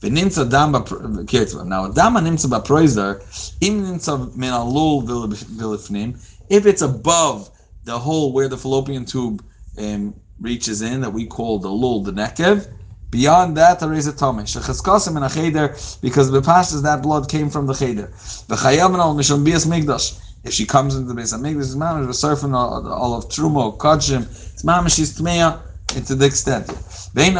V'nimtza 0.00 0.50
dam 0.50 0.72
b'kitzva. 0.72 1.66
Now 1.66 1.88
dam 1.88 2.14
nimtza 2.14 2.48
b'proizer 2.48 3.20
im 3.60 3.82
nimtza 3.82 4.34
min 4.34 4.52
alul 4.52 5.06
vilifnim. 5.06 6.18
If 6.48 6.64
it's 6.64 6.80
above 6.80 7.50
the 7.84 7.98
hole 7.98 8.32
where 8.32 8.48
the 8.48 8.56
fallopian 8.56 9.04
tube 9.04 9.44
um, 9.76 10.14
reaches 10.40 10.80
in 10.80 11.02
that 11.02 11.12
we 11.12 11.26
call 11.26 11.58
the 11.58 11.68
lul, 11.68 12.02
the 12.02 12.12
nekev. 12.12 12.72
Beyond 13.10 13.56
that, 13.58 13.80
there 13.80 13.92
is 13.92 14.06
a 14.06 14.14
tummy. 14.14 14.44
Shecheskasim 14.44 15.14
in 15.14 15.22
a 15.22 15.28
cheder 15.28 15.76
because 16.00 16.30
the 16.30 16.40
pashas 16.40 16.82
that 16.84 17.02
blood 17.02 17.28
came 17.28 17.50
from 17.50 17.66
the 17.66 17.74
cheder. 17.74 18.06
V'chayav 18.48 18.96
al 18.98 19.14
mishum 19.14 19.44
bias 19.44 19.66
migdash. 19.66 20.24
If 20.48 20.54
she 20.54 20.64
comes 20.64 20.96
into 20.96 21.08
the 21.08 21.14
base 21.14 21.34
of 21.34 21.42
migdash, 21.42 21.60
it's 21.60 21.74
mamish 21.74 22.06
v'surfing 22.06 22.54
all, 22.54 23.14
of 23.14 23.28
trumo, 23.28 23.76
kodshim. 23.76 24.22
It's 24.22 24.62
mamish 24.62 24.96
she's 24.96 25.20
tmeya 25.20 25.60
into 25.94 26.14
the 26.14 26.24
extent. 26.24 26.68
We 27.14 27.30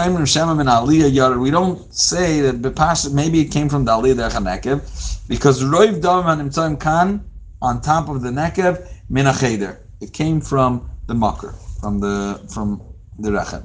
don't 1.50 1.94
say 1.94 2.42
that 2.42 2.60
bepashas 2.60 3.14
maybe 3.14 3.40
it 3.40 3.50
came 3.50 3.70
from 3.70 3.86
the 3.86 3.92
aliyah 3.92 4.30
derech 4.30 4.60
nekev 4.60 5.26
because 5.26 5.62
roiv 5.62 6.02
dam 6.02 6.26
and 6.26 6.50
imtzoim 6.50 6.78
kan 6.78 7.24
on 7.62 7.80
top 7.80 8.10
of 8.10 8.20
the 8.20 8.28
nekev 8.28 8.86
min 9.08 9.26
a. 9.26 9.32
It 10.02 10.12
came 10.12 10.42
from 10.42 10.90
the 11.06 11.14
makar, 11.14 11.54
from 11.80 12.00
the 12.00 12.46
from 12.52 12.82
the 13.18 13.30
rechem. 13.30 13.64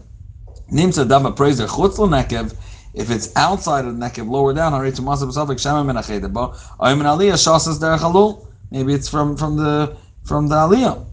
Nimtza 0.72 1.06
dama 1.06 1.34
praiser 1.34 1.68
chutz 1.68 1.98
nekev. 1.98 2.56
If 2.94 3.12
it's 3.12 3.36
outside 3.36 3.84
of 3.84 4.00
the 4.00 4.06
nekev, 4.06 4.30
lower 4.30 4.54
down, 4.54 4.72
harei 4.72 4.94
tumasa 4.98 5.26
b'safik 5.30 5.60
shema 5.60 5.84
min 5.84 5.98
acheder. 5.98 6.32
But 6.32 6.56
an 6.80 7.00
aliyah 7.00 7.34
shasas 7.34 7.80
derech 7.80 8.00
halul. 8.00 8.48
Maybe 8.74 8.95
it's 8.95 9.07
from 9.07 9.38
from 9.38 9.55
the 9.55 9.95
from 10.26 10.47
the 10.47 10.55
aliyah. 10.55 11.05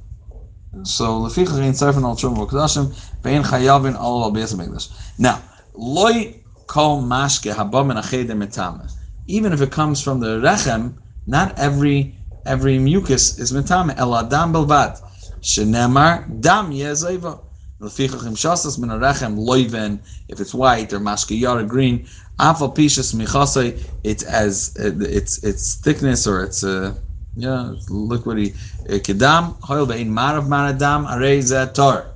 So 0.85 1.21
lefichach 1.21 1.61
ein 1.61 1.75
tzarfen 1.75 2.05
al 2.05 2.17
trum 2.17 2.35
v'kodashim 2.35 2.87
vein 3.23 3.43
chayavin 3.43 3.95
al 3.97 4.25
al 4.25 4.33
beis 4.33 4.55
hamikdash. 4.55 4.89
Now 5.19 5.43
loy 5.75 6.43
kol 6.67 7.03
mashke 7.03 7.53
haba 7.53 7.87
min 7.87 7.99
acheder 7.99 8.37
metame. 8.43 8.91
Even 9.27 9.53
if 9.53 9.61
it 9.61 9.71
comes 9.71 10.01
from 10.03 10.21
the 10.21 10.41
rechem, 10.41 10.95
not 11.27 11.59
every 11.59 12.17
every 12.47 12.79
mucus 12.79 13.39
is 13.39 13.53
metame. 13.53 13.95
El 13.99 14.15
adam 14.17 14.55
belvad. 14.55 14.99
Shenemar 15.43 16.41
dam 16.41 16.71
yezeva. 16.71 17.41
Lefichach 17.79 18.27
im 18.27 18.37
shasas 18.37 18.79
min 18.79 18.89
arechem 18.89 19.37
loiven. 19.37 19.99
If 20.29 20.41
it's 20.41 20.55
white 20.55 20.95
or 20.95 20.99
mashkiyara 20.99 21.69
green, 21.69 22.07
afal 22.39 22.75
pishas 22.75 23.15
michasei. 23.15 23.79
It's 24.03 24.23
as 24.23 24.75
its 24.77 25.45
its 25.45 25.75
thickness 25.75 26.27
or 26.27 26.43
its 26.45 26.65
uh, 26.65 26.95
yeah 27.37 27.73
it's 27.73 27.89
liquidy. 27.91 28.55
Uh, 28.89 28.99
Kedam 28.99 29.61
hoil 29.63 29.87
bein 29.87 30.11
marav 30.11 30.47
maradam 30.47 31.07
arei 31.07 31.39
zeh 31.39 31.73
tor. 31.73 32.07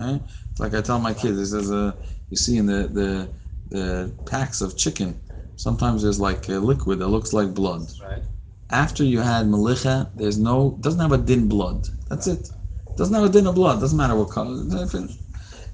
Eh? 0.00 0.18
It's 0.50 0.60
like 0.60 0.74
I 0.74 0.80
tell 0.80 0.98
my 0.98 1.14
kids. 1.14 1.52
There's 1.52 1.70
a 1.70 1.96
you 2.30 2.36
see 2.36 2.58
in 2.58 2.66
the 2.66 2.88
the 2.88 3.28
the 3.70 4.12
packs 4.26 4.60
of 4.60 4.76
chicken. 4.76 5.18
Sometimes 5.56 6.02
there's 6.02 6.20
like 6.20 6.48
a 6.48 6.58
liquid 6.58 6.98
that 7.00 7.08
looks 7.08 7.32
like 7.32 7.54
blood. 7.54 7.82
Right. 8.02 8.22
After 8.70 9.04
you 9.04 9.20
had 9.20 9.46
malicha, 9.46 10.10
there's 10.14 10.38
no 10.38 10.76
doesn't 10.80 11.00
have 11.00 11.12
a 11.12 11.18
din 11.18 11.48
blood. 11.48 11.88
That's 12.08 12.26
it. 12.26 12.50
Doesn't 12.96 13.14
have 13.14 13.24
a 13.24 13.28
din 13.28 13.46
of 13.46 13.54
blood. 13.54 13.80
Doesn't 13.80 13.96
matter 13.96 14.16
what 14.16 14.30
color. 14.30 14.50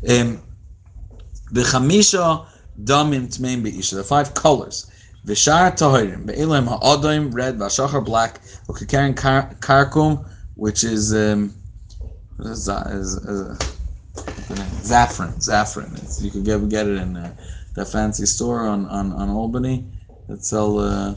Um, 0.08 0.42
the 1.50 1.62
chamisha 1.62 2.46
damim 2.82 3.26
tmeim 3.26 3.62
beisha. 3.62 3.94
The 3.94 4.04
five 4.04 4.34
colors. 4.34 4.90
Vishar 5.28 5.72
tahirim. 5.76 6.24
Be'ilim 6.24 6.66
ha'adoim 6.66 7.34
red. 7.34 7.58
Vashachar 7.58 8.02
black. 8.02 8.40
Ukikarin 8.66 9.14
kar- 9.14 9.54
karkum, 9.60 10.24
which 10.54 10.84
is 10.84 11.14
um, 11.14 11.54
is 12.40 12.64
that? 12.64 12.86
Is, 12.86 13.14
is, 13.16 13.58
Zaffron. 14.88 15.34
Zaffron. 15.34 16.02
It's, 16.02 16.22
you 16.22 16.30
could 16.30 16.46
get 16.46 16.66
get 16.70 16.86
it 16.88 16.96
in 16.96 17.16
uh, 17.16 17.34
that 17.74 17.88
fancy 17.88 18.24
store 18.24 18.66
on 18.66 18.86
on, 18.86 19.12
on 19.12 19.28
Albany 19.28 19.84
that 20.28 20.42
sell 20.44 20.78
uh, 20.78 21.14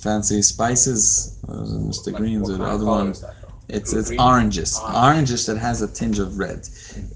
fancy 0.00 0.40
spices. 0.40 1.38
Uh, 1.46 1.52
Mr. 1.52 2.14
Green's 2.16 2.48
or 2.48 2.56
the 2.56 2.64
other 2.64 2.86
one. 2.86 3.14
It's 3.68 3.92
it's 3.92 4.08
Green? 4.08 4.20
oranges, 4.20 4.80
oranges 4.80 5.44
that 5.46 5.58
has 5.58 5.82
a 5.82 5.86
tinge 5.86 6.18
of 6.18 6.38
red. 6.38 6.66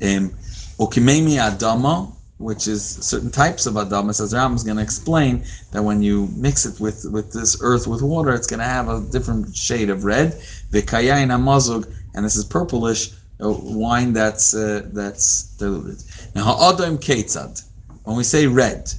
Um, 0.03 0.31
Okimemi 0.79 1.37
adama, 1.39 2.13
which 2.39 2.67
is 2.67 2.85
certain 2.85 3.31
types 3.31 3.67
of 3.67 3.75
adama. 3.75 4.15
Says 4.15 4.35
Ram 4.35 4.55
is 4.55 4.65
going 4.65 4.77
to 4.77 4.83
explain 4.83 5.45
that 5.73 5.83
when 5.83 6.03
you 6.03 6.29
mix 6.37 6.67
it 6.67 6.81
with 6.81 7.05
with 7.11 7.33
this 7.33 7.59
earth 7.61 7.87
with 7.87 8.03
water, 8.03 8.33
it's 8.35 8.47
going 8.47 8.61
to 8.61 8.67
have 8.67 8.89
a 8.89 9.01
different 9.01 9.57
shade 9.57 9.91
of 9.91 10.05
red. 10.05 10.33
Vikayain 10.73 11.31
amazug, 11.31 11.93
and 12.15 12.25
this 12.25 12.37
is 12.37 12.45
purplish 12.45 13.13
wine 13.39 14.13
that's 14.13 14.55
uh, 14.55 14.83
that's 14.93 15.55
diluted. 15.59 16.03
Now 16.35 16.45
ha'adam 16.45 16.99
ketzad. 16.99 17.63
When 18.05 18.17
we 18.17 18.25
say 18.25 18.47
red, 18.47 18.93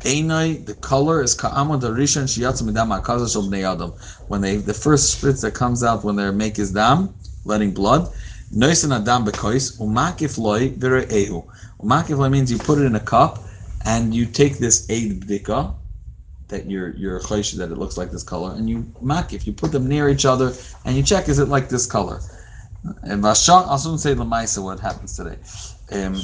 Einai, 0.00 0.64
the 0.64 0.74
color 0.74 1.22
is 1.22 1.34
ka'amad 1.34 1.80
rishon 1.82 2.24
shiyatz 2.24 2.62
midam 2.62 2.88
ha'kaza 2.88 3.32
shel 3.32 3.54
adam. 3.54 3.92
When 4.28 4.40
they, 4.40 4.56
the 4.56 4.74
first 4.74 5.20
spritz 5.20 5.42
that 5.42 5.54
comes 5.54 5.84
out 5.84 6.04
when 6.04 6.16
their 6.16 6.32
make 6.32 6.58
is 6.58 6.72
dam, 6.72 7.14
letting 7.44 7.72
blood, 7.72 8.12
noisin 8.54 8.94
adam 8.94 9.24
bekois, 9.24 9.78
umakif 9.78 10.38
loy 10.38 10.70
ehu. 10.70 11.44
Umakif 11.82 12.30
means 12.30 12.50
you 12.50 12.58
put 12.58 12.78
it 12.78 12.84
in 12.84 12.94
a 12.94 13.00
cup, 13.00 13.42
and 13.84 14.14
you 14.14 14.26
take 14.26 14.58
this 14.58 14.88
aid 14.88 15.24
bdika, 15.24 15.74
that 16.48 16.70
you're 16.70 16.94
you're 16.96 17.18
that 17.20 17.68
it 17.70 17.78
looks 17.78 17.96
like 17.96 18.10
this 18.10 18.22
color, 18.22 18.54
and 18.54 18.68
you 18.68 18.82
makif, 19.02 19.46
you 19.46 19.52
put 19.52 19.72
them 19.72 19.88
near 19.88 20.08
each 20.08 20.24
other, 20.24 20.52
and 20.84 20.96
you 20.96 21.02
check 21.02 21.28
is 21.28 21.38
it 21.38 21.48
like 21.48 21.68
this 21.68 21.86
color. 21.86 22.20
And 23.02 23.22
vashach, 23.22 23.66
I'll 23.66 23.78
soon 23.78 23.98
say 23.98 24.14
lemaisa 24.14 24.62
what 24.62 24.80
happens 24.80 25.16
today. 25.16 25.36
Um, 25.92 26.14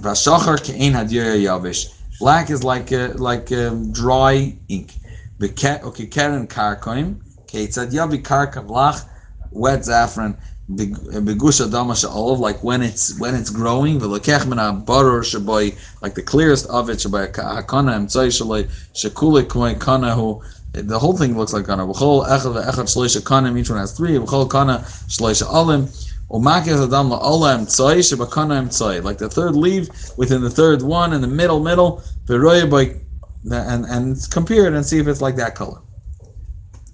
Vashachar 0.00 0.58
ke'ein 0.62 0.92
hadir 0.92 1.36
yavish. 1.36 1.94
Black 2.18 2.50
is 2.50 2.62
like 2.62 2.90
like 3.18 3.50
um, 3.52 3.92
dry 3.92 4.56
ink. 4.68 4.94
Okay, 5.42 6.06
keren 6.06 6.46
karkoim. 6.46 7.16
Ketzad 7.46 7.92
yavi 7.92 8.22
karkam 8.22 8.68
lach. 8.68 9.04
Wet 9.50 9.84
saffron. 9.84 10.36
Beg- 10.68 10.94
Begush 10.96 11.60
adama 11.66 11.94
she'olav. 11.96 12.38
Like 12.38 12.62
when 12.62 12.82
it's 12.82 13.18
when 13.18 13.34
it's 13.34 13.50
growing. 13.50 14.00
V'lekech 14.00 14.46
min 14.46 14.58
ha'baror 14.58 15.22
shaboy. 15.22 15.76
Like 16.00 16.14
the 16.14 16.22
clearest 16.22 16.66
of 16.66 16.88
it 16.88 16.98
shaboy 16.98 17.32
hakana 17.32 17.94
emtzai 17.94 18.28
shaloi 18.28 18.68
shekule 18.94 19.48
koi 19.48 19.74
kanahu. 19.74 20.42
The 20.72 20.98
whole 20.98 21.16
thing 21.16 21.36
looks 21.36 21.52
like 21.52 21.66
kana. 21.66 21.86
V'chol 21.86 22.26
echad 22.26 22.54
ve'echad 22.54 22.86
shloisha 22.86 23.24
kana. 23.24 23.54
Each 23.56 23.70
one 23.70 23.78
has 23.80 23.92
three. 23.92 24.12
V'chol 24.12 24.48
kana 24.48 24.78
shloisha 25.08 25.46
alim. 25.52 25.86
Umakis 26.30 26.82
adam 26.82 27.10
la'olam 27.10 27.66
tzoi 27.66 27.98
shebakana 27.98 28.66
tzoi. 28.68 29.02
Like 29.02 29.18
the 29.18 29.28
third 29.28 29.56
leaf 29.56 30.16
within 30.16 30.40
the 30.42 30.50
third 30.50 30.80
one 30.80 31.12
in 31.12 31.20
the 31.20 31.26
middle, 31.26 31.60
middle. 31.60 32.02
V'roya 32.26 32.70
by 32.70 33.00
and 33.50 33.84
and 33.86 34.30
compare 34.30 34.66
it 34.66 34.72
and 34.72 34.86
see 34.86 34.98
if 34.98 35.08
it's 35.08 35.20
like 35.20 35.36
that 35.36 35.56
color. 35.56 35.80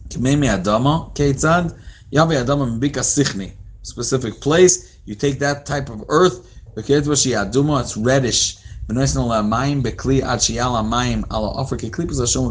Kimemi 0.09 0.49
adama 0.49 1.15
keitzad 1.15 1.79
yavi 2.11 2.43
adama 2.43 2.67
mbika 2.81 3.03
sichni. 3.05 3.58
Specific 3.83 4.41
place. 4.41 4.99
You 5.05 5.15
take 5.15 5.39
that 5.39 5.67
type 5.67 5.89
of 5.89 6.05
earth. 6.09 6.47
It's 6.77 7.97
reddish. 7.97 8.59
Hashem 8.91 9.23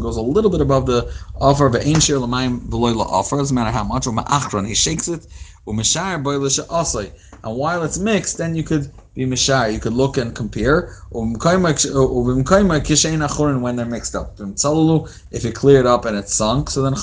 goes 0.02 0.16
a 0.16 0.22
little 0.22 0.50
bit 0.50 0.60
above 0.60 0.86
the 0.86 1.12
offer. 1.40 1.68
Doesn't 1.68 3.54
matter 3.54 3.70
how 3.70 3.84
much. 3.84 4.06
Or. 4.06 4.64
He 4.64 4.74
shakes 4.74 5.08
it. 5.08 5.26
And 5.66 7.56
while 7.56 7.82
it's 7.82 7.98
mixed, 7.98 8.38
then 8.38 8.54
you 8.54 8.62
could 8.62 8.90
be 9.14 9.26
mishar. 9.26 9.72
You 9.72 9.80
could 9.80 9.92
look 9.94 10.16
and 10.16 10.34
compare. 10.34 10.94
U'm 11.14 11.34
u'm 11.34 11.64
Kishein 11.64 13.20
achorin 13.26 13.60
when 13.60 13.76
they're 13.76 13.86
mixed 13.86 14.14
up. 14.14 14.36
Umtzalulu, 14.38 15.08
if 15.32 15.44
it 15.44 15.54
cleared 15.54 15.86
up 15.86 16.04
and 16.04 16.16
it's 16.16 16.34
sunk, 16.34 16.70
so 16.70 16.82
then 16.82 16.94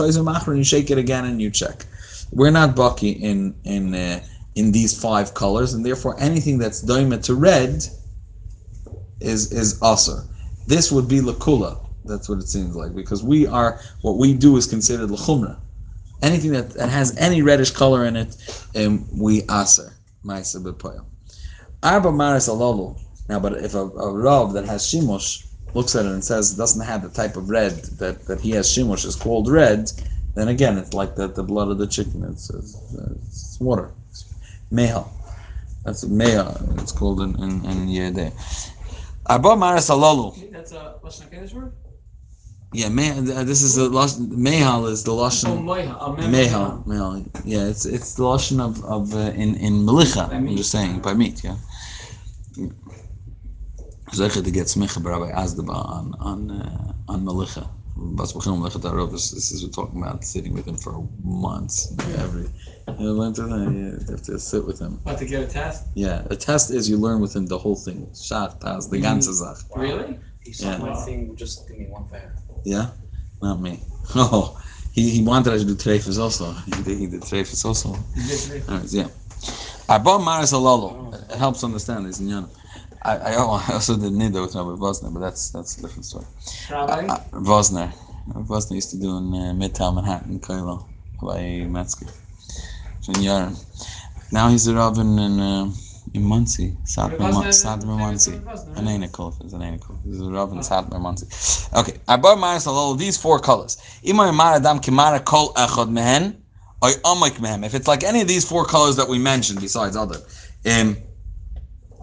you 0.57 0.63
shake 0.63 0.91
it 0.91 0.97
again 0.97 1.25
and 1.25 1.41
you 1.41 1.49
check. 1.51 1.85
We're 2.31 2.51
not 2.51 2.75
bucky 2.75 3.11
in 3.11 3.55
in 3.63 3.93
uh, 3.93 4.23
in 4.55 4.71
these 4.71 4.99
five 4.99 5.33
colors, 5.33 5.73
and 5.73 5.85
therefore 5.85 6.15
anything 6.19 6.57
that's 6.57 6.83
doima 6.83 7.23
to 7.23 7.35
red 7.35 7.85
is 9.19 9.51
is 9.51 9.79
aser. 9.83 10.23
This 10.67 10.91
would 10.91 11.07
be 11.07 11.19
lakula. 11.19 11.79
That's 12.05 12.29
what 12.29 12.39
it 12.39 12.47
seems 12.47 12.75
like 12.75 12.93
because 12.95 13.23
we 13.23 13.47
are 13.47 13.79
what 14.01 14.17
we 14.17 14.33
do 14.33 14.57
is 14.57 14.67
considered 14.67 15.09
lachumra 15.09 15.57
anything 16.21 16.51
that, 16.51 16.71
that 16.71 16.89
has 16.89 17.15
any 17.17 17.41
reddish 17.41 17.71
color 17.71 18.05
in 18.05 18.15
it, 18.15 18.35
um, 18.75 19.07
we 19.15 19.43
aser 19.43 19.93
ma'aser 20.25 20.63
b'poyel. 20.63 21.05
Arba 21.83 22.11
maris 22.11 22.47
alalu. 22.49 22.99
Now, 23.29 23.39
but 23.39 23.53
if 23.53 23.73
a, 23.73 23.79
a 23.79 24.13
rav 24.13 24.53
that 24.53 24.65
has 24.65 24.83
shimush 24.83 25.45
looks 25.73 25.95
at 25.95 26.05
it 26.05 26.11
and 26.11 26.23
says 26.23 26.53
it 26.53 26.57
doesn't 26.57 26.81
have 26.81 27.01
the 27.03 27.09
type 27.09 27.35
of 27.35 27.49
red 27.49 27.73
that, 27.99 28.25
that 28.25 28.39
he 28.39 28.51
has 28.51 28.67
shimush 28.67 29.05
is 29.05 29.15
called 29.15 29.49
red, 29.49 29.91
then 30.35 30.47
again 30.49 30.77
it's 30.77 30.93
like 30.93 31.15
the, 31.15 31.27
the 31.27 31.43
blood 31.43 31.69
of 31.69 31.77
the 31.77 31.87
chicken. 31.87 32.23
It's, 32.31 32.49
it's, 32.49 32.75
it's 32.93 33.57
water. 33.59 33.91
Mehal. 34.71 35.07
That's 35.83 36.03
meha. 36.05 36.81
It's 36.81 36.91
called 36.91 37.21
in 37.21 37.35
in, 37.35 37.65
in 37.65 37.87
Yedeh. 37.87 38.31
Arba 39.27 39.55
maris 39.55 39.89
alalu. 39.89 40.51
That's 40.51 40.71
a 40.71 40.95
Lashon 41.03 41.29
HaKodesh 41.29 41.53
word? 41.53 41.73
Yeah, 42.73 42.89
meh, 42.89 43.21
this 43.21 43.61
is 43.61 43.75
the 43.75 43.89
lashon. 43.89 44.27
Mehal 44.31 44.89
is 44.89 45.03
the 45.03 45.11
lashon. 45.11 45.59
Oh, 45.59 46.13
Mehal, 46.13 46.83
Mehal. 46.85 47.25
Yeah, 47.45 47.67
it's 47.67 47.85
it's 47.85 48.15
the 48.15 48.23
lashon 48.23 48.59
of 48.59 48.83
of 48.83 49.13
uh, 49.13 49.31
in 49.43 49.55
in 49.55 49.85
Melicha. 49.85 50.29
I'm 50.29 50.57
just 50.57 50.71
saying 50.71 50.99
by 50.99 51.13
meat. 51.13 51.43
Yeah. 51.43 51.55
Zecher 54.11 54.43
to 54.43 54.51
get 54.51 54.67
smicha 54.67 55.01
b'Rabbi 55.01 55.33
Azdaba 55.33 55.87
on 55.89 56.15
on 56.19 56.51
uh, 56.51 56.93
on 57.07 57.23
Melicha. 57.23 57.69
Bas 57.97 58.33
b'chilum 58.33 58.59
Melicha 58.59 58.79
Tarov. 58.81 59.11
This 59.11 59.31
this 59.31 59.51
is 59.51 59.63
we're 59.63 59.71
talking 59.71 60.01
about 60.01 60.25
sitting 60.25 60.53
with 60.53 60.67
him 60.67 60.75
for 60.77 61.07
months 61.23 61.95
every 62.17 62.49
You 62.99 63.13
learn 63.13 63.33
to 63.35 63.43
that. 63.43 63.71
You 63.71 64.05
have 64.11 64.21
to 64.23 64.37
sit 64.37 64.65
with 64.65 64.79
him. 64.79 64.99
What, 65.03 65.17
to 65.19 65.25
get 65.25 65.43
a 65.43 65.47
test? 65.47 65.87
Yeah, 65.93 66.27
a 66.29 66.35
test 66.35 66.71
is 66.71 66.89
you 66.89 66.97
learn 66.97 67.21
with 67.21 67.33
him 67.33 67.45
the 67.45 67.57
whole 67.57 67.75
thing. 67.75 68.07
Shot, 68.13 68.59
pass, 68.59 68.87
the 68.87 68.97
ganze 69.01 69.29
mm. 69.29 69.33
Sach. 69.33 69.77
Really? 69.77 70.19
He 70.41 70.51
saw 70.51 70.71
Yeah. 70.71 70.77
my 70.77 70.95
thing. 71.05 71.35
Just 71.37 71.67
give 71.69 71.77
me 71.77 71.87
one 71.87 72.05
favor. 72.09 72.35
Yeah, 72.65 72.89
not 73.41 73.61
me. 73.61 73.79
Oh, 74.15 74.61
he, 74.91 75.09
he 75.09 75.23
wanted 75.23 75.53
us 75.53 75.61
to 75.61 75.67
do 75.67 75.75
treifas 75.75 76.19
also. 76.19 76.51
He 76.65 76.71
did, 76.83 76.97
he 76.97 77.07
did 77.07 77.21
treifas 77.21 77.63
also. 77.65 77.95
You 78.15 78.27
did 78.27 78.39
today? 78.39 78.63
Alright, 78.69 78.91
yeah. 78.91 79.07
Abba 79.87 80.19
Maris 80.19 80.51
Alolo. 80.53 81.13
It 81.13 81.37
helps 81.37 81.63
understand 81.63 82.05
this. 82.05 82.19
in 82.19 82.27
I, 83.03 83.17
I 83.17 83.35
also 83.73 83.97
did 83.97 84.13
Nida 84.13 84.41
with 84.41 84.55
Rabbi 84.55 84.69
Vosner, 84.71 85.13
but 85.13 85.19
that's 85.19 85.51
that's 85.51 85.77
a 85.77 85.81
different 85.81 86.05
story. 86.05 86.25
Rabbi? 86.69 87.07
Uh, 87.07 87.19
Vosner. 87.33 87.93
Vosner 88.29 88.75
used 88.75 88.91
to 88.91 88.99
do 88.99 89.17
in 89.17 89.33
uh, 89.33 89.53
Midtown 89.53 89.95
Manhattan, 89.95 90.39
Kailo, 90.39 90.87
by 91.21 91.65
Metzger. 91.69 92.07
Now 94.31 94.49
he's 94.49 94.67
a 94.67 94.75
Rabin 94.75 95.19
in, 95.19 95.39
uh, 95.39 95.71
in 96.13 96.23
Monsey, 96.23 96.77
Satmar 96.85 97.11
Rabbi 97.11 97.31
Mun- 97.31 97.43
Vosner- 97.45 97.65
Satmar 97.65 97.97
Monsey. 97.99 98.31
Rabbi 98.31 98.53
Vosner. 98.53 98.77
An 98.77 98.85
Anakel, 98.85 99.45
is 99.45 99.53
an 99.53 99.61
Anakel. 99.61 99.99
He's 100.03 100.21
a 100.21 100.29
Rabin 100.29 100.59
Satmar 100.59 100.99
Monsey. 100.99 101.27
Okay, 101.77 101.99
I 102.07 102.15
Abba 102.15 102.35
Maris 102.35 102.65
Alolo, 102.67 102.95
these 102.95 103.17
four 103.17 103.39
colors. 103.39 103.77
Ima 104.03 104.23
Yamar 104.23 104.55
Adam 104.55 104.79
Kimara 104.79 105.23
Kol 105.23 105.53
Echad 105.53 105.89
Mehen, 105.89 106.43
or 106.81 106.89
Amak 106.89 107.37
Mehem. 107.39 107.65
If 107.65 107.75
it's 107.75 107.87
like 107.87 108.03
any 108.03 108.21
of 108.21 108.27
these 108.27 108.47
four 108.47 108.65
colors 108.65 108.95
that 108.97 109.07
we 109.07 109.19
mentioned, 109.19 109.61
besides 109.61 109.95
other, 109.95 110.17
um, 110.71 110.97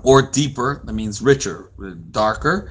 or 0.03 0.23
deeper, 0.23 0.83
that 0.85 0.93
means 0.93 1.23
richer, 1.23 1.71
darker. 2.11 2.71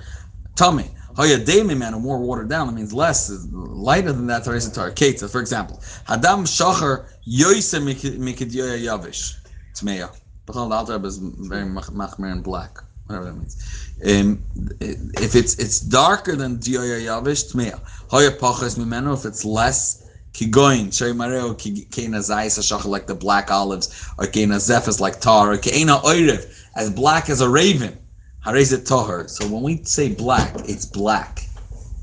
Tell 0.55 0.71
me, 0.71 0.91
Haya 1.15 1.37
Demi 1.37 1.75
man, 1.75 1.93
or 1.93 1.99
more 1.99 2.19
watered 2.19 2.49
down, 2.49 2.67
that 2.67 2.73
means 2.73 2.93
less, 2.93 3.29
lighter 3.51 4.13
than 4.13 4.27
that. 4.27 4.43
Teresa 4.43 4.73
Tar. 4.73 4.91
Kate, 4.91 5.19
for 5.19 5.41
example, 5.41 5.77
Hadam 6.07 6.45
Shachar 6.45 7.05
Yoise 7.27 7.79
Mikidyoya 7.81 8.79
Yavish. 8.79 9.37
Tmeya. 9.75 10.15
Bechal 10.47 10.69
the 10.69 10.75
Alter 10.75 11.05
is 11.05 11.17
very 11.17 11.65
machmer 11.65 12.31
in 12.31 12.41
black, 12.41 12.77
whatever 13.05 13.25
that 13.25 13.33
means. 13.33 13.57
Um, 14.05 14.43
if 14.79 15.35
it's 15.35 15.55
it's 15.59 15.79
darker 15.79 16.35
than 16.35 16.57
Dyoya 16.57 17.01
Yavish, 17.01 17.53
Tmeya. 17.53 17.79
Haya 18.09 18.31
Pachas 18.31 18.77
Mimeno, 18.77 19.13
if 19.17 19.25
it's 19.25 19.45
less. 19.45 20.07
Kigoin, 20.33 20.97
Shari 20.97 21.11
Mareo, 21.11 21.53
Kena 21.89 22.19
Zayis 22.19 22.85
like 22.85 23.05
the 23.05 23.13
black 23.13 23.51
olives, 23.51 24.09
or 24.17 24.25
Kena 24.25 24.55
Zephys, 24.55 25.01
like 25.01 25.19
tar, 25.19 25.51
or 25.51 25.57
Kena 25.57 26.01
Oirev, 26.03 26.60
as 26.74 26.90
black 26.90 27.28
as 27.30 27.40
a 27.40 27.48
raven. 27.48 27.98
Harezet 28.44 28.86
Tahar. 28.86 29.28
So 29.28 29.46
when 29.48 29.62
we 29.62 29.82
say 29.84 30.14
black, 30.14 30.54
it's 30.68 30.86
black. 30.86 31.46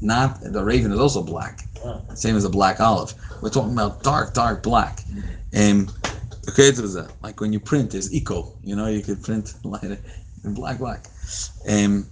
Not 0.01 0.41
the 0.41 0.63
raven 0.63 0.91
is 0.91 0.99
also 0.99 1.23
black. 1.23 1.61
Same 2.15 2.35
as 2.35 2.45
a 2.45 2.49
black 2.49 2.79
olive. 2.79 3.13
We're 3.41 3.49
talking 3.49 3.73
about 3.73 4.03
dark, 4.03 4.33
dark 4.33 4.63
black. 4.63 4.99
Um 5.57 5.89
okay, 6.49 6.71
so 6.73 6.81
that 6.87 7.11
like 7.21 7.39
when 7.39 7.53
you 7.53 7.59
print 7.59 7.91
there's 7.91 8.13
eco, 8.13 8.53
you 8.63 8.75
know, 8.75 8.87
you 8.87 9.01
could 9.01 9.23
print 9.23 9.53
like 9.63 9.83
in 9.83 10.53
black 10.53 10.79
black. 10.79 11.07
Um 11.67 12.05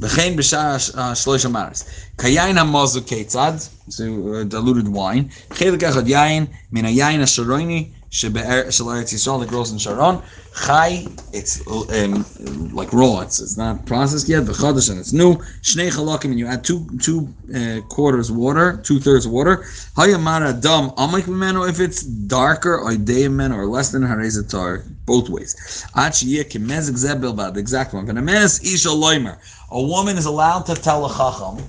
וכן 0.00 0.36
בשער 0.36 0.76
שלוש 1.14 1.44
המארס. 1.44 1.84
כיין 2.18 2.58
המוזו 2.58 3.00
כיצד, 3.06 3.52
זה 3.88 4.08
uh, 4.08 4.54
diluted 4.54 4.88
wine, 4.88 5.54
חלק 5.54 5.84
אחד 5.84 6.08
יין 6.08 6.46
מן 6.72 6.84
היין 6.84 7.20
השרוני 7.20 7.88
Shalaretz 8.09 9.13
Yisrael 9.13 9.39
that 9.41 9.49
grows 9.49 9.71
in 9.71 9.77
Sharon. 9.77 10.21
Chai, 10.65 11.05
it's 11.33 11.61
um, 11.67 12.25
like 12.73 12.91
raw. 12.93 13.19
It's, 13.19 13.39
it's 13.39 13.57
not 13.57 13.85
processed 13.85 14.29
yet. 14.29 14.43
V'chadash 14.43 14.89
and 14.89 14.99
it's 14.99 15.11
new. 15.11 15.35
Shnei 15.61 15.91
halakim 15.91 16.31
and 16.31 16.39
you 16.39 16.47
add 16.47 16.63
two 16.63 16.87
two 17.01 17.27
uh, 17.53 17.81
quarters 17.89 18.31
water, 18.31 18.79
two 18.83 18.99
thirds 18.99 19.27
water. 19.27 19.57
Hayamara 19.97 20.59
dam 20.61 20.91
amik 20.91 21.23
b'menu 21.23 21.69
if 21.69 21.79
it's 21.79 22.03
darker 22.03 22.77
or 22.77 22.97
men 23.29 23.51
or 23.51 23.65
less 23.65 23.91
than 23.91 24.03
harezatar 24.03 24.85
both 25.05 25.29
ways. 25.29 25.85
Ad 25.95 26.13
kimezik 26.13 26.49
kemezek 26.49 27.53
the 27.53 27.59
exact 27.59 27.93
one. 27.93 28.07
V'nemes 28.07 28.63
isha 28.63 28.89
loimer. 28.89 29.37
A 29.71 29.81
woman 29.81 30.17
is 30.17 30.25
allowed 30.25 30.65
to 30.65 30.75
tell 30.75 31.05
a 31.05 31.09
chacham. 31.09 31.61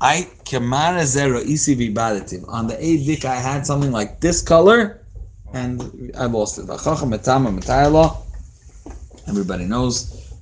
I 0.00 0.28
kemara 0.44 1.02
zera 1.02 1.44
isi. 1.44 1.74
On 2.48 2.68
the 2.68 2.76
eighth 2.84 3.24
I 3.24 3.34
had 3.34 3.66
something 3.66 3.90
like 3.90 4.20
this 4.20 4.40
color 4.40 5.02
and 5.56 6.12
I 6.16 6.26
lost 6.26 6.58
it. 6.58 6.66
Chacham 6.66 7.10
metama 7.10 7.50
metayla. 7.58 8.16
Everybody 9.28 9.64
knows 9.64 9.94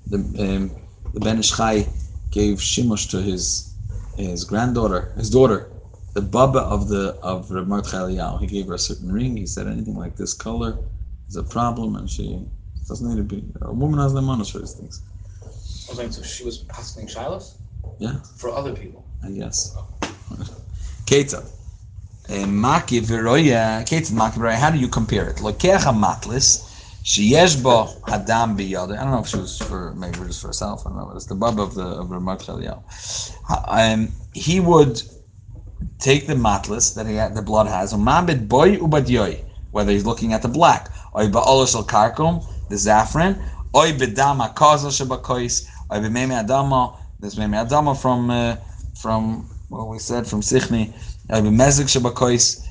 the 0.07 0.19
um, 0.19 0.77
the 1.15 1.21
Ben 1.21 1.39
Ish 1.39 1.53
Chai 1.57 1.87
gave 2.31 2.59
shimush 2.59 3.11
to 3.11 3.23
his 3.23 3.75
his 4.17 4.45
granddaughter, 4.45 5.13
his 5.17 5.31
daughter, 5.31 5.71
the 6.15 6.23
baba 6.23 6.61
of 6.61 6.89
the 6.89 7.05
of 7.23 7.51
Reb 7.51 7.67
Mordechai 7.67 7.99
Eliyahu. 7.99 8.41
He 8.41 8.47
gave 8.47 8.67
her 8.69 8.75
a 8.75 8.79
certain 8.79 9.11
ring. 9.13 9.37
He 9.37 9.47
said 9.47 9.67
anything 9.67 9.97
like 9.97 10.17
this 10.17 10.35
color 10.35 10.79
is 11.29 11.37
a 11.37 11.43
problem, 11.43 11.97
and 11.97 12.11
she 12.11 12.27
doesn't 12.89 13.09
need 13.09 13.17
to 13.17 13.23
be. 13.37 13.45
A 13.63 13.73
woman 13.73 13.99
has 14.01 14.13
the 14.13 14.23
money 14.23 14.45
for 14.45 14.59
these 14.59 14.75
things. 14.75 15.03
I 15.89 15.93
was 15.93 15.99
like, 15.99 16.13
so 16.13 16.23
she 16.23 16.45
was 16.45 16.59
passing 16.59 17.07
shilas 17.07 17.55
Yeah. 17.99 18.17
for 18.37 18.51
other 18.51 18.75
people. 18.75 19.05
I 19.23 19.31
guess. 19.31 19.75
Ketzad. 21.07 21.47
Maki 22.29 23.01
v'roya, 23.03 23.85
ketzad 23.85 24.13
maki 24.15 24.37
v'roya, 24.39 24.55
how 24.55 24.71
do 24.71 24.79
you 24.79 24.89
compare 24.89 25.29
it? 25.29 25.37
Lokech 25.37 25.83
matlis, 25.95 26.65
sheyesh 27.05 27.63
bo 27.63 27.89
adam 28.09 28.57
biyad. 28.57 28.97
I 28.97 29.03
don't 29.05 29.13
know 29.13 29.21
if 29.21 29.29
she 29.29 29.39
was 29.39 29.59
for, 29.59 29.93
maybe 29.95 30.17
just 30.21 30.41
for 30.41 30.47
herself, 30.49 30.87
I 30.87 30.91
don't 30.91 30.99
know, 30.99 31.13
it's 31.15 31.27
the 31.27 31.35
bub 31.35 31.61
of 31.61 31.75
the, 31.75 31.85
of 31.85 32.09
Chaliel. 32.09 32.83
Um, 33.69 34.13
he 34.33 34.59
would 34.59 35.03
take 35.99 36.27
the 36.27 36.35
matlis 36.35 36.95
that 36.95 37.07
he 37.07 37.15
had, 37.17 37.35
the 37.35 37.43
blood 37.43 37.67
has, 37.67 37.93
umabit 37.93 38.49
boy 38.49 38.77
ubad 38.77 39.07
yoy, 39.07 39.45
whether 39.73 39.93
he's 39.93 40.07
looking 40.07 40.33
at 40.33 40.41
the 40.41 40.49
black, 40.49 40.89
oy 41.15 41.29
ba'olosh 41.29 41.75
al 41.75 41.85
karkum, 41.85 42.43
the 42.71 42.77
saffron, 42.79 43.39
oy 43.77 43.93
bedam 43.93 44.39
ha'kazel 44.39 44.91
shebakois, 44.91 45.69
oy 45.93 45.99
b'meme 45.99 46.43
adama, 46.43 46.97
there's 47.21 47.37
meme 47.37 47.53
adama 47.53 47.95
from, 48.01 48.31
uh, 48.31 48.57
from 48.95 49.51
what 49.69 49.89
we 49.89 49.99
said 49.99 50.27
from 50.27 50.41
Sichni, 50.41 50.93
the. 51.29 52.65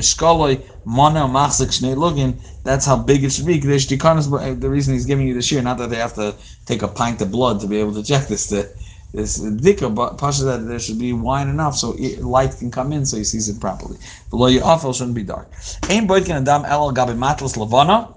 That's 2.65 2.87
how 2.87 2.97
big 2.97 3.25
it 3.25 3.33
should 3.33 3.47
be. 3.47 3.59
The 3.59 4.69
reason 4.69 4.95
he's 4.95 5.07
giving 5.07 5.29
you 5.29 5.35
this 5.35 5.53
year, 5.53 5.63
not 5.63 5.79
that 5.79 5.91
they 5.91 5.97
have 5.97 6.15
to 6.15 6.35
take 6.67 6.83
a 6.83 6.89
pint 6.89 7.23
of 7.23 7.31
blood 7.31 7.61
to 7.61 7.67
be 7.67 7.79
able 7.79 7.95
to 7.95 8.03
check 8.03 8.27
this. 8.27 8.49
The, 8.49 8.69
this 9.13 9.39
dika, 9.39 9.95
but 9.95 10.19
pasha 10.19 10.45
that 10.45 10.67
there 10.67 10.79
should 10.79 10.99
be 10.99 11.13
wine 11.13 11.49
enough 11.49 11.77
so 11.77 11.97
light 12.21 12.57
can 12.59 12.71
come 12.71 12.93
in 12.93 13.07
so 13.07 13.17
he 13.17 13.25
sees 13.25 13.49
it 13.49 13.61
properly. 13.61 13.99
Below 14.31 14.49
your 14.49 14.65
awful 14.65 14.93
shouldn't 14.93 15.15
be 15.15 15.23
dark. 15.23 15.51
Ein 15.89 16.07
boitkin 16.07 16.37
adam 16.37 16.65
el 16.67 16.93
gabi 16.93 17.17
matlas 17.17 17.57
lavana, 17.57 18.15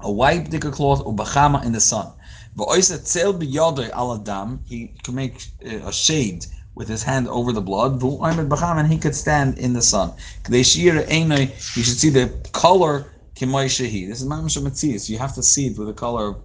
a 0.00 0.10
white 0.10 0.50
dika 0.50 0.72
cloth 0.72 1.04
ubachama 1.04 1.64
in 1.64 1.72
the 1.72 1.80
sun. 1.80 2.12
V'oisa 2.56 3.02
tzel 3.02 3.34
biyodoi 3.34 3.90
al 3.90 4.14
adam, 4.14 4.60
he 4.66 4.94
can 5.02 5.14
make 5.14 5.48
uh, 5.66 5.88
a 5.88 5.92
shade 5.92 6.46
with 6.74 6.88
his 6.88 7.02
hand 7.02 7.28
over 7.28 7.52
the 7.52 7.60
blood. 7.60 8.00
V'oimed 8.00 8.48
bachama, 8.48 8.78
and 8.78 8.88
he 8.88 8.98
could 8.98 9.14
stand 9.14 9.58
in 9.58 9.72
the 9.72 9.82
sun. 9.82 10.12
K'dei 10.44 11.06
einoi, 11.08 11.48
you 11.76 11.82
should 11.82 11.98
see 11.98 12.10
the 12.10 12.28
color 12.52 13.12
kimoi 13.34 13.66
shehi. 13.66 14.08
This 14.08 14.20
is 14.20 14.26
mamash 14.28 14.60
matzias. 14.60 15.08
You 15.08 15.18
have 15.18 15.34
to 15.34 15.42
see 15.42 15.66
it 15.66 15.78
with 15.78 15.88
the 15.88 15.94
color. 15.94 16.36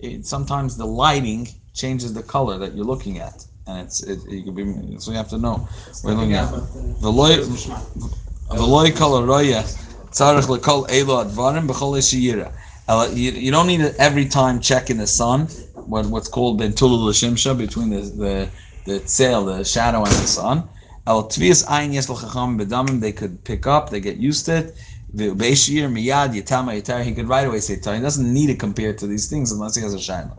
It, 0.00 0.26
sometimes 0.26 0.76
the 0.76 0.86
lighting 0.86 1.48
changes 1.82 2.12
the 2.12 2.22
color 2.34 2.58
that 2.58 2.74
you're 2.74 2.90
looking 2.92 3.18
at, 3.28 3.38
and 3.66 3.76
it's 3.84 3.98
it, 4.02 4.18
you 4.28 4.42
could 4.44 4.56
be 4.60 4.64
so 4.98 5.10
you 5.12 5.16
have 5.22 5.30
to 5.36 5.38
know. 5.38 5.56
We're 6.02 6.14
looking 6.14 6.34
at 6.34 6.48
v'loi 8.50 8.96
kol 8.96 9.22
roya 9.32 9.62
tzarich 10.16 10.48
lekol 10.52 10.80
elo 10.98 11.14
advarim 11.24 11.66
b'chol 11.68 11.94
shiyira. 12.10 12.48
Uh, 12.88 13.06
You, 13.12 13.50
don't 13.50 13.66
need 13.66 13.82
to 13.86 13.94
every 14.00 14.26
time 14.26 14.60
check 14.60 14.88
in 14.90 14.96
the 14.96 15.06
sun, 15.06 15.40
what 15.92 16.06
what's 16.06 16.28
called 16.36 16.60
bentulu 16.60 16.96
l'shimsha 17.08 17.56
between 17.56 17.90
the 17.90 18.00
the 18.24 18.34
the 18.86 18.98
tzel, 19.00 19.44
the 19.44 19.64
shadow, 19.64 20.04
and 20.04 20.12
the 20.22 20.26
sun. 20.38 20.64
El 21.06 21.24
tvias 21.24 21.60
ayin 21.66 21.92
yes 21.92 22.08
l'chacham 22.08 22.58
bedamim. 22.58 23.00
They 23.00 23.12
could 23.12 23.44
pick 23.44 23.66
up. 23.66 23.90
They 23.90 24.00
get 24.00 24.16
used 24.16 24.46
to 24.46 24.56
it. 24.60 24.66
Beishir 25.16 25.88
miyad 25.90 26.34
yitama 26.34 26.74
yitar. 26.78 27.02
He 27.02 27.12
could 27.14 27.28
right 27.28 27.46
away 27.46 27.60
say 27.60 27.76
tar. 27.76 27.94
He 27.94 28.00
doesn't 28.00 28.30
need 28.30 28.48
to 28.48 28.54
compare 28.54 28.92
to 28.92 29.06
these 29.06 29.26
things 29.26 29.50
unless 29.50 29.74
he 29.74 29.80
has 29.80 29.94
a 29.94 29.96
shayla. 29.96 30.36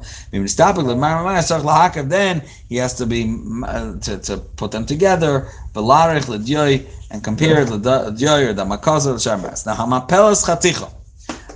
Then 2.10 2.44
he 2.68 2.76
has 2.76 2.94
to 2.94 3.08
be 3.08 3.36
uh, 3.66 3.98
to, 4.00 4.20
to 4.20 4.38
put 4.38 4.72
them 4.72 4.86
together. 4.86 5.48
Velarich 5.74 6.26
ledyoy 6.26 6.86
and 7.10 7.24
compare 7.24 7.66
ledyoy 7.66 8.50
or 8.50 8.54
the 8.54 8.64
makazer 8.64 9.16
l'sharbas. 9.16 9.66
Now 9.66 9.74
hamapelas 9.74 10.46
chaticha. 10.46 10.92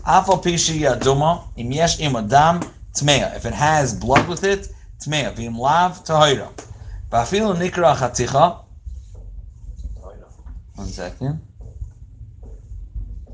Afal 0.07 0.41
pishi 0.41 0.80
yaduma 0.80 1.43
im 1.55 1.72
yesh 1.72 1.99
im 1.99 2.16
adam 2.16 2.61
tmeya. 2.95 3.36
If 3.36 3.45
it 3.45 3.53
has 3.53 3.93
blood 3.93 4.28
with 4.28 4.43
it, 4.43 4.70
tmeya. 5.05 5.36
Vim 5.36 5.55
lav 5.55 6.03
tahira. 6.03 6.49
Ba'afilu 7.11 7.55
nikra 7.55 7.95
chaticha. 7.95 8.57
One 10.76 10.88
second. 10.88 11.39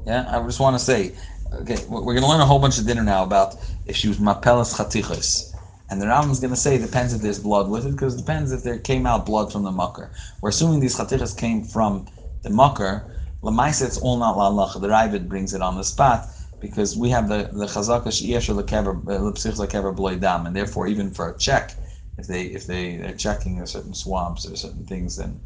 Yeah, 0.10 0.26
I 0.28 0.44
just 0.44 0.60
want 0.60 0.76
to 0.76 0.84
say, 0.84 1.16
okay, 1.54 1.78
we're 1.88 2.02
going 2.02 2.22
to 2.22 2.28
learn 2.28 2.42
a 2.42 2.46
whole 2.48 2.58
bunch 2.58 2.80
of 2.80 2.88
dinner 2.88 3.04
now 3.04 3.22
about 3.22 3.56
if 3.86 3.96
she 3.96 4.08
was 4.08 4.18
mapelas 4.18 4.74
chatichas. 4.74 5.54
And 5.92 6.02
the 6.02 6.08
Rambam 6.08 6.32
is 6.32 6.40
going 6.40 6.50
to 6.50 6.60
say 6.60 6.78
it 6.78 6.82
depends 6.82 7.14
if 7.14 7.22
there's 7.22 7.38
blood 7.38 7.70
with 7.70 7.86
it, 7.86 7.92
because 7.92 8.16
it 8.16 8.18
depends 8.18 8.52
if 8.52 8.64
there 8.64 8.80
came 8.80 9.06
out 9.06 9.28
blood 9.28 9.52
from 9.52 9.62
the 9.62 9.72
mucker. 9.72 10.12
We're 10.42 10.50
assuming 10.50 10.80
these 10.80 10.98
chatichas 10.98 11.38
came 11.38 11.64
from 11.64 12.08
the 12.42 12.50
mucker. 12.50 13.06
Lamaisa, 13.44 13.86
it's 13.86 14.00
all 14.00 14.18
not 14.18 14.36
la'alach. 14.36 14.82
The 14.82 14.88
Raavad 14.88 15.28
brings 15.30 15.54
it 15.54 15.62
on 15.62 15.76
the 15.76 15.84
spot 15.84 16.26
because 16.60 16.98
we 16.98 17.10
have 17.12 17.30
the 17.30 17.48
the 17.52 17.68
chazaka 17.68 18.12
she'yesh 18.12 18.50
lekever 18.50 19.04
lekever 19.04 19.92
uh, 19.92 19.96
bloidam, 19.96 20.48
and 20.48 20.56
therefore 20.56 20.88
even 20.88 21.12
for 21.12 21.30
a 21.30 21.38
check, 21.38 21.76
if 22.18 22.26
they 22.26 22.46
if 22.46 22.66
they 22.66 22.96
are 22.96 23.14
checking 23.14 23.64
certain 23.68 23.94
swamps 23.94 24.48
or 24.48 24.56
certain 24.56 24.86
things, 24.86 25.18
then 25.18 25.40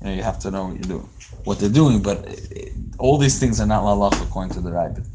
you 0.00 0.06
know 0.06 0.14
you 0.14 0.22
have 0.22 0.38
to 0.40 0.50
know 0.50 0.66
what 0.66 0.76
you're 0.76 0.88
doing, 0.88 1.08
what 1.44 1.58
they're 1.58 1.68
doing. 1.68 2.02
But 2.02 2.28
it, 2.28 2.52
it, 2.52 2.72
all 2.98 3.18
these 3.18 3.38
things 3.38 3.60
are 3.60 3.66
not 3.66 3.84
la'alach 3.84 4.22
according 4.22 4.52
to 4.52 4.60
the 4.60 4.70
Raavad. 4.70 5.06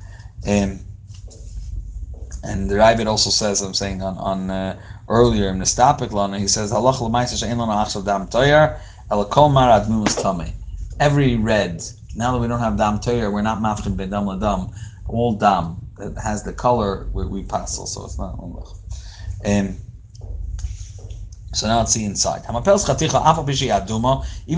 Um, 0.48 0.80
and 2.44 2.70
the 2.70 2.76
Raavad 2.76 3.08
also 3.08 3.30
says, 3.30 3.62
I'm 3.62 3.74
saying 3.74 4.02
on, 4.02 4.18
on 4.18 4.50
uh, 4.50 4.80
earlier 5.08 5.50
in 5.50 5.60
the 5.60 5.66
Stapik 5.66 6.12
Lana, 6.12 6.40
he 6.40 6.48
says, 6.48 6.72
Halach 6.72 7.02
l'maisa 7.02 7.40
she'en 7.40 7.58
lana 7.58 7.86
dam 8.04 8.28
tamei. 8.28 8.78
Every 11.00 11.36
red, 11.36 11.84
now 12.16 12.34
that 12.34 12.40
we 12.40 12.48
don't 12.48 12.60
have 12.60 12.78
dam 12.78 13.00
toyar, 13.00 13.32
we're 13.32 13.42
not 13.42 13.60
mafkin 13.60 13.98
ben 13.98 14.10
dam 14.10 14.26
ladam, 14.26 14.74
all 15.08 15.34
dam 15.34 15.78
that 15.98 16.18
has 16.22 16.44
the 16.44 16.54
color 16.54 17.08
we, 17.14 17.26
we 17.26 17.44
pass 17.44 17.78
also, 17.78 18.06
it's 18.06 18.18
not 18.18 18.38
umlach. 18.38 18.74
Um, 19.46 19.78
so 21.56 21.68
now 21.68 21.80
let's 21.80 21.94
see 21.94 22.04
inside. 22.04 22.44
Even 22.48 22.56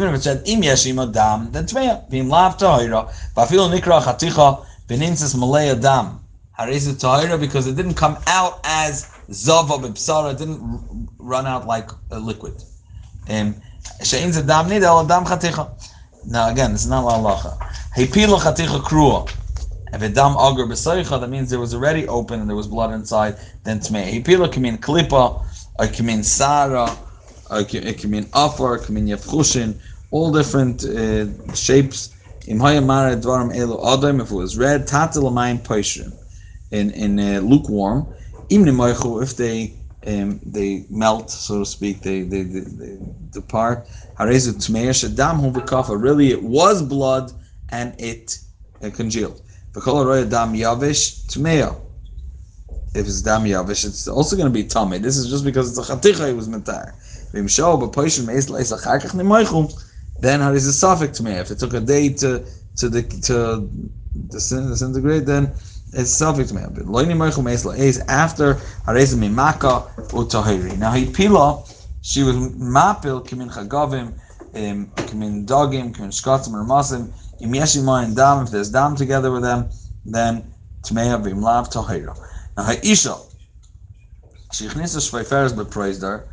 if 0.09 0.15
it 0.15 0.23
said 0.23 0.47
im 0.47 0.61
yeshima 0.61 1.11
dam, 1.13 1.51
then 1.51 1.65
tmeya, 1.65 2.09
vim 2.09 2.27
lav 2.27 2.57
tohira, 2.57 3.13
vafil 3.35 3.69
nikra 3.69 4.01
chaticha, 4.01 4.65
beninsis 4.87 5.37
malay 5.37 5.73
dam. 5.79 6.19
Harizu 6.57 6.93
Tahira 6.93 7.39
because 7.39 7.67
it 7.67 7.75
didn't 7.75 7.93
come 7.93 8.17
out 8.25 8.59
as 8.63 9.11
Zava 9.31 9.73
Bipsara, 9.73 10.33
it 10.33 10.39
didn't 10.39 11.07
run 11.19 11.45
out 11.45 11.67
like 11.67 11.91
a 12.09 12.19
liquid. 12.19 12.55
Um, 13.29 13.53
Shein 14.01 14.33
Zadam 14.33 14.67
Nida 14.67 15.05
Adam 15.05 15.25
Chaticha. 15.25 15.69
Now 16.25 16.49
again, 16.49 16.71
it's 16.73 16.87
not 16.87 17.03
La'alacha. 17.03 17.57
Hepila 17.95 18.39
Chaticha 18.39 18.81
Krua. 18.81 19.31
If 19.93 20.01
a 20.01 20.09
dam 20.09 20.31
agar 20.31 20.65
b'soicha, 20.65 21.21
that 21.21 21.29
means 21.29 21.49
there 21.49 21.59
was 21.59 21.73
already 21.75 22.07
open 22.07 22.41
and 22.41 22.49
there 22.49 22.57
was 22.57 22.67
blood 22.67 22.91
inside, 22.91 23.37
then 23.63 23.79
tmei. 23.79 24.21
Hepila 24.21 24.51
can 24.51 24.63
mean 24.63 24.77
klipa, 24.79 25.45
it 25.85 25.93
can 25.93 26.05
mean 26.05 26.23
sara, 26.23 26.97
or 27.49 27.59
it 27.59 27.97
can, 27.97 28.11
mean 28.11 28.27
afar, 28.33 28.75
it 28.75 28.85
can 28.85 28.95
mean 28.95 29.07
yafchushin, 29.07 29.79
all 30.11 30.31
different 30.31 30.83
uh, 30.85 31.53
shapes. 31.53 32.15
Im 32.47 32.59
hayamara 32.59 33.21
dvarim 33.21 33.53
elu 33.55 33.77
adam, 33.93 34.21
if 34.21 34.31
it 34.31 34.35
was 34.35 34.57
red, 34.57 34.87
tatil 34.87 35.23
amayim 35.23 35.59
poishrim 35.59 36.13
in 36.71 36.91
in 36.91 37.19
uh, 37.19 37.39
lukewarm. 37.41 38.07
Even 38.49 38.79
if 38.79 39.35
they 39.35 39.73
um, 40.07 40.39
they 40.45 40.85
melt, 40.89 41.29
so 41.29 41.59
to 41.59 41.65
speak, 41.65 42.01
they 42.01 42.21
they, 42.21 42.43
they, 42.43 42.97
depart. 43.31 43.87
Harezu 44.17 44.53
tmeir 44.53 44.91
shadam 44.91 45.39
hu 45.41 45.51
b'kafa. 45.51 46.01
Really, 46.01 46.31
it 46.31 46.41
was 46.41 46.81
blood 46.81 47.31
and 47.69 47.93
it 47.99 48.39
uh, 48.81 48.89
congealed. 48.89 49.41
V'kol 49.73 50.29
dam 50.29 50.53
yavish 50.53 51.25
tmeir. 51.27 51.75
If 52.93 53.05
it's 53.05 53.21
dam 53.21 53.43
yavish, 53.43 53.85
it's 53.85 54.07
also 54.07 54.35
going 54.35 54.47
to 54.47 54.53
be 54.53 54.63
tummy. 54.63 54.97
This 54.97 55.17
is 55.17 55.29
just 55.29 55.43
because 55.43 55.69
it's 55.69 55.89
a 55.89 55.93
chaticha. 55.93 56.29
It 56.29 56.33
was 56.33 56.47
kach. 56.47 56.93
Then 60.19 60.39
how 60.39 60.51
is 60.53 60.65
a 60.65 60.73
suffix 60.73 61.19
tmeir? 61.19 61.41
If 61.41 61.51
it 61.51 61.59
took 61.59 61.73
a 61.73 61.79
day 61.79 62.09
to 62.09 62.43
to 62.77 62.89
the 62.89 63.03
to 63.03 63.69
disintegrate, 64.29 65.25
then 65.25 65.53
it's 65.93 66.11
suffix 66.11 66.51
me'al. 66.51 66.71
But 66.71 66.85
loini 66.85 67.13
moichu 67.13 67.43
me'esla 67.43 67.75
is 67.75 67.99
after 68.07 68.55
hareza 68.85 69.15
mimaka 69.15 69.87
utahiri. 70.09 70.77
Now 70.77 70.91
he 70.91 71.05
pila, 71.05 71.63
she 72.01 72.23
was 72.23 72.35
mapil 72.35 73.27
kimin 73.27 73.51
chagavim, 73.51 74.13
um, 74.55 74.87
kimin 74.95 75.45
dogim, 75.45 75.93
kimin 75.93 76.09
shkatim 76.09 76.53
or 76.53 76.65
masim. 76.65 77.13
Im 77.39 77.51
yeshima 77.51 78.03
and. 78.03 78.17
If 78.47 78.51
there's 78.51 78.71
dam 78.71 78.95
together 78.95 79.29
with 79.31 79.43
them, 79.43 79.69
then 80.03 80.51
tmeya 80.83 81.23
vim 81.23 81.41
lav 81.41 81.69
tahira. 81.69 82.17
Ha'isha, 82.57 83.15
chnisa 84.51 84.99
shveiferes 84.99 85.53
bepraisdar, 85.53 86.25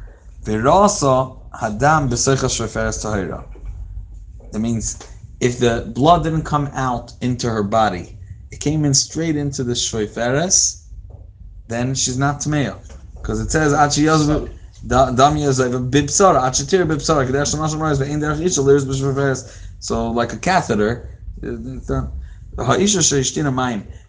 virasa 0.42 1.38
hadam 1.52 2.08
b'seicha 2.08 2.48
shveiferes 2.48 3.04
tahira. 3.04 3.44
That 4.52 4.60
means 4.60 5.06
if 5.40 5.58
the 5.58 5.92
blood 5.94 6.24
didn't 6.24 6.44
come 6.44 6.68
out 6.72 7.12
into 7.20 7.50
her 7.50 7.62
body, 7.62 8.18
it 8.50 8.60
came 8.60 8.84
in 8.84 8.94
straight 8.94 9.36
into 9.36 9.64
the 9.64 9.74
shveiferes, 9.74 10.86
then 11.68 11.94
she's 11.94 12.18
not 12.18 12.40
tmeya. 12.40 12.78
Because 13.16 13.40
it 13.40 13.50
says, 13.50 13.72
Achi 13.72 14.02
yazvu. 14.02 14.50
So 19.78 20.10
like 20.10 20.32
a 20.34 20.36
catheter, 20.36 21.08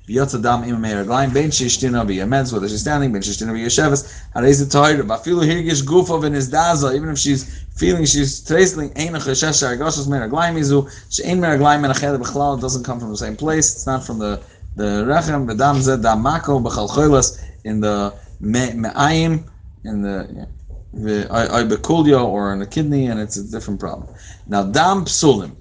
v'yotza 0.07 0.41
dam 0.41 0.63
ima 0.63 0.77
me'eraglayim, 0.79 1.33
ben 1.33 1.49
sheishtina 1.49 2.05
v'yamedz, 2.05 2.53
whether 2.53 2.69
she's 2.69 2.81
standing, 2.81 3.11
ben 3.11 3.21
sheishtina 3.21 3.51
v'yasheves, 3.51 4.03
harezi 4.35 4.65
tahira, 4.65 5.03
ba'filu 5.03 5.43
hirgish 5.43 5.83
gufa 5.83 6.19
v'nizdaza, 6.21 6.95
even 6.95 7.09
if 7.09 7.17
she's 7.17 7.65
feeling 7.75 8.05
she's 8.05 8.43
tracing 8.43 8.89
einach 8.91 9.25
cheshesh 9.25 9.63
argoshos 9.63 10.07
meraglayim 10.07 10.57
izu, 10.59 10.89
she'ein 11.09 11.39
meraglayim 11.39 11.81
menachel 11.81 12.17
b'chlal, 12.21 12.57
it 12.57 12.61
doesn't 12.61 12.83
come 12.83 12.99
from 12.99 13.09
the 13.09 13.17
same 13.17 13.35
place, 13.35 13.73
it's 13.73 13.87
not 13.87 14.03
from 14.03 14.19
the 14.19 14.41
the 14.75 15.05
rechem, 15.05 15.47
the 15.47 15.55
dam 15.55 15.81
zed 15.81 16.01
dam 16.01 16.21
mako, 16.21 16.59
b'chalchoilas, 16.59 17.41
in 17.63 17.79
the 17.79 18.13
me- 18.39 18.73
me'ayim, 18.73 19.43
in 19.85 20.01
the 20.01 20.47
the 20.93 21.27
ibekulya 21.29 22.23
or 22.23 22.53
in 22.53 22.59
the 22.59 22.65
kidney, 22.65 23.07
and 23.07 23.19
it's 23.19 23.37
a 23.37 23.43
different 23.43 23.79
problem. 23.79 24.07
Now 24.47 24.63
dam 24.63 25.05
psulim, 25.05 25.55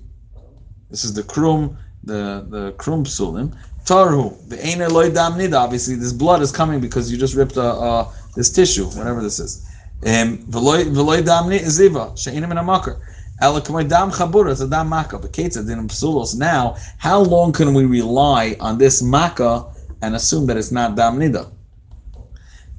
this 0.91 1.05
is 1.05 1.15
the 1.15 1.23
krum, 1.23 1.77
the 2.05 2.47
the 2.49 2.73
krum 2.79 3.05
psulim. 3.05 3.57
Tarhu, 3.85 4.49
the 4.49 4.65
einer 4.67 4.89
loy 4.89 5.11
dam 5.11 5.35
nida. 5.35 5.61
Obviously, 5.61 5.95
this 5.95 6.13
blood 6.13 6.41
is 6.41 6.51
coming 6.51 6.81
because 6.81 7.13
you 7.13 7.19
just 7.19 7.35
ripped 7.35 7.57
a, 7.57 7.63
a 7.63 8.13
this 8.35 8.51
tissue, 8.51 8.87
whatever 8.87 9.23
this 9.23 9.39
is. 9.39 9.67
Um, 10.07 10.39
v'loy 10.39 11.25
dam 11.25 11.51
ziva 11.51 12.13
hamakar. 12.15 12.99
Ela 13.41 13.61
k'moy 13.61 13.89
dam 13.89 14.11
chabura, 14.11 14.53
it's 14.53 14.61
a 14.61 14.69
dam 14.69 14.89
maka. 14.89 15.19
But 15.19 15.33
ketza 15.33 15.67
din 15.67 15.87
psulos. 15.89 16.35
Now, 16.37 16.77
how 16.99 17.21
long 17.21 17.53
can 17.53 17.75
we 17.75 17.85
rely 17.85 18.57
on 18.59 18.79
this 18.79 19.03
maka 19.03 19.67
and 20.01 20.15
assume 20.15 20.47
that 20.47 20.57
it's 20.57 20.73
not 20.73 20.97
dam? 20.97 21.19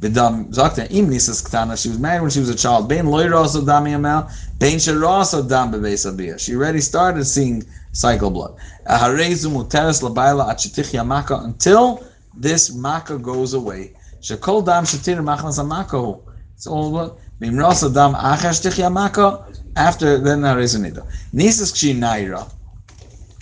V'dam 0.02 0.54
zakta 0.54 0.88
im 0.92 1.10
nisas 1.10 1.42
ktana. 1.42 1.82
She 1.82 1.90
was 1.90 1.98
married 1.98 2.22
when 2.22 2.30
she 2.30 2.42
was 2.42 2.50
a 2.50 2.56
child. 2.56 2.90
Bein 2.90 3.08
loy 3.08 3.28
rasa 3.30 3.66
dam 3.66 3.86
yamal. 3.86 4.30
Bein 4.60 4.78
sherasa 4.78 5.48
dam 5.48 5.72
bebeis 5.72 6.06
abiyah. 6.06 6.38
She 6.40 6.54
already 6.56 6.82
started 6.82 7.24
seeing 7.26 7.64
cycle 7.94 8.30
blood. 8.30 8.56
Aharezu 8.90 9.50
muteres 9.50 10.02
labayla 10.04 10.50
achitich 10.50 10.92
yamaka 10.92 11.44
until 11.46 12.04
this 12.34 12.74
maka 12.74 13.18
goes 13.18 13.54
away. 13.54 13.94
Shekol 14.22 14.66
dam 14.66 14.84
shatir 14.84 15.18
machnas 15.24 15.60
amakahu. 15.64 16.22
It's 16.56 16.68
all 16.68 16.92
what 16.92 17.18
bimrasa 17.42 17.94
dam 17.94 18.16
achash 18.16 18.62
tich 18.62 18.74
yamaka. 18.74 19.46
After 19.78 20.18
then 20.18 20.42
harezu 20.42 20.80
nida. 20.82 21.06
Nisas 21.34 21.72
kshi 21.72 21.96
naira. 21.98 22.52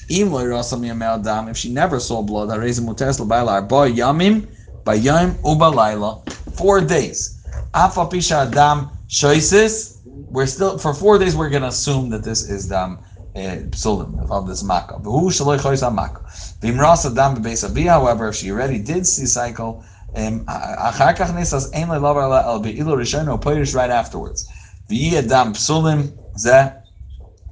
Im 0.08 0.32
rasa 0.32 0.76
miyamel 0.76 1.24
dam. 1.24 1.50
If 1.50 1.58
she 1.58 1.74
never 1.74 2.00
saw 2.00 2.22
blood, 2.22 2.50
harezu 2.50 2.82
muteres 2.82 3.20
labayla 3.20 3.54
arba 3.54 3.90
yamim 3.90 4.48
bayam 4.84 5.34
ubalayla. 5.44 6.30
Four 6.56 6.82
days. 6.82 7.44
Afa 7.74 8.06
pisha 8.06 8.52
dam 8.52 8.90
shoisis. 9.08 9.98
We're 10.06 10.46
still 10.46 10.78
for 10.78 10.94
four 10.94 11.18
days. 11.18 11.36
We're 11.36 11.50
gonna 11.50 11.68
assume 11.68 12.10
that 12.10 12.24
this 12.24 12.50
is 12.50 12.68
dam 12.68 13.00
psulim 13.36 14.30
of 14.30 14.48
this 14.48 14.64
makkah. 14.64 15.00
V'hu 15.00 15.30
shaloi 15.30 15.60
chois 15.60 15.94
makkah. 15.94 16.22
V'imras 16.62 17.06
adam 17.06 17.38
bebeis 17.38 17.68
abiyah. 17.68 17.90
However, 17.90 18.30
if 18.30 18.36
she 18.36 18.52
already 18.52 18.80
did 18.80 19.08
see 19.08 19.26
cycle, 19.26 19.84
um, 20.16 20.46
kach 20.46 21.18
nisas 21.18 21.74
ein 21.74 21.90
el 21.90 22.60
be'ilu 22.60 22.96
rishon 22.96 23.32
or 23.32 23.40
poirish 23.40 23.74
right 23.74 23.90
afterwards. 23.90 24.50
V'yi 24.90 25.14
adam 25.14 25.54
psulim 25.54 26.16
zeh 26.38 26.74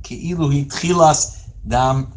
ki'ilu 0.03 0.51
hi 0.51 0.65
tchilas 0.65 1.47
dam 1.67 2.13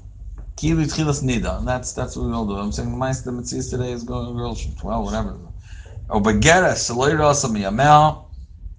ki'ilu 0.57 0.85
tchilas 0.85 1.23
nida. 1.23 1.59
And 1.59 1.69
that's 1.69 1.93
that's 1.93 2.17
what 2.17 2.27
we 2.27 2.33
all 2.33 2.47
do. 2.47 2.55
I'm 2.55 2.73
saying 2.73 2.91
the 2.91 2.97
mice 2.97 3.21
the 3.23 3.31
mitzvahs 3.31 3.71
today 3.71 3.93
is 3.93 4.05
going 4.05 4.37
girls 4.37 4.67
well 4.83 5.05
whatever. 5.05 5.37
Oh, 6.11 6.21
begera 6.21 6.73
shaloi 6.75 7.19
rasa 7.19 7.49
miyamel. 7.49 8.27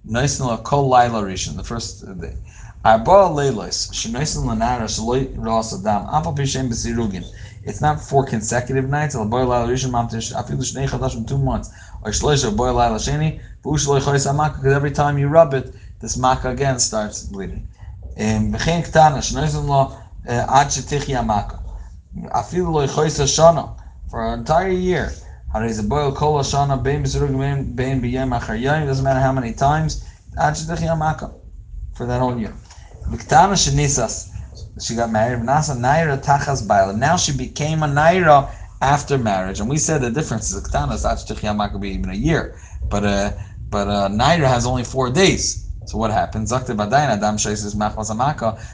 Nice 0.04 0.38
and 0.38 0.62
kol 0.62 0.88
laila 0.88 1.22
rishon 1.24 1.56
the 1.56 1.64
first 1.64 2.04
day. 2.20 2.36
Arba 2.84 3.10
leilos 3.10 3.90
shenoisen 3.90 4.44
lanara 4.44 4.84
shaloi 4.84 5.34
ras 5.36 5.74
adam 5.74 6.06
afal 6.06 6.36
pishem 6.36 6.68
besirugin. 6.68 7.24
It's 7.64 7.80
not 7.80 8.00
four 8.00 8.24
consecutive 8.24 8.88
nights. 8.88 9.16
Al 9.16 9.24
boy 9.24 9.44
laila 9.44 9.66
rishon 9.66 9.90
mamtish 9.90 10.32
afilu 10.32 10.62
shnei 10.62 10.88
chadashim 10.88 11.26
two 11.26 11.38
months. 11.38 11.70
Or 12.02 12.12
shloisha 12.12 12.56
boy 12.56 12.70
laila 12.70 12.98
sheni 12.98 13.40
v'u 13.64 13.74
shaloi 13.74 14.00
chois 14.00 14.32
amaka 14.32 14.58
because 14.58 14.72
every 14.72 14.92
time 14.92 15.18
you 15.18 15.26
rub 15.26 15.52
it, 15.52 15.74
this 16.00 16.16
maka 16.16 16.50
again 16.50 16.78
starts 16.78 17.24
bleeding. 17.24 17.66
V'chein 18.16 18.86
ktana 18.86 19.18
shenoisen 19.18 19.66
lo 19.66 19.98
uh, 20.28 20.30
ad 20.30 20.68
shetich 20.68 21.06
yamaka. 21.06 21.65
For 24.10 24.26
an 24.26 24.38
entire 24.40 24.70
year. 24.70 25.12
Doesn't 25.52 25.88
matter 29.04 29.20
how 29.20 29.32
many 29.32 29.52
times. 29.52 30.04
For 31.94 32.06
that 32.06 32.20
whole 32.20 32.38
year. 32.38 32.52
She 34.80 34.94
got 34.94 35.10
married. 35.10 35.42
Now 35.44 37.16
she 37.16 37.32
became 37.32 37.82
a 37.82 37.86
naira 37.86 38.48
after 38.82 39.18
marriage, 39.18 39.60
and 39.60 39.68
we 39.70 39.78
said 39.78 40.02
the 40.02 40.10
difference 40.10 40.52
is 40.52 40.62
Ktana 40.62 40.92
is 40.94 41.04
even 41.84 42.10
a 42.10 42.14
year, 42.14 42.54
but 42.90 43.04
uh, 43.04 43.32
but 43.70 43.88
uh, 43.88 44.08
naira 44.08 44.46
has 44.46 44.66
only 44.66 44.84
four 44.84 45.10
days. 45.10 45.65
So 45.86 45.98
what 45.98 46.10
happens? 46.10 46.52
Zakte 46.52 46.76
badayin 46.76 47.08
adam 47.08 47.36
sheises 47.36 47.74
machmas. 47.76 48.10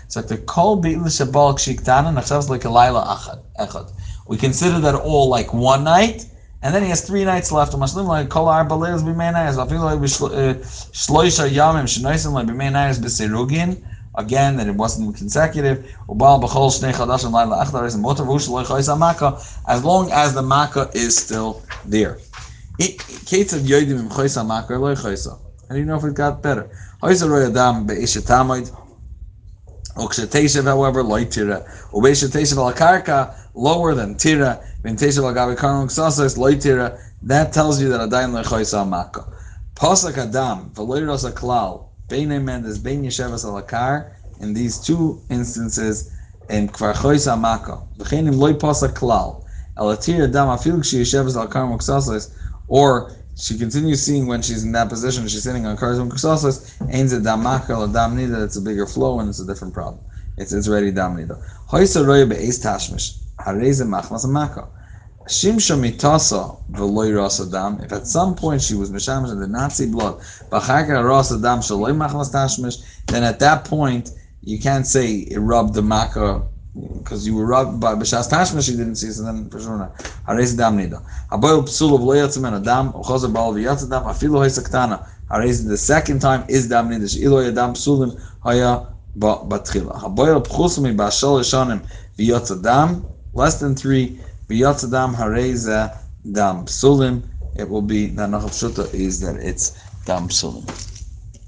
Zakte 0.09 0.45
kol 0.47 0.77
be'il 0.77 1.05
shabal 1.05 1.55
kshiktana 1.55 2.13
nachshavs 2.13 2.49
like 2.49 2.65
a 2.65 2.71
laila 2.71 3.05
achad. 3.05 3.43
echad. 3.61 3.93
We 4.27 4.37
consider 4.39 4.81
that 4.81 4.95
all 4.95 5.29
like 5.29 5.53
one 5.53 5.85
night, 5.85 6.27
and 6.63 6.75
then 6.75 6.83
he 6.83 6.89
has 6.89 7.03
three 7.07 7.25
nights 7.25 7.53
left. 7.53 7.73
Mashlim 7.73 8.07
like 8.07 8.29
kol 8.29 8.49
arba 8.49 8.75
leilas 8.75 9.03
b'meinayas. 9.03 9.57
Vafil 9.57 9.83
like 9.85 9.99
uh, 9.99 10.55
shloisha 10.93 11.49
yamim 11.51 11.85
shenoisim 11.85 12.33
like 12.33 12.47
b'meinayas 12.47 12.99
b'serugin. 12.99 13.83
Again, 14.15 14.59
that 14.59 14.67
it 14.67 14.75
wasn't 14.75 15.17
consecutive. 15.17 15.87
As 15.87 16.17
long 16.19 16.43
as 20.13 20.35
the 20.35 20.43
maka 20.43 20.91
is 20.93 21.17
still 21.17 21.63
there. 21.87 22.19
How 22.79 22.87
do 25.75 25.79
you 25.79 25.87
know 25.87 25.97
if 25.97 26.05
it 26.05 26.15
got 26.15 26.43
better? 26.43 26.71
However, 27.03 27.27
loy 31.03 31.25
tira. 31.25 31.65
Or 31.91 32.01
be'isheteshev 32.01 32.57
al 32.57 32.73
karka, 32.73 33.35
lower 33.55 33.95
than 33.95 34.15
tira. 34.15 34.61
Ben 34.83 34.97
teshev 34.97 35.25
al 35.25 35.35
loy 36.43 36.55
tira. 36.57 36.99
That 37.23 37.53
tells 37.53 37.81
you 37.83 37.89
that 37.89 38.09
adayin 38.09 38.33
loy 38.33 38.43
choisa 38.43 38.85
amaka. 38.85 39.27
Pasak 39.75 40.17
adam, 40.17 40.71
v'loy 40.75 41.05
rosa 41.05 41.33
klal, 41.33 41.87
beine 42.09 42.41
mendes, 42.41 42.79
bein 42.79 43.03
yeshevas 43.03 43.45
al 43.45 43.59
in 44.39 44.55
these 44.55 44.79
two 44.79 45.21
instances, 45.29 46.13
in 46.49 46.69
kvar 46.69 46.95
choisa 46.95 47.35
amaka. 47.37 47.83
V'chenim 47.99 48.37
loy 48.37 48.53
pasak 48.53 48.95
klal. 48.95 49.45
El 49.77 49.87
atira 49.87 50.29
adam 50.29 50.51
afil 50.51 50.79
kshi 50.79 51.01
yeshevas 51.01 51.35
al 51.37 51.49
karnung 51.49 52.31
or 52.69 53.11
she 53.37 53.59
continues 53.59 54.03
seeing 54.03 54.27
when 54.27 54.43
she's 54.43 54.65
in 54.65 54.73
that 54.73 54.89
position, 54.89 55.27
she's 55.27 55.43
sitting 55.43 55.67
on 55.67 55.77
cars 55.77 55.99
and 55.99 56.11
kusasas, 56.11 56.77
ain't 56.93 57.13
it 57.13 57.23
damaka 57.23 57.77
or 57.77 57.93
dam 57.93 58.17
nida, 58.17 58.45
it's 58.45 58.57
a 58.57 58.61
bigger 58.61 58.87
flow 58.87 59.21
and 59.21 59.29
it's 59.29 59.41
a 59.41 59.47
different 59.47 59.73
problem. 59.73 60.05
It's 60.37 60.53
it's 60.53 60.69
already 60.69 60.91
dam 60.91 61.17
nida. 61.17 61.43
Hoysa 61.71 62.07
roya 62.07 62.27
be'ez 62.27 62.63
tashmish, 62.63 63.19
hareze 63.41 63.83
machmas 63.87 64.27
amaka. 64.27 64.69
Shimsha 65.29 65.79
mitasa 65.79 66.61
v'loy 66.73 67.17
rasa 67.17 67.51
dam. 67.51 67.81
If 67.81 67.93
at 67.93 68.07
some 68.07 68.35
point 68.35 68.61
she 68.61 68.75
was 68.75 68.91
mishamish 68.91 69.31
and 69.31 69.41
did 69.41 69.51
not 69.51 69.73
see 69.73 69.87
blood, 69.87 70.19
b'chaka 70.51 71.03
rasa 71.03 71.41
dam 71.41 71.61
shaloy 71.61 71.97
machmas 71.97 72.33
tashmish, 72.33 72.83
then 73.07 73.23
at 73.23 73.39
that 73.39 73.65
point 73.65 74.11
you 74.43 74.59
can't 74.59 74.87
say 74.87 75.11
it 75.11 75.39
rubbed 75.39 75.75
the 75.75 75.83
makkah 75.83 76.43
because 76.75 77.27
you 77.27 77.35
were 77.35 77.45
rubbed 77.45 77.81
by 77.81 77.95
b'shas 77.95 78.31
tashmish 78.31 78.67
she 78.67 78.73
didn't 78.73 78.97
see 78.97 79.11
so 79.11 79.25
then 79.25 79.49
not. 79.51 79.95
Hareze 80.27 80.57
dam 80.57 80.79
nida. 80.79 81.03
Haboil 81.31 81.63
psul 81.65 81.95
of 81.95 82.03
lo 82.03 82.15
yatzamen 82.15 82.61
adam 82.61 82.93
uchazer 82.93 83.33
bal 83.33 83.53
v'yatz 83.53 83.85
adam 83.85 84.05
afilu 84.05 84.39
hoysa 84.39 84.63
ktana. 84.67 85.07
Hareze 85.31 85.67
the 85.69 85.77
second 85.77 86.21
time 86.21 86.45
is 86.49 86.69
dam 86.69 86.89
nida 86.89 87.11
she'ilo 87.11 87.43
yadam 87.43 87.73
psulim 87.73 88.19
haya 88.43 88.87
batchila. 89.19 90.01
Haboil 90.01 90.43
pchus 90.47 90.81
mi 90.83 90.95
b'ashal 90.95 91.41
yishanim 91.41 91.87
v'yatz 92.19 92.59
adam 92.59 93.05
less 93.35 93.61
than 93.61 93.75
three 93.75 94.19
v'yatz 94.49 94.85
adam 94.85 95.15
hareze 95.15 95.95
dam 96.33 96.65
psulim. 96.65 97.23
It 97.55 97.69
will 97.69 97.83
be 97.83 98.07
the 98.07 98.23
nachav 98.23 98.53
shuta 98.53 98.93
is 98.95 99.21
that 99.21 99.37
it's 99.37 99.73
dam 100.07 100.29
psulim. 100.29 100.91